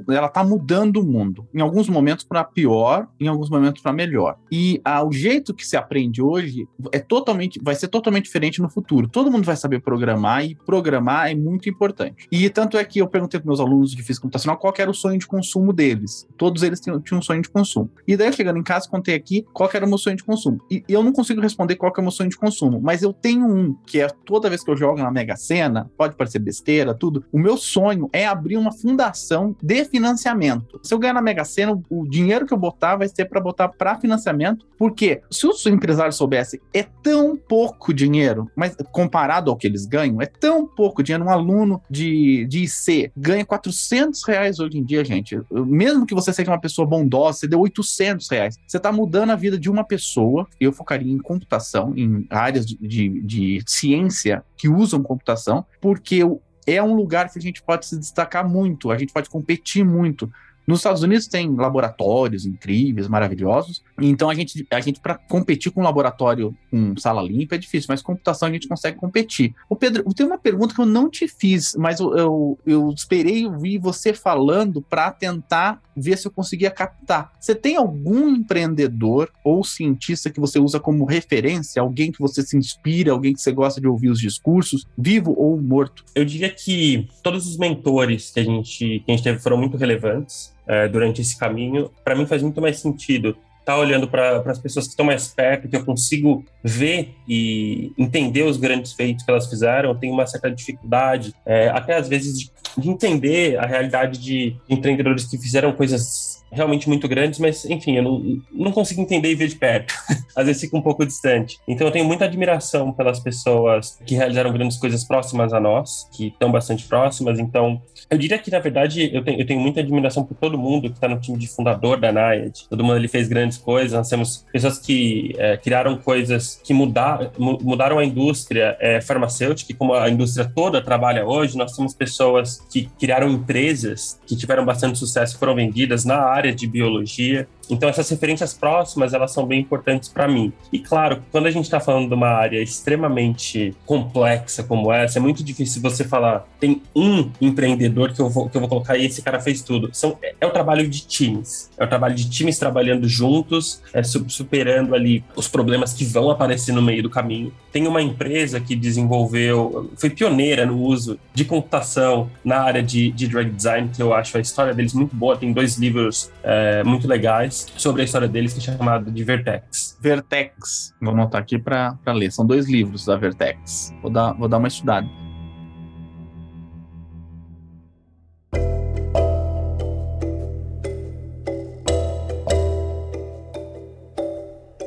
ela 0.09 0.29
tá 0.29 0.43
mudando 0.43 0.99
o 0.99 1.05
mundo. 1.05 1.47
Em 1.53 1.61
alguns 1.61 1.89
momentos 1.89 2.25
para 2.25 2.45
pior, 2.45 3.07
em 3.21 3.29
alguns 3.29 3.51
momentos 3.51 3.83
para 3.83 3.93
melhor. 3.93 4.37
E 4.51 4.81
ah, 4.85 5.05
o 5.05 5.13
jeito 5.13 5.50
que 5.55 5.67
se 5.67 5.77
aprende 5.77 6.23
hoje 6.23 6.69
é 6.93 6.99
totalmente, 6.99 7.61
vai 7.63 7.75
ser 7.75 7.89
totalmente 7.89 8.25
diferente 8.25 8.61
no 8.61 8.69
futuro. 8.69 9.09
Todo 9.09 9.31
mundo 9.31 9.45
vai 9.45 9.57
saber 9.57 9.81
programar 9.81 10.45
e 10.45 10.55
programar 10.55 11.31
é 11.31 11.35
muito 11.35 11.69
importante. 11.69 12.27
E 12.31 12.49
tanto 12.51 12.77
é 12.77 12.85
que 12.85 13.01
eu 13.01 13.09
perguntei 13.09 13.41
para 13.41 13.47
meus 13.47 13.61
alunos 13.61 13.93
de 13.93 14.03
física 14.03 14.23
computacional 14.23 14.57
qual 14.57 14.75
era 14.79 14.91
o 14.91 14.95
sonho 14.95 15.19
de 15.19 15.27
consumo 15.27 15.73
deles. 15.73 16.27
Todos 16.37 16.63
eles 16.63 16.81
tinham, 16.81 17.01
tinham 17.01 17.19
um 17.19 17.23
sonho 17.23 17.43
de 17.43 17.49
consumo. 17.49 17.91
E 18.07 18.17
daí, 18.17 18.33
chegando 18.33 18.59
em 18.59 18.63
casa, 18.63 18.89
contei 18.89 19.15
aqui 19.15 19.47
qual 19.53 19.71
era 19.73 19.85
o 19.85 19.89
meu 19.89 19.99
sonho 19.99 20.17
de 20.17 20.25
consumo. 20.25 20.59
E 20.71 20.85
eu 20.89 21.03
não 21.03 21.13
consigo 21.13 21.41
responder 21.41 21.77
qual 21.77 21.93
é 21.97 22.01
o 22.01 22.03
meu 22.03 22.11
sonho 22.11 22.31
de 22.31 22.37
consumo, 22.37 22.81
mas 22.81 23.03
eu 23.03 23.13
tenho 23.13 23.47
um, 23.47 23.75
que 23.87 24.01
é 24.01 24.09
toda 24.25 24.49
vez 24.49 24.63
que 24.63 24.71
eu 24.71 24.77
jogo 24.77 24.99
na 24.99 25.11
Mega 25.11 25.37
Sena, 25.37 25.91
pode 25.97 26.17
parecer 26.17 26.39
besteira, 26.39 26.95
tudo, 26.95 27.25
o 27.33 27.39
meu 27.39 27.57
sonho 27.57 28.09
é 28.13 28.27
abrir 28.27 28.57
uma 28.57 28.73
fundação 28.73 29.57
de 29.63 29.85
financiamento. 29.85 30.81
Se 30.83 30.95
eu 30.95 30.99
ganhar 30.99 31.15
na 31.15 31.23
Mega 31.23 31.45
Sena, 31.45 31.81
o 31.89 32.09
dinheiro 32.09 32.47
que 32.47 32.53
eu 32.53 32.59
botar 32.59 32.97
vai 32.97 33.09
ser 33.09 33.27
para 33.27 33.41
botar 33.41 33.69
para 33.69 33.99
financiamento, 33.99 34.67
porque 34.79 35.23
se 35.41 35.47
os 35.47 35.65
empresários 35.65 36.17
soubessem, 36.17 36.61
é 36.75 36.83
tão 36.83 37.35
pouco 37.35 37.95
dinheiro, 37.95 38.51
mas 38.55 38.77
comparado 38.93 39.51
ao 39.51 39.57
que 39.57 39.67
eles 39.67 39.87
ganham, 39.87 40.21
é 40.21 40.27
tão 40.27 40.67
pouco 40.67 41.03
dinheiro. 41.03 41.25
Um 41.25 41.31
aluno 41.31 41.81
de, 41.89 42.45
de 42.45 42.65
IC 42.65 43.11
ganha 43.17 43.43
400 43.43 44.23
reais 44.25 44.61
hoje 44.61 44.77
em 44.77 44.85
dia, 44.85 45.03
gente. 45.03 45.41
Mesmo 45.51 46.05
que 46.05 46.15
você 46.15 46.31
seja 46.31 46.51
uma 46.51 46.61
pessoa 46.61 46.87
bondosa, 46.87 47.39
você 47.39 47.49
deu 47.49 47.59
800 47.61 48.29
reais. 48.29 48.59
Você 48.67 48.77
está 48.77 48.93
mudando 48.93 49.31
a 49.31 49.37
vida 49.37 49.59
de 49.59 49.71
uma 49.71 49.83
pessoa. 49.83 50.47
Eu 50.61 50.75
focaria 50.75 51.11
em 51.11 51.19
computação, 51.19 51.95
em 51.97 52.27
áreas 52.29 52.67
de, 52.67 52.77
de, 52.77 53.23
de 53.23 53.63
ciência 53.67 54.45
que 54.59 54.69
usam 54.69 55.03
computação, 55.03 55.65
porque 55.81 56.23
é 56.67 56.83
um 56.83 56.95
lugar 56.95 57.31
que 57.31 57.39
a 57.39 57.43
gente 57.43 57.63
pode 57.63 57.87
se 57.87 57.99
destacar 57.99 58.47
muito, 58.47 58.91
a 58.91 58.99
gente 58.99 59.13
pode 59.13 59.31
competir 59.31 59.85
muito. 59.85 60.31
Nos 60.71 60.79
Estados 60.79 61.03
Unidos 61.03 61.27
tem 61.27 61.53
laboratórios 61.53 62.47
incríveis, 62.47 63.09
maravilhosos. 63.09 63.83
Então 64.01 64.31
a 64.31 64.35
gente, 64.35 64.65
a 64.71 64.81
gente 64.81 65.01
para 65.01 65.17
competir 65.17 65.73
com 65.73 65.81
um 65.81 65.85
laboratório 65.85 66.57
com 66.71 66.97
sala 66.97 67.21
limpa 67.21 67.57
é 67.57 67.59
difícil, 67.59 67.89
mas 67.89 68.01
computação 68.01 68.49
a 68.49 68.53
gente 68.53 68.69
consegue 68.69 68.97
competir. 68.97 69.53
O 69.69 69.75
Pedro, 69.75 70.05
tem 70.15 70.25
uma 70.25 70.39
pergunta 70.39 70.73
que 70.73 70.81
eu 70.81 70.87
não 70.87 71.11
te 71.11 71.27
fiz, 71.27 71.75
mas 71.75 71.99
eu, 71.99 72.17
eu, 72.17 72.59
eu 72.65 72.91
esperei 72.91 73.45
ouvir 73.47 73.79
você 73.79 74.15
falando 74.15 74.81
para 74.81 75.11
tentar 75.11 75.83
ver 76.01 76.17
se 76.19 76.27
eu 76.27 76.33
conseguia 76.33 76.71
captar. 76.71 77.33
Você 77.39 77.55
tem 77.55 77.77
algum 77.77 78.29
empreendedor 78.29 79.31
ou 79.45 79.63
cientista 79.63 80.31
que 80.31 80.41
você 80.41 80.59
usa 80.59 80.81
como 80.81 81.05
referência, 81.05 81.81
alguém 81.81 82.11
que 82.11 82.19
você 82.19 82.43
se 82.43 82.57
inspira, 82.57 83.13
alguém 83.13 83.33
que 83.33 83.41
você 83.41 83.53
gosta 83.53 83.81
de 83.81 83.87
ouvir 83.87 84.09
os 84.09 84.21
discursos, 84.21 84.87
vivo 84.97 85.35
ou 85.37 85.61
morto? 85.61 86.05
Eu 86.15 86.25
diria 86.25 86.51
que 86.51 87.09
todos 87.23 87.47
os 87.47 87.57
mentores 87.57 88.31
que 88.31 88.41
a 88.41 88.45
gente, 88.45 89.01
que 89.01 89.05
a 89.07 89.11
gente 89.13 89.23
teve 89.23 89.39
foram 89.39 89.57
muito 89.57 89.77
relevantes 89.77 90.55
é, 90.67 90.89
durante 90.89 91.21
esse 91.21 91.39
caminho, 91.39 91.91
para 92.05 92.15
mim 92.15 92.27
faz 92.27 92.43
muito 92.43 92.61
mais 92.61 92.79
sentido 92.79 93.37
tá 93.65 93.77
olhando 93.77 94.09
para 94.09 94.43
as 94.47 94.59
pessoas 94.59 94.87
que 94.87 94.91
estão 94.91 95.07
mais 95.07 95.29
perto, 95.29 95.69
que 95.69 95.77
eu 95.77 95.85
consigo 95.85 96.45
ver 96.63 97.15
e 97.29 97.93
entender 97.99 98.43
os 98.43 98.57
grandes 98.57 98.93
feitos 98.93 99.25
que 99.25 99.31
elas 99.31 99.49
fizeram. 99.49 99.91
Eu 99.91 99.95
tenho 99.95 100.13
uma 100.13 100.27
certa 100.27 100.51
dificuldade, 100.51 101.35
é, 101.45 101.69
até 101.69 101.97
às 101.97 102.09
vezes, 102.09 102.39
de, 102.39 102.53
de, 102.77 102.89
entender 102.89 103.59
a 103.59 103.67
realidade 103.67 104.19
de 104.19 104.57
empreendedores 104.69 105.25
que 105.25 105.39
fizeram 105.39 105.73
coisas 105.73 106.30
realmente 106.51 106.89
muito 106.89 107.09
grandes, 107.09 107.39
mas 107.39 107.65
enfim, 107.65 107.97
eu 107.97 108.03
não, 108.03 108.43
não 108.53 108.73
consigo 108.73 109.01
entender 109.01 109.31
e 109.31 109.35
ver 109.35 109.49
de 109.49 109.57
perto. 109.57 109.95
Às 110.37 110.47
vezes 110.47 110.63
fica 110.63 110.77
um 110.77 110.83
pouco 110.83 111.05
distante. 111.05 111.59
Então 111.67 111.87
eu 111.87 111.93
tenho 111.93 112.05
muita 112.05 112.25
admiração 112.25 112.93
pelas 112.93 113.21
pessoas 113.21 113.99
que 114.07 114.15
realizaram 114.15 114.53
grandes 114.53 114.77
coisas 114.77 115.05
próximas 115.05 115.53
a 115.53 115.61
nós, 115.61 116.09
que 116.13 116.29
estão 116.29 116.51
bastante 116.51 116.87
próximas. 116.87 117.39
Então 117.39 117.81
eu 118.09 118.19
diria 118.19 118.39
que, 118.39 118.51
na 118.51 118.59
verdade, 118.59 119.11
eu 119.13 119.23
tenho, 119.23 119.41
eu 119.41 119.47
tenho 119.47 119.61
muita 119.61 119.81
admiração 119.81 120.25
por 120.25 120.37
todo 120.37 120.59
mundo 120.59 120.89
que 120.89 120.97
está 120.97 121.09
no 121.09 121.21
time 121.21 121.39
de 121.39 121.49
fundador 121.49 121.99
da 121.99 122.13
NIAD. 122.13 122.69
Todo 122.69 122.83
mundo 122.85 122.97
ali 122.97 123.09
fez 123.09 123.29
grandes 123.29 123.59
coisas. 123.59 123.93
Nós 123.93 124.09
temos 124.09 124.47
pessoas 124.53 124.79
que 124.79 125.35
é, 125.39 125.57
criaram 125.57 125.97
coisas 125.97 126.61
que 126.65 126.73
mudar, 126.73 127.31
mudaram 127.39 127.99
a 127.99 128.05
indústria 128.05 128.77
é, 128.81 129.01
farmacêutica, 129.01 129.75
como 129.75 129.95
a 129.95 130.09
indústria 130.09 130.51
toda 130.55 130.81
trabalha 130.81 131.25
hoje, 131.27 131.57
nós 131.57 131.77
temos 131.77 131.95
pessoas 131.95 132.61
que 132.71 132.89
criaram 132.99 133.29
empresas 133.29 134.19
que 134.27 134.37
tiveram 134.37 134.65
bastante 134.65 134.99
sucesso, 134.99 135.39
foram 135.39 135.55
vendidas 135.55 136.05
na 136.05 136.19
área 136.19 136.40
área 136.41 136.55
de 136.55 136.67
biologia. 136.67 137.49
Então 137.71 137.89
essas 137.89 138.09
referências 138.11 138.53
próximas 138.53 139.15
elas 139.15 139.33
são 139.33 139.47
bem 139.47 139.61
importantes 139.61 140.09
para 140.09 140.27
mim. 140.27 140.53
E 140.73 140.79
claro, 140.79 141.23
quando 141.31 141.47
a 141.47 141.51
gente 141.51 141.65
está 141.65 141.79
falando 141.79 142.09
de 142.09 142.15
uma 142.15 142.29
área 142.29 142.61
extremamente 142.61 143.75
complexa 143.87 144.65
como 144.65 144.93
essa, 144.93 145.19
é 145.19 145.23
muito 145.23 145.45
difícil 145.45 145.81
você 145.81 146.03
falar 146.03 146.47
tem 146.59 146.83
um 146.95 147.31
empreendedor 147.41 148.13
que 148.13 148.21
eu 148.21 148.29
vou 148.29 148.49
que 148.49 148.57
eu 148.57 148.61
vou 148.61 148.69
colocar 148.69 148.97
e 148.97 149.07
esse 149.07 149.23
cara 149.23 149.39
fez 149.39 149.63
tudo. 149.63 149.91
São 149.93 150.19
é, 150.23 150.35
é 150.41 150.47
o 150.47 150.51
trabalho 150.51 150.89
de 150.89 151.07
times, 151.07 151.71
é 151.79 151.85
o 151.85 151.89
trabalho 151.89 152.15
de 152.15 152.29
times 152.29 152.59
trabalhando 152.59 153.09
juntos, 153.09 153.81
é, 153.93 154.03
superando 154.03 154.95
ali 154.95 155.23
os 155.37 155.47
problemas 155.47 155.93
que 155.93 156.05
vão 156.05 156.31
aparecer 156.31 156.73
no 156.73 156.83
meio 156.83 157.03
do 157.03 157.11
caminho. 157.11 157.53
Tem 157.71 157.87
uma 157.87 158.03
empresa 158.03 158.59
que 158.61 158.75
desenvolveu, 158.75 159.91
foi 159.97 160.11
pioneira 160.11 160.67
no 160.67 160.79
uso 160.79 161.19
de 161.33 161.45
computação 161.45 162.29
na 162.45 162.61
área 162.61 162.83
de, 162.83 163.11
de 163.13 163.29
drug 163.29 163.51
design, 163.51 163.91
que 163.95 164.03
eu 164.03 164.13
acho 164.13 164.37
a 164.37 164.41
história 164.41 164.75
deles 164.75 164.93
muito 164.93 165.15
boa. 165.15 165.37
Tem 165.37 165.53
dois 165.53 165.77
livros 165.77 166.30
é, 166.43 166.83
muito 166.85 167.07
legais 167.07 167.67
sobre 167.77 168.03
a 168.03 168.05
história 168.05 168.29
deles, 168.29 168.53
que 168.53 168.61
é 168.61 168.63
chamado 168.63 169.11
de 169.11 169.25
Vertex. 169.25 169.99
Vertex. 170.01 170.95
Vou 171.01 171.13
anotar 171.13 171.41
aqui 171.41 171.59
para 171.59 171.97
ler. 172.09 172.33
São 172.33 172.47
dois 172.47 172.69
livros 172.69 173.05
da 173.05 173.17
Vertex. 173.17 173.95
Vou 174.03 174.11
dar, 174.11 174.33
vou 174.33 174.49
dar 174.49 174.59
uma 174.59 174.69
estudada. 174.69 175.07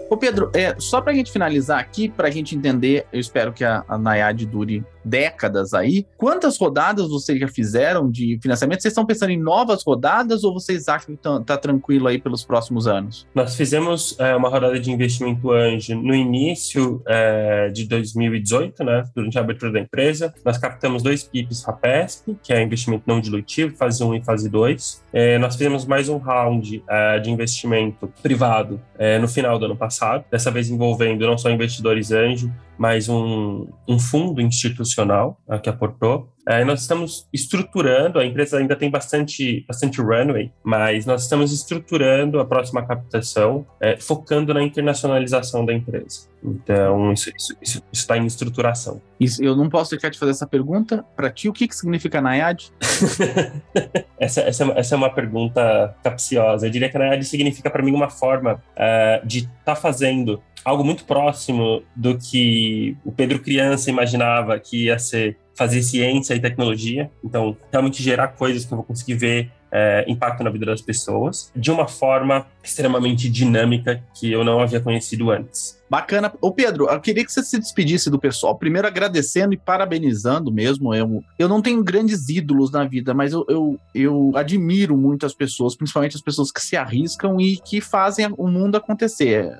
Ô 0.10 0.18
Pedro, 0.18 0.52
é, 0.54 0.76
só 0.80 1.02
para 1.02 1.12
a 1.12 1.16
gente 1.16 1.32
finalizar 1.32 1.80
aqui, 1.80 2.08
para 2.08 2.28
a 2.28 2.32
gente 2.32 2.56
entender, 2.56 3.08
eu 3.12 3.20
espero 3.20 3.52
que 3.52 3.64
a, 3.64 3.84
a 3.88 3.98
Nayad 3.98 4.46
dure 4.46 4.86
décadas 5.04 5.74
aí. 5.74 6.06
Quantas 6.18 6.58
rodadas 6.58 7.10
vocês 7.10 7.40
já 7.40 7.48
fizeram 7.48 8.10
de 8.10 8.40
financiamento? 8.42 8.82
Vocês 8.82 8.92
estão 8.92 9.06
pensando 9.06 9.32
em 9.32 9.42
novas 9.42 9.84
rodadas 9.84 10.44
ou 10.44 10.54
vocês 10.54 10.88
acham 10.88 11.08
que 11.08 11.14
está 11.14 11.40
tá 11.42 11.58
tranquilo 11.58 12.08
aí 12.08 12.20
pelos 12.20 12.44
próximos 12.44 12.88
anos? 12.88 13.28
Nós 13.34 13.56
fizemos 13.56 14.18
é, 14.20 14.36
uma 14.36 14.50
rodada 14.50 14.80
de 14.80 14.92
investimento 14.92 15.52
anjo 15.52 15.96
no 15.96 16.14
início 16.14 17.02
é, 17.08 17.70
de 17.70 17.86
2018, 17.88 18.84
né, 18.84 19.04
durante 19.16 19.38
a 19.38 19.42
abertura 19.42 19.72
da 19.72 19.80
empresa. 19.80 20.34
Nós 20.44 20.58
captamos 20.58 21.04
dois 21.04 21.24
PIPs 21.24 21.64
FAPESP, 21.64 22.38
que 22.42 22.54
é 22.54 22.62
investimento 22.62 23.04
não 23.06 23.20
dilutivo, 23.20 23.76
fase 23.76 24.04
1 24.04 24.16
e 24.16 24.24
fase 24.24 24.50
2. 24.50 25.04
É, 25.12 25.38
nós 25.38 25.56
fizemos 25.56 25.86
mais 25.86 26.10
um 26.10 26.18
round 26.18 26.84
é, 26.88 27.20
de 27.20 27.30
investimento 27.30 28.12
privado 28.22 28.80
é, 28.98 29.20
no 29.20 29.28
final 29.28 29.58
do 29.60 29.66
ano 29.66 29.76
passado, 29.76 30.26
dessa 30.32 30.52
vez 30.52 30.70
envolvendo 30.70 31.26
não 31.26 31.38
só 31.38 31.50
investidores 31.50 32.12
anjo, 32.12 32.52
mais 32.78 33.10
um, 33.10 33.68
um 33.88 34.00
fundo 34.00 34.42
institucional 34.42 35.40
uh, 35.48 35.60
que 35.60 35.70
aportou. 35.70 36.30
Uh, 36.48 36.66
nós 36.66 36.82
estamos 36.82 37.28
estruturando, 37.32 38.20
a 38.20 38.26
empresa 38.26 38.58
ainda 38.58 38.76
tem 38.76 38.90
bastante, 38.90 39.64
bastante 39.66 40.02
runway, 40.02 40.52
mas 40.62 41.06
nós 41.06 41.24
estamos 41.24 41.54
estruturando 41.54 42.40
a 42.40 42.46
próxima 42.46 42.86
captação, 42.86 43.66
uh, 43.82 44.02
focando 44.02 44.54
na 44.54 44.62
internacionalização 44.62 45.66
da 45.66 45.74
empresa. 45.74 46.28
Então, 46.44 47.14
isso 47.14 47.82
está 47.92 48.18
em 48.18 48.26
estruturação. 48.26 49.02
Isso, 49.18 49.42
eu 49.42 49.56
não 49.56 49.70
posso 49.70 49.92
deixar 49.92 50.10
de 50.10 50.20
fazer 50.20 50.32
essa 50.32 50.46
pergunta. 50.46 51.06
Para 51.16 51.30
ti, 51.30 51.48
o 51.48 51.54
que, 51.54 51.68
que 51.68 51.76
significa 51.76 52.22
NAIAD? 52.22 52.74
essa, 54.20 54.42
essa, 54.42 54.66
é 54.66 54.80
essa, 54.80 54.96
é 54.96 54.98
uma 54.98 55.10
pergunta 55.10 55.96
capciosa. 56.04 56.68
Eu 56.68 56.72
diria 56.72 56.90
que 56.90 56.98
NAIAD 56.98 57.24
significa 57.24 57.70
para 57.70 57.82
mim 57.82 57.94
uma 57.94 58.10
forma 58.10 58.56
uh, 58.56 59.26
de 59.26 59.40
estar 59.40 59.54
tá 59.64 59.76
fazendo 59.76 60.42
algo 60.64 60.84
muito 60.84 61.06
próximo 61.06 61.84
do 61.96 62.18
que 62.18 62.98
o 63.04 63.12
Pedro 63.12 63.40
criança 63.40 63.90
imaginava 63.90 64.60
que 64.60 64.86
ia 64.86 64.98
ser 64.98 65.38
fazer 65.56 65.82
ciência 65.84 66.34
e 66.34 66.40
tecnologia. 66.40 67.12
Então, 67.24 67.56
realmente 67.72 68.02
gerar 68.02 68.30
coisas 68.30 68.66
que 68.66 68.74
eu 68.74 68.78
vou 68.78 68.86
conseguir 68.86 69.16
ver 69.16 69.52
é, 69.72 70.06
impacto 70.08 70.44
na 70.44 70.52
vida 70.52 70.68
das 70.68 70.82
pessoas 70.82 71.52
de 71.56 71.72
uma 71.72 71.88
forma 71.88 72.46
extremamente 72.64 73.28
dinâmica 73.28 74.04
que 74.14 74.32
eu 74.32 74.44
não 74.44 74.60
havia 74.60 74.80
conhecido 74.80 75.32
antes. 75.32 75.82
Bacana. 75.94 76.34
Ô 76.42 76.52
Pedro, 76.52 76.90
eu 76.90 77.00
queria 77.00 77.24
que 77.24 77.32
você 77.32 77.44
se 77.44 77.60
despedisse 77.60 78.10
do 78.10 78.18
pessoal. 78.18 78.58
Primeiro 78.58 78.88
agradecendo 78.88 79.54
e 79.54 79.58
parabenizando 79.58 80.52
mesmo. 80.52 80.92
Eu, 80.92 81.24
eu 81.38 81.48
não 81.48 81.62
tenho 81.62 81.84
grandes 81.84 82.30
ídolos 82.30 82.72
na 82.72 82.84
vida, 82.84 83.14
mas 83.14 83.32
eu, 83.32 83.46
eu, 83.48 83.80
eu 83.94 84.32
admiro 84.34 84.98
muito 84.98 85.24
as 85.24 85.36
pessoas, 85.36 85.76
principalmente 85.76 86.16
as 86.16 86.22
pessoas 86.24 86.52
que 86.52 86.60
se 86.60 86.76
arriscam 86.76 87.40
e 87.40 87.58
que 87.58 87.80
fazem 87.80 88.34
o 88.40 88.48
mundo 88.48 88.76
acontecer. 88.76 89.56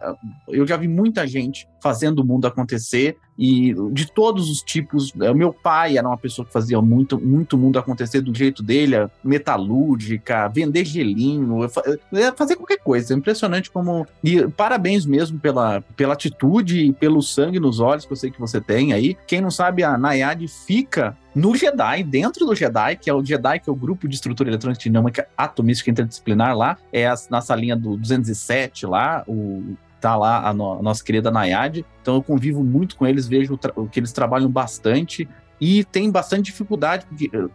Eu 0.48 0.66
já 0.66 0.76
vi 0.76 0.88
muita 0.88 1.28
gente 1.28 1.68
fazendo 1.84 2.24
o 2.24 2.26
mundo 2.26 2.48
acontecer 2.48 3.16
e 3.38 3.76
de 3.92 4.12
todos 4.12 4.50
os 4.50 4.62
tipos. 4.62 5.12
O 5.14 5.34
meu 5.34 5.54
pai 5.54 5.98
era 5.98 6.08
uma 6.08 6.18
pessoa 6.18 6.46
que 6.46 6.54
fazia 6.54 6.82
muito, 6.82 7.20
muito 7.20 7.58
mundo 7.58 7.78
acontecer 7.78 8.22
do 8.22 8.34
jeito 8.34 8.64
dele, 8.64 8.96
metalúrgica, 9.24 10.48
vender 10.48 10.86
gelinho, 10.86 11.68
fazer 12.36 12.56
qualquer 12.56 12.78
coisa. 12.78 13.14
É 13.14 13.18
impressionante 13.18 13.70
como. 13.70 14.08
E 14.24 14.48
parabéns 14.48 15.06
mesmo 15.06 15.40
pela, 15.40 15.82
pela 15.96 16.16
atitude 16.28 16.80
e 16.80 16.94
pelo 16.94 17.22
sangue 17.22 17.60
nos 17.60 17.80
olhos 17.80 18.06
que 18.06 18.12
eu 18.12 18.18
sei 18.18 18.32
que 18.32 18.40
você 18.40 18.62
tem 18.62 18.94
aí. 18.94 19.18
Quem 19.28 19.42
não 19.42 19.52
sabe, 19.52 19.84
a 19.84 19.98
Nayade 19.98 20.48
fica 20.48 21.18
no 21.36 21.56
Jedi, 21.56 22.04
dentro 22.04 22.46
do 22.46 22.56
Jedi, 22.56 22.96
que 22.96 23.10
é 23.10 23.14
o 23.14 23.24
Jedi, 23.24 23.60
que 23.60 23.70
é 23.70 23.74
o 23.74 23.76
grupo 23.76 24.08
de 24.08 24.16
estrutura 24.16 24.50
eletrônica 24.50 24.82
dinâmica 24.82 25.28
atomística 25.38 25.90
interdisciplinar 25.90 26.56
lá, 26.56 26.78
é 26.92 27.12
na 27.30 27.42
salinha 27.42 27.76
do 27.76 27.98
207 27.98 28.86
lá, 28.86 29.24
o 29.28 29.76
tá 30.04 30.18
lá 30.18 30.50
a, 30.50 30.54
no, 30.54 30.80
a 30.80 30.82
nossa 30.82 31.02
querida 31.02 31.32
Nayade. 31.32 31.86
Então 32.02 32.16
eu 32.16 32.22
convivo 32.22 32.62
muito 32.62 32.98
com 32.98 33.08
eles, 33.08 33.26
vejo 33.26 33.58
o 33.74 33.88
que 33.88 34.02
eles 34.02 34.12
trabalham 34.12 34.52
bastante 34.52 35.30
e 35.66 35.82
tem 35.86 36.12
bastante 36.12 36.48
dificuldade, 36.48 37.06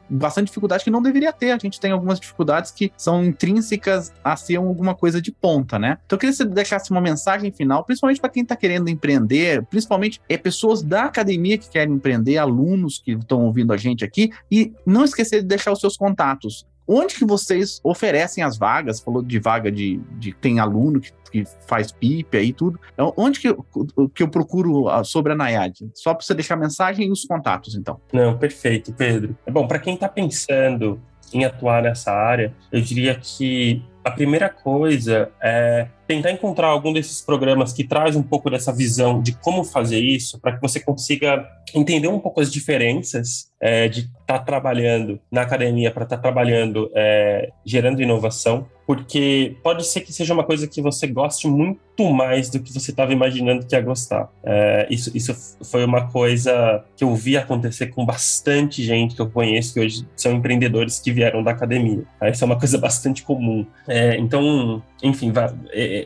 bastante 0.08 0.46
dificuldade 0.46 0.82
que 0.82 0.90
não 0.90 1.02
deveria 1.02 1.30
ter. 1.30 1.50
A 1.50 1.58
gente 1.58 1.78
tem 1.78 1.92
algumas 1.92 2.18
dificuldades 2.18 2.70
que 2.70 2.90
são 2.96 3.22
intrínsecas 3.22 4.10
a 4.24 4.34
ser 4.34 4.56
alguma 4.56 4.94
coisa 4.94 5.20
de 5.20 5.30
ponta, 5.30 5.78
né? 5.78 5.98
Então 6.06 6.16
eu 6.16 6.18
queria 6.18 6.32
que 6.32 6.38
você 6.38 6.46
deixasse 6.46 6.90
uma 6.90 7.02
mensagem 7.02 7.52
final, 7.52 7.84
principalmente 7.84 8.18
para 8.18 8.30
quem 8.30 8.44
está 8.44 8.56
querendo 8.56 8.88
empreender, 8.88 9.62
principalmente 9.66 10.22
é 10.26 10.38
pessoas 10.38 10.82
da 10.82 11.04
academia 11.04 11.58
que 11.58 11.68
querem 11.68 11.96
empreender, 11.96 12.38
alunos 12.38 12.98
que 12.98 13.12
estão 13.12 13.44
ouvindo 13.44 13.74
a 13.74 13.76
gente 13.76 14.06
aqui, 14.06 14.30
e 14.50 14.72
não 14.86 15.04
esquecer 15.04 15.42
de 15.42 15.46
deixar 15.46 15.72
os 15.72 15.80
seus 15.80 15.94
contatos. 15.94 16.66
Onde 16.88 17.16
que 17.16 17.24
vocês 17.26 17.80
oferecem 17.84 18.42
as 18.42 18.56
vagas? 18.56 18.98
Falou 18.98 19.22
de 19.22 19.38
vaga 19.38 19.70
de, 19.70 20.00
de 20.12 20.32
tem 20.32 20.58
aluno 20.58 21.00
que, 21.00 21.12
que 21.30 21.44
faz 21.66 21.92
PIP 21.92 22.36
aí 22.36 22.52
tudo. 22.52 22.80
Então, 22.94 23.12
onde 23.14 23.38
que 23.40 23.48
eu, 23.48 23.66
que 24.14 24.22
eu 24.22 24.28
procuro 24.28 24.88
ah, 24.88 25.04
sobre 25.04 25.32
a 25.32 25.36
Nayad? 25.36 25.74
Só 25.94 26.14
para 26.14 26.24
você 26.24 26.34
deixar 26.34 26.54
a 26.54 26.58
mensagem 26.58 27.08
e 27.08 27.10
os 27.10 27.26
contatos, 27.26 27.74
então. 27.74 28.00
Não, 28.10 28.38
perfeito, 28.38 28.92
Pedro. 28.94 29.36
É 29.44 29.50
bom, 29.50 29.68
para 29.68 29.78
quem 29.78 29.94
está 29.94 30.08
pensando 30.08 30.98
em 31.32 31.44
atuar 31.44 31.82
nessa 31.82 32.10
área, 32.10 32.54
eu 32.72 32.80
diria 32.80 33.14
que 33.14 33.82
a 34.02 34.10
primeira 34.10 34.48
coisa 34.48 35.30
é 35.42 35.88
tentar 36.08 36.32
encontrar 36.32 36.68
algum 36.68 36.90
desses 36.90 37.20
programas 37.20 37.70
que 37.70 37.84
traz 37.84 38.16
um 38.16 38.22
pouco 38.22 38.48
dessa 38.50 38.72
visão 38.72 39.20
de 39.20 39.32
como 39.32 39.62
fazer 39.62 40.00
isso, 40.00 40.40
para 40.40 40.56
que 40.56 40.62
você 40.62 40.80
consiga 40.80 41.46
entender 41.74 42.08
um 42.08 42.18
pouco 42.18 42.40
as 42.40 42.50
diferenças 42.50 43.52
é, 43.60 43.88
de 43.88 44.00
estar 44.00 44.38
tá 44.38 44.38
trabalhando 44.38 45.20
na 45.30 45.42
academia 45.42 45.90
para 45.90 46.04
estar 46.04 46.16
tá 46.16 46.22
trabalhando 46.22 46.90
é, 46.94 47.50
gerando 47.64 48.00
inovação, 48.00 48.66
porque 48.86 49.56
pode 49.62 49.86
ser 49.86 50.00
que 50.00 50.12
seja 50.12 50.32
uma 50.32 50.44
coisa 50.44 50.66
que 50.66 50.80
você 50.80 51.06
goste 51.06 51.46
muito 51.46 52.10
mais 52.10 52.48
do 52.48 52.58
que 52.58 52.72
você 52.72 52.90
estava 52.90 53.12
imaginando 53.12 53.66
que 53.66 53.74
ia 53.74 53.82
gostar. 53.82 54.30
É, 54.42 54.86
isso, 54.88 55.14
isso 55.14 55.58
foi 55.62 55.84
uma 55.84 56.08
coisa 56.10 56.82
que 56.96 57.04
eu 57.04 57.14
vi 57.14 57.36
acontecer 57.36 57.88
com 57.88 58.06
bastante 58.06 58.82
gente 58.82 59.14
que 59.14 59.20
eu 59.20 59.28
conheço 59.28 59.74
que 59.74 59.80
hoje 59.80 60.06
são 60.16 60.32
empreendedores 60.32 60.98
que 60.98 61.12
vieram 61.12 61.42
da 61.42 61.50
academia. 61.50 62.04
Isso 62.32 62.42
é 62.42 62.46
uma 62.46 62.58
coisa 62.58 62.78
bastante 62.78 63.22
comum. 63.22 63.66
É, 63.86 64.16
então, 64.16 64.82
enfim, 65.02 65.32
vai, 65.32 65.52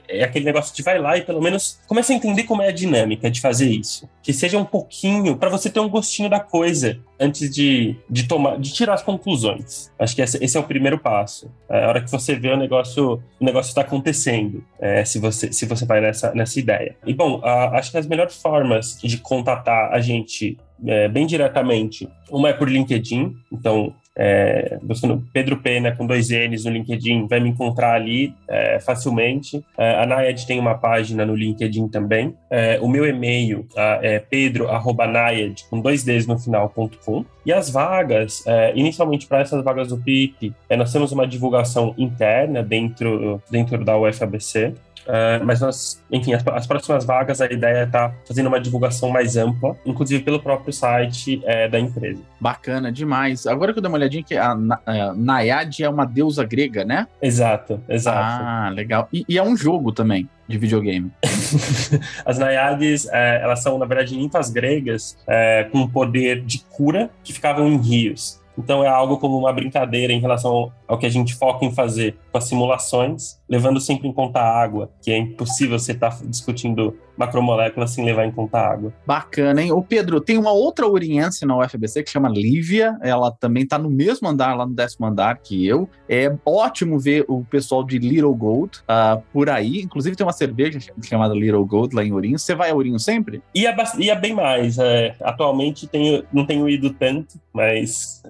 é, 0.08 0.20
é, 0.20 0.24
aquele 0.24 0.44
negócio 0.44 0.74
de 0.74 0.82
vai 0.82 0.98
lá 0.98 1.16
e 1.16 1.22
pelo 1.22 1.40
menos 1.40 1.80
comece 1.86 2.12
a 2.12 2.16
entender 2.16 2.44
como 2.44 2.62
é 2.62 2.68
a 2.68 2.72
dinâmica 2.72 3.30
de 3.30 3.40
fazer 3.40 3.70
isso. 3.70 4.08
Que 4.22 4.32
seja 4.32 4.58
um 4.58 4.64
pouquinho, 4.64 5.36
para 5.36 5.48
você 5.48 5.68
ter 5.68 5.80
um 5.80 5.88
gostinho 5.88 6.28
da 6.28 6.40
coisa 6.40 6.98
antes 7.18 7.54
de, 7.54 7.96
de 8.08 8.24
tomar, 8.24 8.58
de 8.58 8.72
tirar 8.72 8.94
as 8.94 9.02
conclusões. 9.02 9.90
Acho 9.98 10.16
que 10.16 10.22
esse, 10.22 10.42
esse 10.42 10.56
é 10.56 10.60
o 10.60 10.64
primeiro 10.64 10.98
passo. 10.98 11.50
É 11.68 11.84
a 11.84 11.88
hora 11.88 12.00
que 12.00 12.10
você 12.10 12.34
vê 12.34 12.50
o 12.50 12.56
negócio, 12.56 13.22
o 13.40 13.44
negócio 13.44 13.70
está 13.70 13.82
acontecendo, 13.82 14.64
é, 14.80 15.04
se, 15.04 15.18
você, 15.18 15.52
se 15.52 15.66
você 15.66 15.84
vai 15.84 16.00
nessa, 16.00 16.34
nessa 16.34 16.58
ideia. 16.58 16.96
E 17.06 17.14
bom, 17.14 17.40
a, 17.42 17.78
acho 17.78 17.90
que 17.90 17.98
as 17.98 18.06
melhores 18.06 18.36
formas 18.36 18.98
de 19.02 19.18
contatar 19.18 19.92
a 19.92 20.00
gente 20.00 20.58
é, 20.86 21.08
bem 21.08 21.26
diretamente, 21.26 22.08
uma 22.30 22.48
é 22.48 22.52
por 22.52 22.68
LinkedIn, 22.68 23.34
então 23.52 23.94
é, 24.16 24.78
buscando 24.82 25.22
Pedro 25.32 25.58
Pena 25.58 25.94
com 25.94 26.06
dois 26.06 26.28
N's 26.30 26.64
no 26.64 26.70
LinkedIn, 26.70 27.26
vai 27.26 27.40
me 27.40 27.48
encontrar 27.48 27.94
ali 27.94 28.34
é, 28.48 28.78
facilmente. 28.80 29.64
É, 29.78 30.02
a 30.02 30.06
Nayad 30.06 30.46
tem 30.46 30.58
uma 30.58 30.74
página 30.74 31.24
no 31.24 31.34
LinkedIn 31.34 31.88
também. 31.88 32.34
É, 32.50 32.78
o 32.80 32.88
meu 32.88 33.06
e-mail 33.06 33.66
é 34.02 34.18
pedro.nayad 34.18 35.64
com 35.70 35.80
dois 35.80 36.04
D's 36.04 36.26
no 36.26 36.38
final.com. 36.38 37.24
E 37.44 37.52
as 37.52 37.70
vagas, 37.70 38.46
é, 38.46 38.72
inicialmente 38.76 39.26
para 39.26 39.40
essas 39.40 39.64
vagas 39.64 39.88
do 39.88 39.98
PIP, 39.98 40.54
é, 40.68 40.76
nós 40.76 40.92
temos 40.92 41.10
uma 41.12 41.26
divulgação 41.26 41.94
interna 41.98 42.62
dentro, 42.62 43.42
dentro 43.50 43.84
da 43.84 43.98
UFABC. 43.98 44.74
Uh, 45.06 45.44
mas 45.44 45.60
nós, 45.60 46.02
enfim, 46.10 46.32
as, 46.32 46.46
as, 46.46 46.66
próximas 46.66 47.04
vagas, 47.04 47.40
a 47.40 47.46
ideia 47.46 47.78
é 47.78 47.84
estar 47.84 48.10
tá 48.10 48.14
fazendo 48.26 48.46
uma 48.46 48.60
divulgação 48.60 49.10
mais 49.10 49.36
ampla, 49.36 49.76
inclusive 49.84 50.22
pelo 50.22 50.40
próprio 50.40 50.72
site 50.72 51.42
é, 51.44 51.68
da 51.68 51.78
empresa. 51.78 52.22
Bacana 52.40 52.92
demais. 52.92 53.46
Agora 53.46 53.72
que 53.72 53.78
eu 53.78 53.82
dei 53.82 53.88
uma 53.88 53.98
olhadinha 53.98 54.22
que 54.22 54.36
a, 54.36 54.52
a 54.52 55.14
Nayad 55.14 55.82
é 55.82 55.88
uma 55.88 56.04
deusa 56.04 56.44
grega, 56.44 56.84
né? 56.84 57.06
Exato, 57.20 57.80
exato. 57.88 58.44
Ah, 58.44 58.70
legal. 58.72 59.08
E, 59.12 59.24
e 59.28 59.38
é 59.38 59.42
um 59.42 59.56
jogo 59.56 59.92
também 59.92 60.28
de 60.46 60.58
videogame. 60.58 61.10
As 62.24 62.38
Naiades, 62.38 63.08
é, 63.10 63.40
elas 63.42 63.62
são, 63.62 63.78
na 63.78 63.86
verdade, 63.86 64.16
ninfas 64.16 64.50
gregas 64.50 65.16
é, 65.26 65.64
com 65.70 65.88
poder 65.88 66.42
de 66.42 66.60
cura 66.70 67.10
que 67.24 67.32
ficavam 67.32 67.66
em 67.66 67.76
rios. 67.76 68.42
Então 68.56 68.84
é 68.84 68.88
algo 68.88 69.16
como 69.18 69.38
uma 69.38 69.52
brincadeira 69.52 70.12
em 70.12 70.20
relação 70.20 70.72
ao 70.86 70.98
que 70.98 71.06
a 71.06 71.08
gente 71.08 71.34
foca 71.34 71.64
em 71.64 71.74
fazer 71.74 72.16
com 72.30 72.38
as 72.38 72.44
simulações, 72.44 73.40
levando 73.52 73.78
sempre 73.78 74.08
em 74.08 74.12
conta 74.14 74.40
a 74.40 74.62
água, 74.62 74.90
que 75.02 75.10
é 75.10 75.18
impossível 75.18 75.78
você 75.78 75.92
estar 75.92 76.08
tá 76.08 76.24
discutindo 76.24 76.96
macromoléculas 77.18 77.90
sem 77.90 78.02
levar 78.02 78.24
em 78.24 78.32
conta 78.32 78.56
a 78.56 78.72
água. 78.72 78.94
Bacana, 79.06 79.60
hein? 79.60 79.70
O 79.72 79.82
Pedro, 79.82 80.22
tem 80.22 80.38
uma 80.38 80.52
outra 80.52 80.88
uriense 80.88 81.44
na 81.44 81.58
UFBC 81.58 82.02
que 82.02 82.10
chama 82.10 82.30
Lívia, 82.30 82.96
ela 83.02 83.30
também 83.30 83.64
está 83.64 83.76
no 83.76 83.90
mesmo 83.90 84.26
andar, 84.26 84.56
lá 84.56 84.64
no 84.64 84.72
décimo 84.72 85.04
andar 85.04 85.36
que 85.36 85.66
eu. 85.66 85.86
É 86.08 86.34
ótimo 86.46 86.98
ver 86.98 87.26
o 87.28 87.44
pessoal 87.44 87.84
de 87.84 87.98
Little 87.98 88.34
Gold 88.34 88.78
uh, 88.88 89.22
por 89.30 89.50
aí, 89.50 89.82
inclusive 89.82 90.16
tem 90.16 90.24
uma 90.24 90.32
cerveja 90.32 90.78
chamada 91.02 91.34
Little 91.34 91.66
Gold 91.66 91.94
lá 91.94 92.02
em 92.02 92.10
Ourinhos. 92.10 92.42
Você 92.42 92.54
vai 92.54 92.70
a 92.70 92.74
Ourinhos 92.74 93.04
sempre? 93.04 93.42
Ia, 93.54 93.76
ia 93.98 94.14
bem 94.14 94.32
mais. 94.32 94.78
É, 94.78 95.14
atualmente 95.20 95.86
tenho, 95.86 96.24
não 96.32 96.46
tenho 96.46 96.66
ido 96.70 96.88
tanto, 96.94 97.38
mas... 97.52 98.22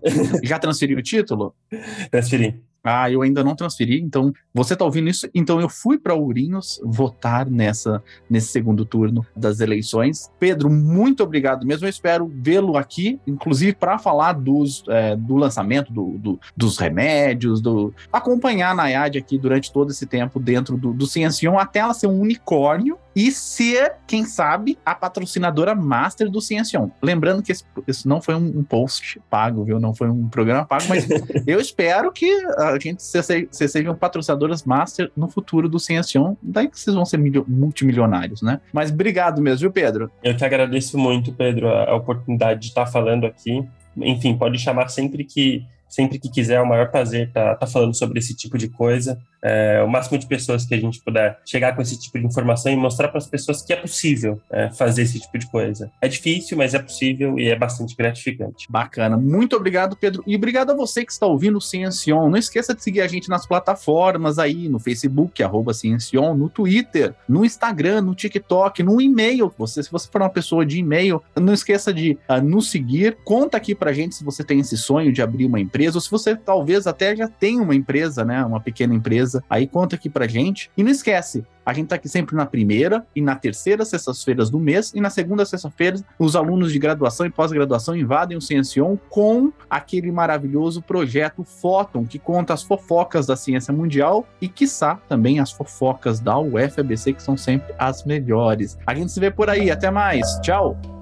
Já 0.43 0.59
transferiu 0.59 0.99
o 0.99 1.03
título? 1.03 1.55
Transferi. 2.11 2.72
Ah, 2.85 3.11
eu 3.11 3.23
ainda 3.23 3.45
não 3.45 3.55
transferi, 3.55 4.01
então 4.01 4.33
você 4.53 4.73
está 4.73 4.85
ouvindo 4.85 5.09
isso? 5.09 5.29
Então 5.35 5.61
eu 5.61 5.69
fui 5.69 5.99
para 5.99 6.15
Ourinhos 6.15 6.81
votar 6.85 7.49
nessa 7.49 8.03
nesse 8.29 8.49
segundo 8.49 8.85
turno 8.85 9.25
das 9.37 9.61
eleições. 9.61 10.31
Pedro, 10.39 10.69
muito 10.69 11.23
obrigado 11.23 11.67
mesmo. 11.67 11.87
Eu 11.87 11.91
espero 11.91 12.31
vê-lo 12.35 12.77
aqui, 12.77 13.21
inclusive 13.27 13.75
para 13.75 13.99
falar 13.99 14.33
dos, 14.33 14.85
é, 14.89 15.15
do 15.17 15.37
lançamento 15.37 15.93
do, 15.93 16.19
do, 16.19 16.41
dos 16.57 16.79
remédios, 16.79 17.61
do 17.61 17.95
acompanhar 18.13 18.71
a 18.71 18.75
Nayade 18.75 19.19
aqui 19.19 19.39
durante 19.39 19.73
todo 19.73 19.91
esse 19.91 20.07
tempo 20.07 20.41
dentro 20.41 20.77
do, 20.77 20.93
do 20.93 21.07
Ciencion 21.07 21.59
até 21.59 21.81
ela 21.81 21.95
ser 21.95 22.07
um 22.07 22.21
unicórnio 22.21 22.99
e 23.15 23.31
ser, 23.31 23.97
quem 24.07 24.25
sabe, 24.25 24.79
a 24.85 24.95
patrocinadora 24.95 25.75
master 25.75 26.31
do 26.31 26.41
Ciencion. 26.41 26.89
Lembrando 27.03 27.43
que 27.43 27.53
esse, 27.53 27.65
isso 27.87 28.09
não 28.09 28.21
foi 28.21 28.35
um, 28.35 28.63
post 28.63 29.21
pago, 29.29 29.65
viu? 29.65 29.79
Não 29.79 29.95
foi 29.95 30.09
um 30.09 30.29
programa 30.29 30.65
pago, 30.65 30.85
mas 30.89 31.07
eu 31.47 31.61
espero 31.61 32.11
que 32.11 32.31
a 32.75 32.79
gente 32.79 33.03
vocês 33.03 33.71
sejam 33.71 33.95
patrocinadoras 33.95 34.65
master 34.65 35.11
no 35.17 35.29
futuro 35.29 35.69
do 35.69 35.79
Ciencion. 35.79 36.35
Daí 36.43 36.69
que 36.69 36.79
vocês 36.79 36.95
vão 36.95 37.05
ser 37.05 37.19
multimilionários, 37.47 38.43
né? 38.43 38.61
Mas 38.73 38.91
obrigado 38.91 39.41
mesmo, 39.41 39.61
viu, 39.61 39.73
Pedro? 39.73 40.11
Eu 40.23 40.37
que 40.37 40.45
agradeço 40.45 40.99
muito, 40.99 41.33
Pedro, 41.33 41.69
a 41.69 41.95
oportunidade 41.95 42.61
de 42.61 42.67
estar 42.67 42.87
falando 42.87 43.27
aqui. 43.27 43.65
Enfim, 43.97 44.37
pode 44.37 44.59
chamar 44.59 44.89
sempre 44.89 45.25
que 45.25 45.65
sempre 45.89 46.19
que 46.19 46.31
quiser, 46.31 46.55
é 46.55 46.61
o 46.63 46.67
maior 46.67 46.91
prazer 46.91 47.29
estar 47.29 47.51
tá, 47.51 47.55
tá 47.55 47.67
falando 47.67 47.95
sobre 47.95 48.19
esse 48.19 48.35
tipo 48.35 48.57
de 48.57 48.67
coisa 48.67 49.19
é, 49.43 49.83
o 49.83 49.89
máximo 49.89 50.19
de 50.19 50.27
pessoas 50.27 50.65
que 50.65 50.75
a 50.75 50.81
gente 50.81 51.01
puder 51.01 51.39
chegar 51.45 51.75
com 51.75 51.83
esse 51.83 51.99
tipo 51.99 52.19
de 52.19 52.27
informação 52.27 52.71
e 52.73 52.77
mostrar 52.77 53.09
para 53.09 53.19
as 53.19 53.27
pessoas 53.27 53.61
que 53.63 53.73
é 53.73 53.77
possível 53.77 54.41
é, 54.51 54.71
fazer 54.71 55.03
esse 55.03 55.19
tipo 55.19 55.37
de 55.37 55.51
coisa. 55.51 55.91
É 56.01 56.09
difícil, 56.09 56.57
mas 56.57 56.75
é 56.75 56.79
possível 56.79 57.39
e 57.39 57.49
é 57.49 57.57
bastante 57.57 57.97
gratificante. 57.97 58.67
Bacana. 58.71 59.17
Muito 59.17 59.57
obrigado, 59.57 59.97
Pedro. 59.97 60.23
E 60.27 60.37
obrigado 60.37 60.71
a 60.71 60.75
você 60.75 61.05
que 61.05 61.13
está 61.13 61.27
ouvindo 61.27 61.59
o 61.59 61.61
Ciencion. 61.61 62.31
Não 62.31 62.39
esqueça 62.39 62.75
de 62.75 62.83
seguir 62.83 63.01
a 63.01 63.09
gente 63.09 63.29
nas 63.29 63.47
plataformas 63.47 64.39
aí, 64.39 64.69
no 64.69 64.79
Facebook, 64.79 65.43
arroba 65.43 65.75
Ciencion, 65.75 66.35
no 66.35 66.49
Twitter, 66.49 67.15
no 67.29 67.45
Instagram, 67.45 68.03
no 68.03 68.15
TikTok, 68.15 68.83
no 68.83 69.01
e-mail. 69.01 69.53
Você, 69.59 69.83
se 69.83 69.91
você 69.91 70.09
for 70.11 70.23
uma 70.23 70.31
pessoa 70.31 70.65
de 70.65 70.79
e-mail, 70.79 71.23
não 71.35 71.53
esqueça 71.53 71.93
de 71.93 72.17
uh, 72.29 72.41
nos 72.41 72.71
seguir. 72.71 73.17
Conta 73.25 73.57
aqui 73.57 73.75
pra 73.75 73.93
gente 73.93 74.15
se 74.15 74.25
você 74.25 74.45
tem 74.45 74.61
esse 74.61 74.77
sonho 74.77 75.13
de 75.13 75.21
abrir 75.21 75.47
uma 75.47 75.59
empresa, 75.59 75.97
ou 75.97 76.01
se 76.01 76.11
você 76.11 76.37
talvez 76.37 76.87
até 76.87 77.17
já 77.17 77.29
tem 77.29 77.61
uma 77.61 77.75
empresa, 77.75 78.25
né? 78.25 78.45
Uma 78.45 78.61
pequena 78.61 78.95
empresa 78.95 79.32
beleza? 79.33 79.45
Aí 79.49 79.67
conta 79.67 79.97
aqui 79.97 80.11
pra 80.11 80.27
gente. 80.27 80.71
E 80.77 80.83
não 80.83 80.91
esquece, 80.91 81.45
a 81.65 81.73
gente 81.73 81.89
tá 81.89 81.95
aqui 81.95 82.09
sempre 82.09 82.37
na 82.37 82.45
primeira 82.45 83.07
e 83.15 83.23
na 83.23 83.35
terceira 83.35 83.85
sextas-feiras 83.85 84.51
do 84.51 84.59
mês, 84.59 84.93
e 84.95 85.01
na 85.01 85.11
segunda 85.11 85.45
sexta-feira, 85.47 85.99
os 86.19 86.37
alunos 86.37 86.73
de 86.73 86.79
graduação 86.79 87.25
e 87.25 87.31
pós-graduação 87.31 87.97
invadem 87.97 88.37
o 88.37 88.41
Ciencion 88.41 88.97
com 89.09 89.53
aquele 89.71 90.11
maravilhoso 90.11 90.83
projeto 90.83 91.45
Fóton, 91.45 92.05
que 92.05 92.19
conta 92.19 92.53
as 92.53 92.63
fofocas 92.63 93.27
da 93.27 93.37
ciência 93.37 93.73
mundial 93.73 94.27
e, 94.41 94.49
quiçá, 94.49 94.97
também 95.09 95.41
as 95.41 95.53
fofocas 95.53 96.21
da 96.21 96.39
UFABC, 96.39 97.15
que 97.15 97.23
são 97.23 97.37
sempre 97.37 97.73
as 97.79 98.05
melhores. 98.05 98.77
A 98.87 98.95
gente 98.95 99.13
se 99.13 99.21
vê 99.21 99.31
por 99.31 99.49
aí, 99.49 99.71
até 99.71 99.91
mais, 99.91 100.27
tchau! 100.43 101.02